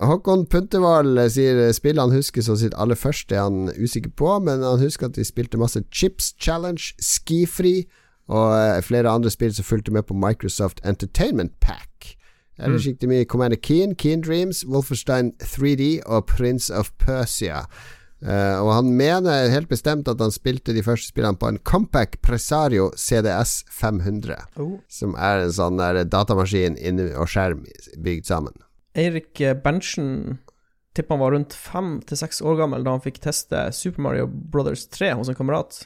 [0.00, 4.62] Håkon Puntervall sier spillet han husker som sitt aller første, er han usikker på, men
[4.62, 7.88] han husker at de spilte masse Chips Challenge, Skifri
[8.28, 12.14] og eh, flere andre spill som fulgte med på Microsoft Entertainment Pack.
[12.58, 17.64] Ellers gikk det mye Commander Keen, Keen Dreams, Wolferstein 3D og Prince of Persia.
[18.18, 22.18] Uh, og han mener helt bestemt at han spilte de første spillene på en Compact
[22.20, 24.80] Presario CDS 500, Oh.
[24.90, 26.74] som er en sånn der datamaskin
[27.14, 27.62] og skjerm
[28.02, 28.58] bygd sammen.
[28.96, 30.38] Eirik Berntsen
[30.96, 34.26] tipper han var rundt fem til seks år gammel da han fikk teste Super Mario
[34.26, 35.84] Brothers 3 hos en kamerat.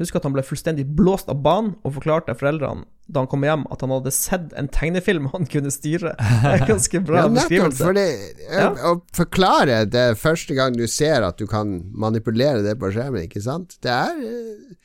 [0.00, 3.64] Husker at han ble fullstendig blåst av banen og forklarte foreldrene da han kom hjem
[3.74, 6.12] at han hadde sett en tegnefilm han kunne styre.
[6.14, 7.86] Det er ganske bra Ja, beskrivelse.
[7.88, 8.04] Fordi,
[8.38, 8.68] det, Ja.
[8.86, 13.42] å, forklare det første gang du ser at du kan manipulere det på skjermen, ikke
[13.42, 13.74] sant?
[13.82, 14.76] Det er, eh,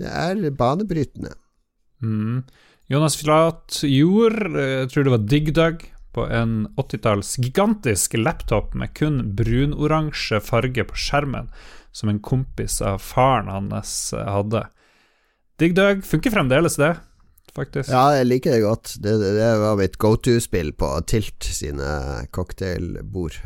[0.00, 1.32] det er banebrytende.
[2.04, 2.42] Mm.
[2.92, 8.94] Jonas Flat gjorde, eh, jeg tror det var DigDug, på en 80-talls gigantisk laptop med
[8.98, 11.50] kun brunoransje farge på skjermen,
[11.92, 14.30] som en kompis av faren hans hadde.
[14.34, 14.66] hadde.
[15.60, 16.94] DigDug funker fremdeles, det,
[17.54, 17.90] faktisk.
[17.92, 18.94] Ja, jeg liker det godt.
[18.96, 21.88] Det, det, det var mitt go to-spill på Tilt sine
[22.32, 23.36] cocktailbord.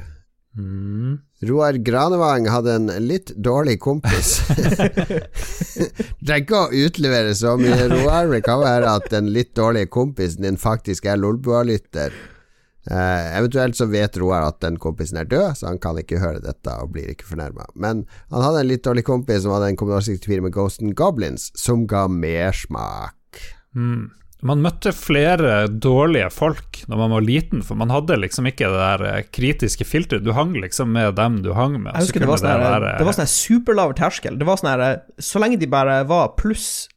[0.55, 1.19] Mm.
[1.43, 4.37] Roar Granevang hadde en litt dårlig kompis.
[6.23, 8.31] Trenger ikke å utlevere så mye, Roar.
[8.31, 12.15] Det kan være at den litt dårlige kompisen din faktisk er Lolbua-lytter.
[12.91, 16.43] Eh, eventuelt så vet Roar at den kompisen er død, så han kan ikke høre
[16.45, 17.71] dette og blir ikke fornærma.
[17.75, 20.97] Men han hadde en litt dårlig kompis som hadde en Commodore 64 med Ghost and
[20.99, 23.41] Goblins, som ga mersmak.
[23.75, 24.13] Mm.
[24.45, 28.81] Man møtte flere dårlige folk når man var liten, for man hadde liksom ikke det
[28.83, 30.27] der eh, kritiske filteret.
[30.27, 31.95] Du hang liksom med dem du hang med.
[31.95, 34.37] Jeg så husker det var sånn her, det var sånn her superlav terskel.
[34.37, 34.85] Det var sånn her
[35.17, 36.91] Så lenge de bare var pluss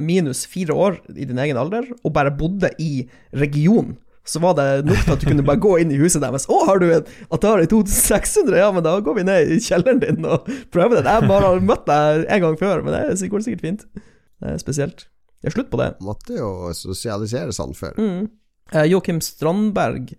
[0.00, 3.04] minus fire år i din egen alder, og bare bodde i
[3.36, 6.46] regionen, så var det nok til at du kunne bare gå inn i huset deres.
[6.48, 10.24] 'Å, har du en Atari 2600?' Ja, men da går vi ned i kjelleren din
[10.24, 11.10] og prøver den.
[11.12, 13.84] Jeg bare har møtt deg en gang før, men det går sikkert fint.
[14.40, 15.06] Det er spesielt.
[15.42, 15.90] Det er slutt på det.
[16.00, 17.98] Måtte jo sosialisere sånn før.
[18.00, 18.30] Mm.
[18.72, 20.14] Eh, Joakim Strandberg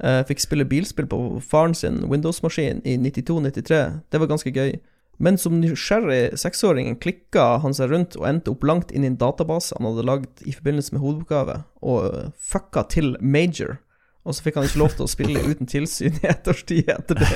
[0.00, 3.82] eh, fikk spille bilspill på faren sin Windows-maskin i 92-93.
[4.08, 4.78] Det var ganske gøy.
[5.22, 9.20] Men som nysgjerrig seksåring klikka han seg rundt og endte opp langt inn i en
[9.20, 13.78] database han hadde lagd i forbindelse med hovedoppgave, og fucka til major.
[14.22, 16.90] Og så fikk han ikke lov til å spille uten tilsyn i et års tid
[16.94, 17.30] etter det.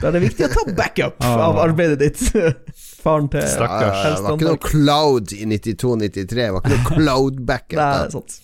[0.00, 2.22] Da er det viktig å ta backup av arbeidet ditt.
[3.02, 4.00] Faren til Stakkars.
[4.02, 6.26] Ja, det var ikke noe cloud i 92-93.
[6.34, 7.76] Det var ikke noe cloud backup.
[7.78, 8.40] Det er sant.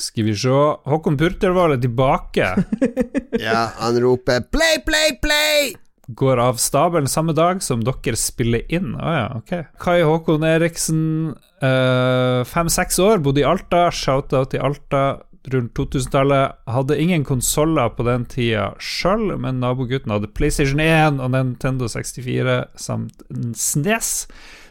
[0.00, 0.56] Skal vi se
[0.90, 2.50] Håkon Purtervold er tilbake.
[3.40, 5.70] Ja, han roper 'play, play, play'!
[6.16, 8.94] Går av stabelen samme dag som dere spiller inn.
[8.96, 9.52] Å ja, ok.
[9.82, 11.02] Kai Håkon Eriksen,
[11.62, 13.88] eh, fem-seks år, bodde i Alta.
[13.94, 15.20] Shout-out i Alta
[15.52, 16.56] rundt 2000-tallet.
[16.66, 22.62] Hadde ingen konsoller på den tida sjøl, men nabogutten hadde PlayStation 1 og Nintendo 64
[22.80, 23.24] samt
[23.54, 24.26] SNES.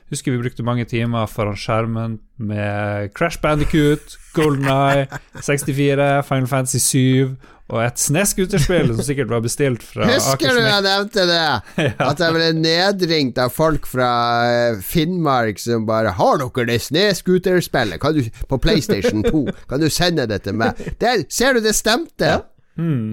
[0.10, 5.06] Husker vi brukte mange timer foran skjermen med Crash Bandicoot, Golden Eye,
[5.45, 7.38] 64, Final Fantasy 7
[7.69, 11.41] og et SNES-skuterspill som sikkert var bestilt fra Husker du jeg nevnte det?
[12.10, 14.11] At jeg ble nedringt av folk fra
[14.49, 18.02] eh, Finnmark som bare 'Har dere det SNES-skuterspillet
[18.49, 19.45] på PlayStation 2?
[19.69, 22.40] Kan du sende det til meg?' Der, ser du, det stemte!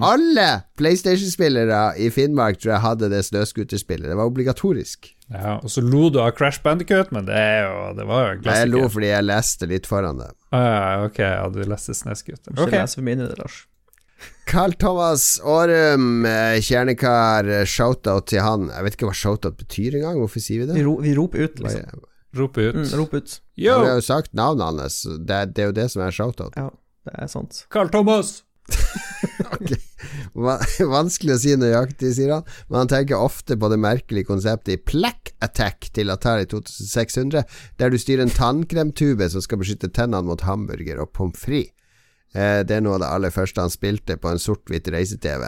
[0.05, 0.47] Alle
[0.79, 4.07] PlayStation-spillere i Finnmark tror jeg hadde det snøscooterspillet.
[4.11, 5.09] Det var obligatorisk.
[5.33, 8.35] Ja, og så lo du av Crash Bandicoot, men det, er jo, det var jo
[8.37, 10.29] en Jeg lo fordi jeg leste litt foran det.
[10.55, 12.53] Ah, ok, ja, du leste Sneskuter.
[12.53, 12.77] Ikke Ok.
[12.77, 13.65] lese for mine, det, Lars.
[14.47, 18.69] Carl Thomas Aarum, eh, kjernekar, eh, shoutout til han.
[18.71, 20.85] Jeg vet ikke hva shoutout betyr engang, hvorfor sier vi Vi, det?
[20.87, 22.01] ro, vi roper ut, liksom.
[22.37, 22.75] Roper ut.
[22.79, 23.39] Mm, rop ut.
[23.57, 26.55] Yo, Vi har jo sagt navnet hans, det, det er jo det som er shoutout.
[26.55, 26.69] Ja,
[27.05, 27.65] det er sant.
[27.69, 28.43] Carl Thomas!
[29.57, 29.71] Ok.
[30.37, 34.81] Vanskelig å si nøyaktig, sier han, men han tenker ofte på det merkelige konseptet i
[34.81, 37.45] Plack Attack til Atari 2600,
[37.79, 41.73] der du styrer en tannkremtube som skal beskytte tennene mot hamburger og pommes frites.
[42.35, 45.47] Eh, det er noe av det aller første han spilte på en sort-hvitt reise-TV.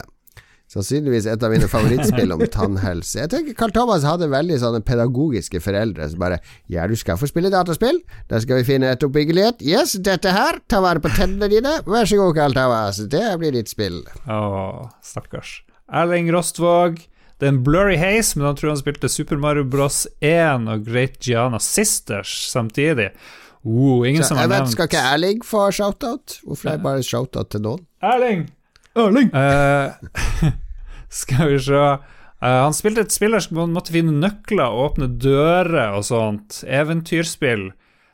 [0.70, 3.24] Sannsynligvis et av mine favorittspill om tannhelse.
[3.24, 6.38] Jeg tenker Carl Thomas hadde veldig sånne pedagogiske foreldre som bare
[6.70, 7.98] Ja, du skal få spille dataspill.
[8.30, 9.64] Da skal vi finne et oppbyggelighet.
[9.66, 10.60] Yes, dette her.
[10.70, 11.80] Ta vare på tennene dine.
[11.90, 13.02] Vær så god, Carl Thomas.
[13.10, 14.04] Det blir ditt spill.
[14.30, 15.64] Å, stakkars.
[15.90, 17.02] Erling Rostvåg.
[17.40, 20.04] Det er en blurry haze, men han tror han spilte Super Mario Bros.
[20.22, 23.10] 1 og Great Giana Sisters samtidig.
[23.64, 26.38] Oh, ingen Så som har nevnt Skal ikke Erling få shoutout?
[26.46, 27.82] Hvorfor er det bare shoutout til noen?
[28.06, 28.46] Erling!
[29.08, 29.30] Erling!
[29.34, 30.52] Uh,
[31.22, 31.84] skal vi se
[32.40, 36.62] Uh, Han spilte et spill der man måtte finne nøkler og åpne dører og sånt.
[36.64, 37.66] Eventyrspill.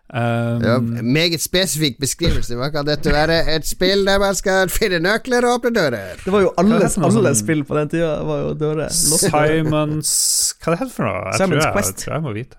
[0.10, 2.58] Um, Ja, meget spesifikk beskrivelse.
[2.58, 3.38] Hva kan dette være?
[3.54, 6.18] Et spill der man skal finne nøkler og åpne dører?
[6.24, 8.16] Det var jo alle, alle sånn- spill på den tida.
[8.26, 8.90] Var jo dører.
[8.90, 10.12] Simons
[10.58, 11.22] Hva det heter det for noe?
[11.30, 11.94] Jeg Simon's tror jeg, Quest.
[11.94, 12.58] Jeg tror jeg må vite.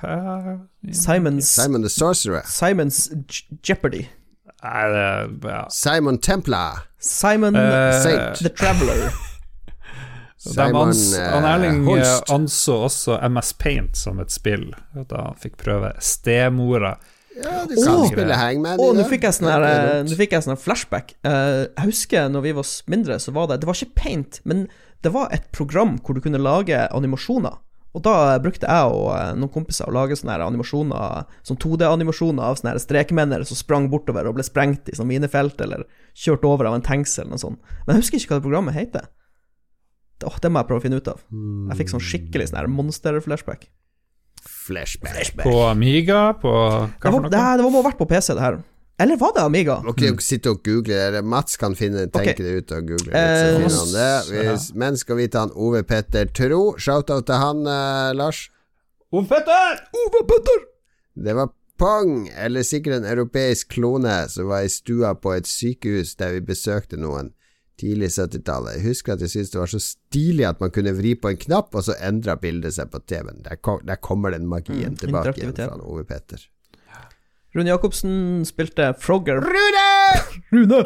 [0.00, 0.58] Hva er,
[1.04, 2.48] Simons Simon the Sorcerer.
[2.48, 4.06] Simons Je- Jeopardy.
[4.62, 5.64] Nei, det ja.
[5.70, 6.84] Simon Templar.
[6.98, 8.42] Simon uh, Saint.
[8.42, 9.12] The Traveler.
[10.38, 12.30] Simon ans, han Erling eh, eh, Holst.
[12.30, 16.94] anså også MS Paint som et spill, da han fikk prøve stemora.
[17.38, 18.04] Ja, du kan Åh.
[18.10, 19.02] spille Hangman oh, sånn eh.
[20.06, 21.14] Nå fikk jeg sånn flashback.
[21.26, 24.66] Uh, jeg husker når vi var mindre, så var det Det var ikke paint, men
[25.06, 27.58] det var et program hvor du kunne lage animasjoner.
[27.98, 32.44] Og da brukte jeg og eh, noen kompiser å lage sånne her animasjoner Sånn 2D-animasjoner
[32.46, 35.82] av sånne her strekmennere som sprang bortover og ble sprengt i sånn minefelt, eller
[36.14, 37.58] kjørt over av en tanks eller noe sånt.
[37.86, 39.08] Men jeg husker ikke hva det programmet heter.
[40.28, 41.20] Åh, det må jeg prøve å finne ut av.
[41.72, 43.68] Jeg fikk sånn skikkelig sånn her monster-flashback.
[44.48, 45.42] Flashback.
[45.42, 47.30] På Amiga, på hva Det, for var- noe?
[47.30, 48.58] det, det må ha vært på PC, det her.
[49.00, 49.76] Eller var det Amiga?
[49.86, 50.06] Ok, mm.
[50.06, 51.22] dere sitte og google det.
[51.22, 52.44] Mats kan finne, tenke okay.
[52.44, 53.38] det ut og google Eh, litt.
[53.38, 54.48] Så finner han det.
[54.48, 56.62] Hvis, Men skal vi ta han Ove Petter Tro?
[56.78, 58.48] Shout-out til han, eh, Lars.
[59.12, 59.84] Ove Petter!
[60.02, 60.66] Ove Petter!
[61.14, 66.16] Det var Pong, eller sikkert en europeisk klone, som var i stua på et sykehus
[66.18, 67.30] der vi besøkte noen
[67.78, 68.80] tidlig 70-tallet.
[68.80, 71.38] Jeg husker at jeg syntes det var så stilig at man kunne vri på en
[71.38, 73.44] knapp, og så endra bildet seg på TV-en.
[73.46, 76.42] Der, kom, der kommer den magien Mm, tilbake igjen fra Ove Petter.
[77.56, 79.86] Rune Jacobsen spilte Frogger Rune!
[80.52, 80.82] Rune!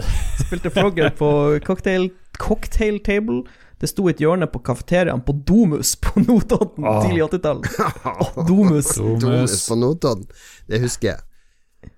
[0.46, 3.42] Spilte Frogger på cocktail, cocktail table.
[3.82, 7.00] Det sto et hjørne på kafeteriaen på Domus på Notodden Ah.
[7.02, 7.64] tidlig 80-tall.
[8.06, 8.92] Åh, Domus.
[8.94, 9.56] Domus Thomas.
[9.68, 10.26] på Notodden.
[10.70, 11.20] Det husker jeg.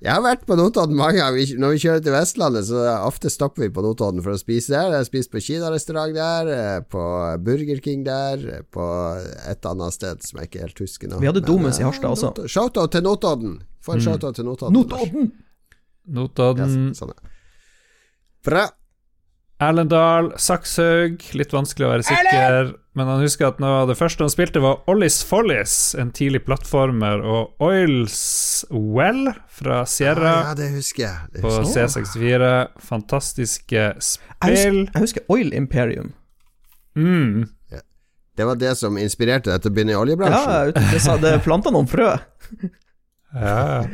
[0.05, 1.51] Jeg har vært på Notodden mange ganger.
[1.61, 4.91] Når vi kjører til Vestlandet, så ofte stopper vi på Notodden for å spise der.
[4.93, 7.03] Jeg har spist på kinarestaurant der, eh, på
[7.45, 8.85] Burger King der, eh, på
[9.49, 11.21] et annet sted som jeg ikke helt husker nå.
[11.21, 12.33] Vi hadde Domus i eh, Harstad også.
[12.37, 13.63] Not- Shoutout til Notodden.
[13.85, 14.05] Få en Mm.
[14.09, 14.73] shoutout til Notodden.
[14.73, 15.33] Notodden!
[16.09, 16.89] Notodden.
[16.91, 17.13] Yes, sånn.
[18.45, 18.69] Bra.
[19.65, 23.97] Erlend Dahl, Sakshaug, litt vanskelig å være sikker, men han husker at noe av det
[23.99, 28.21] første han spilte, var Ollis Follies, en tidlig plattformer, og Oils
[28.71, 31.33] Well fra Sierra Ah, ja, det husker jeg.
[31.35, 32.53] Det på husker på C64.
[32.91, 34.55] Fantastiske Jeg spill.
[34.85, 36.13] husker, jeg husker Oil Imperium.
[36.95, 37.49] Mm.
[38.35, 40.55] Det var det som inspirerte deg til å begynne i oljebransjen?
[40.75, 42.09] Ja, det, sa- det planta noen frø.
[43.35, 43.85] Ja.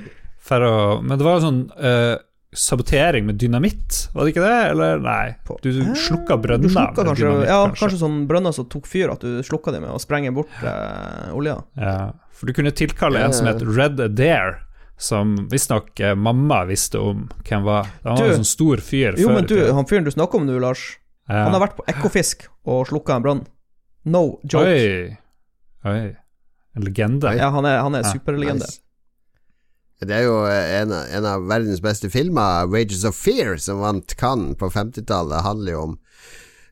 [0.40, 0.74] For å,
[1.04, 2.14] men det var jo sånn eh,
[2.52, 4.70] sabotering med dynamitt, var det ikke det?
[4.72, 5.34] Eller nei?
[5.62, 7.80] Du slukka brønner Du slukka kanskje, dynamitt, ja, kanskje.
[7.84, 11.30] kanskje sånn brønner som tok fyr, at du slukka dem med å sprenge bort eh,
[11.36, 11.60] olja.
[11.78, 11.94] Ja,
[12.34, 14.58] for du kunne tilkalle en som het Red Adair,
[15.00, 17.86] som visstnok eh, mamma visste om hvem var.
[18.02, 20.40] Han var Du- en sånn stor fyr Jo, før men du, han fyren du snakker
[20.42, 20.96] om nå, Lars,
[21.30, 21.44] Ja.
[21.46, 23.46] han har vært på Ekofisk og slukka en brann.
[24.04, 24.66] No joke.
[24.66, 25.16] Oi.
[25.86, 26.16] Oi.
[26.76, 27.30] En legende.
[27.38, 28.66] Ja, han er, han er Ja, superlegende.
[28.66, 28.80] Nice.
[30.00, 34.16] Det er jo eh, en, en av verdens beste filmer, 'Wages of Fear', som vant
[34.16, 35.44] Cannes på 50-tallet.
[35.44, 35.98] handler jo om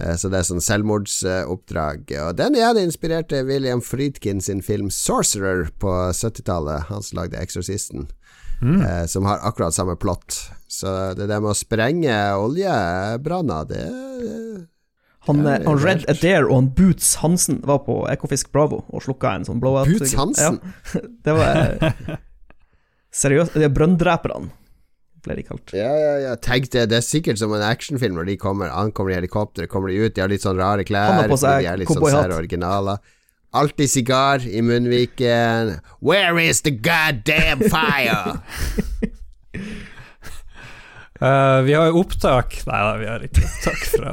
[0.00, 2.12] Eh, Så det er sånn selvmordsoppdrag.
[2.28, 6.88] Og den igjen inspirerte William Friedkin sin film 'Sorcerer' på 70-tallet.
[6.88, 8.08] Han som lagde 'Eksorsisten',
[8.62, 9.08] mm.
[9.08, 10.50] som har akkurat samme plott.
[10.68, 13.84] Så det der med å sprenge oljebranner, det
[15.26, 18.52] Han, Ja, eh, det han, han Red Adair og han Boots Hansen var på Ekofisk
[18.52, 19.88] Bravo og slukka en sånn blowout.
[19.88, 20.60] Boots Hansen?
[20.62, 22.16] Ja, det var eh,
[23.18, 24.50] Seriøst, det er brønndreperne,
[25.28, 25.74] ble de kalt.
[25.76, 26.32] Ja, ja, ja.
[26.42, 29.92] Tenk det, det er sikkert som en actionfilm når de kommer, ankommer i helikopteret, kommer
[29.92, 31.92] de ut, de har litt sånn rare klær, Han har på seg de er litt
[31.92, 33.04] sånn sære originaler.
[33.58, 35.78] Alltid sigar i munnviken.
[36.04, 38.40] Where is the goddamn fire?
[41.20, 44.12] uh, vi har jo opptak Nei da, vi har ikke opptak fra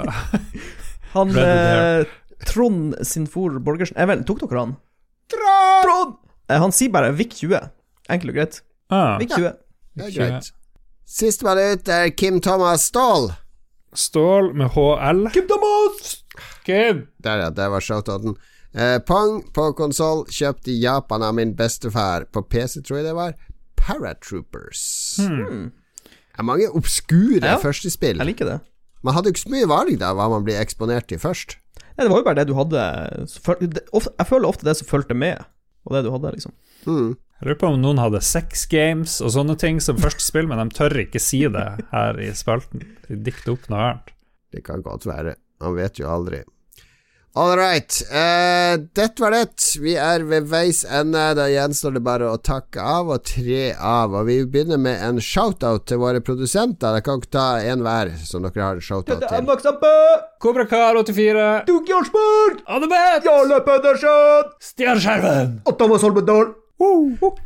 [1.15, 2.07] Han eh,
[2.47, 4.73] Trond Sinfor Borgersen eh, vel, Tok dere han?
[5.31, 6.17] Trond!
[6.49, 7.69] Eh, han sier bare VIK 20.
[8.11, 8.59] Enkelt og greit.
[8.93, 9.53] ah, VIK 20.
[9.95, 10.51] Det er greit.
[11.05, 13.29] Sistemann ut er Kim Thomas Ståhl.
[13.95, 15.27] Stål med HL.
[15.33, 16.17] Kim Thomas!
[16.65, 17.05] Kim!
[17.23, 17.49] Der, ja.
[17.49, 18.35] Der var shoutouten.
[18.75, 22.25] Eh, Pong på konsoll, kjøpt i Japan av min bestefar.
[22.33, 23.35] På PC, tror jeg det var.
[23.79, 24.81] Paratroopers.
[25.21, 25.69] Hmm.
[26.05, 27.57] Det er mange obskure Ja.
[27.61, 28.17] førstespill.
[28.19, 28.59] Jeg liker det.
[29.03, 31.55] Man hadde jo ikke så mye valg da hva man blir eksponert til først.
[31.95, 35.15] Nei, det var jo bare det du hadde det, Jeg føler ofte det som fulgte
[35.15, 35.39] med,
[35.85, 36.51] og det du hadde, liksom.
[36.85, 37.15] Mm.
[37.35, 40.61] Jeg lurer på om noen hadde sex games og sånne ting som første spill, men
[40.61, 42.85] de tør ikke si det her i spalten.
[43.09, 44.13] De dikter opp noe annet.
[44.55, 45.35] Det kan godt være.
[45.59, 46.45] Man vet jo aldri.
[47.35, 47.91] All right.
[48.07, 49.65] Uh, dette var det.
[49.83, 51.19] Vi er ved veis ende.
[51.35, 54.15] Da gjenstår det bare å takke av og tre av.
[54.15, 56.95] Og vi begynner med en shoutout til våre produsenter.
[56.95, 59.25] Dere kan ikke ta en hver som dere har en shoutout til.
[59.27, 59.95] Dette Max Appe,
[60.39, 63.27] Kobrakar 84, Duke Anne-Beth.
[63.27, 65.57] Jarle Pedersen Stjerneskjermen.
[65.67, 66.53] og Thomas Holmedal.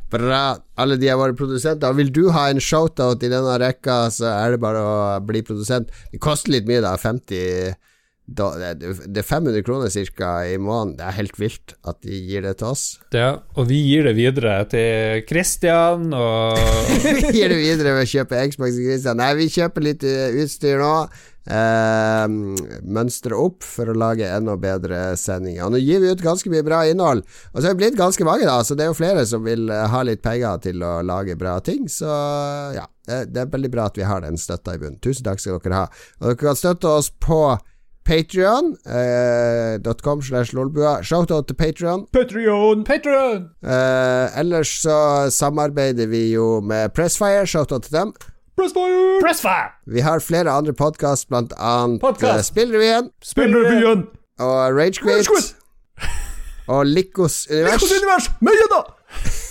[0.09, 0.43] Bra.
[0.79, 1.93] Alle de er våre produsenter.
[1.97, 4.95] Vil du ha en shoutout i denne rekka, så er det bare å
[5.25, 5.91] bli produsent.
[6.11, 6.95] Det koster litt mye, da.
[6.97, 7.75] 50
[8.37, 10.97] da, det det er 500 kroner cirka i måneden.
[10.99, 12.85] Det er helt vilt at de gir det til oss.
[13.19, 16.59] Ja, og vi gir det videre til Christian og
[17.03, 19.19] Vi gir det videre ved å kjøpe Xbox til Christian.
[19.19, 20.93] Nei, vi kjøper litt eh, utstyr nå.
[21.49, 22.25] Eh,
[22.85, 25.65] mønstre opp for å lage enda bedre sendinger.
[25.65, 27.23] Og nå gir vi ut ganske mye bra innhold.
[27.53, 29.65] Og så er vi blitt ganske mange, da, så det er jo flere som vil
[29.73, 31.89] eh, ha litt penger til å lage bra ting.
[31.89, 32.09] Så
[32.77, 35.01] ja, det, det er veldig bra at vi har den støtta i bunnen.
[35.01, 35.89] Tusen takk skal dere ha.
[36.21, 37.41] Og dere kan støtte oss på
[38.05, 41.01] Patrion.com slash lolbua.
[41.03, 42.05] Shoutout til Patrion.
[42.13, 42.83] Patrion.
[42.83, 43.49] Patrion!
[43.63, 47.45] Eh, ellers så samarbeider vi jo med Pressfire.
[47.47, 48.13] Shoutout til dem.
[48.57, 49.19] Pressfire.
[49.23, 49.69] Pressfire!
[49.87, 52.39] Vi har flere andre podkast, blant annet Podcast.
[52.39, 54.03] uh, Spillrevyen Spillrevyen.
[54.39, 55.27] og Ragequit.
[55.29, 55.55] Ragequit.
[56.69, 57.81] Og Likos univers.
[57.81, 58.29] Likos univers.
[58.41, 58.81] Mye da.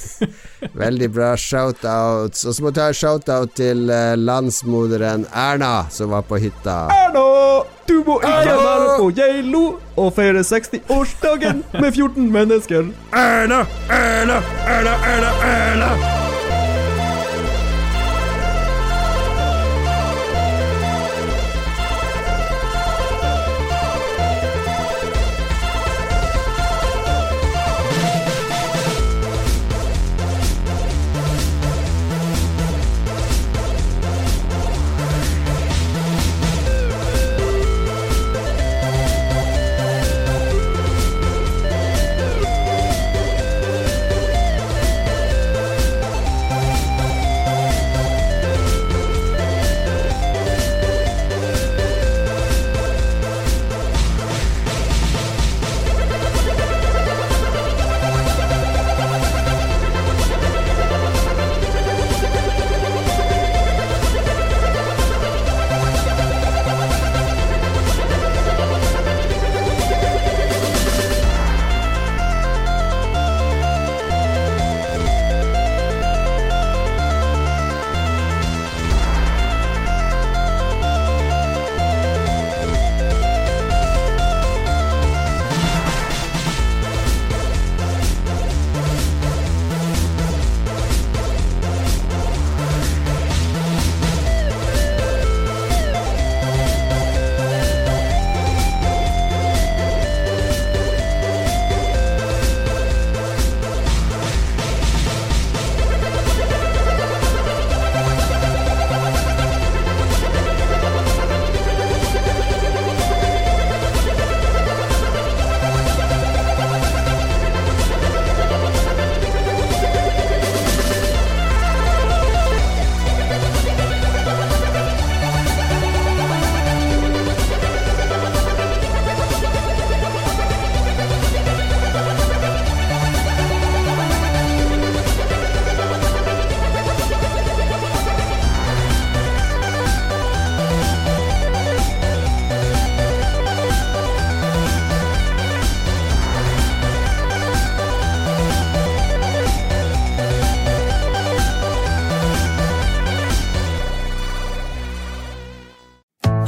[0.85, 2.45] Veldig bra shoutouts.
[2.45, 6.77] Og så må jeg ta en shoutout til uh, landsmoderen Erna, som var på hytta.
[6.95, 7.25] Erna,
[7.89, 9.65] du må ikke være på Geilo
[9.97, 12.93] og feire 60-årsdagen med 14 mennesker.
[13.13, 16.18] Erna, Erna, Erna, Erna, Erna.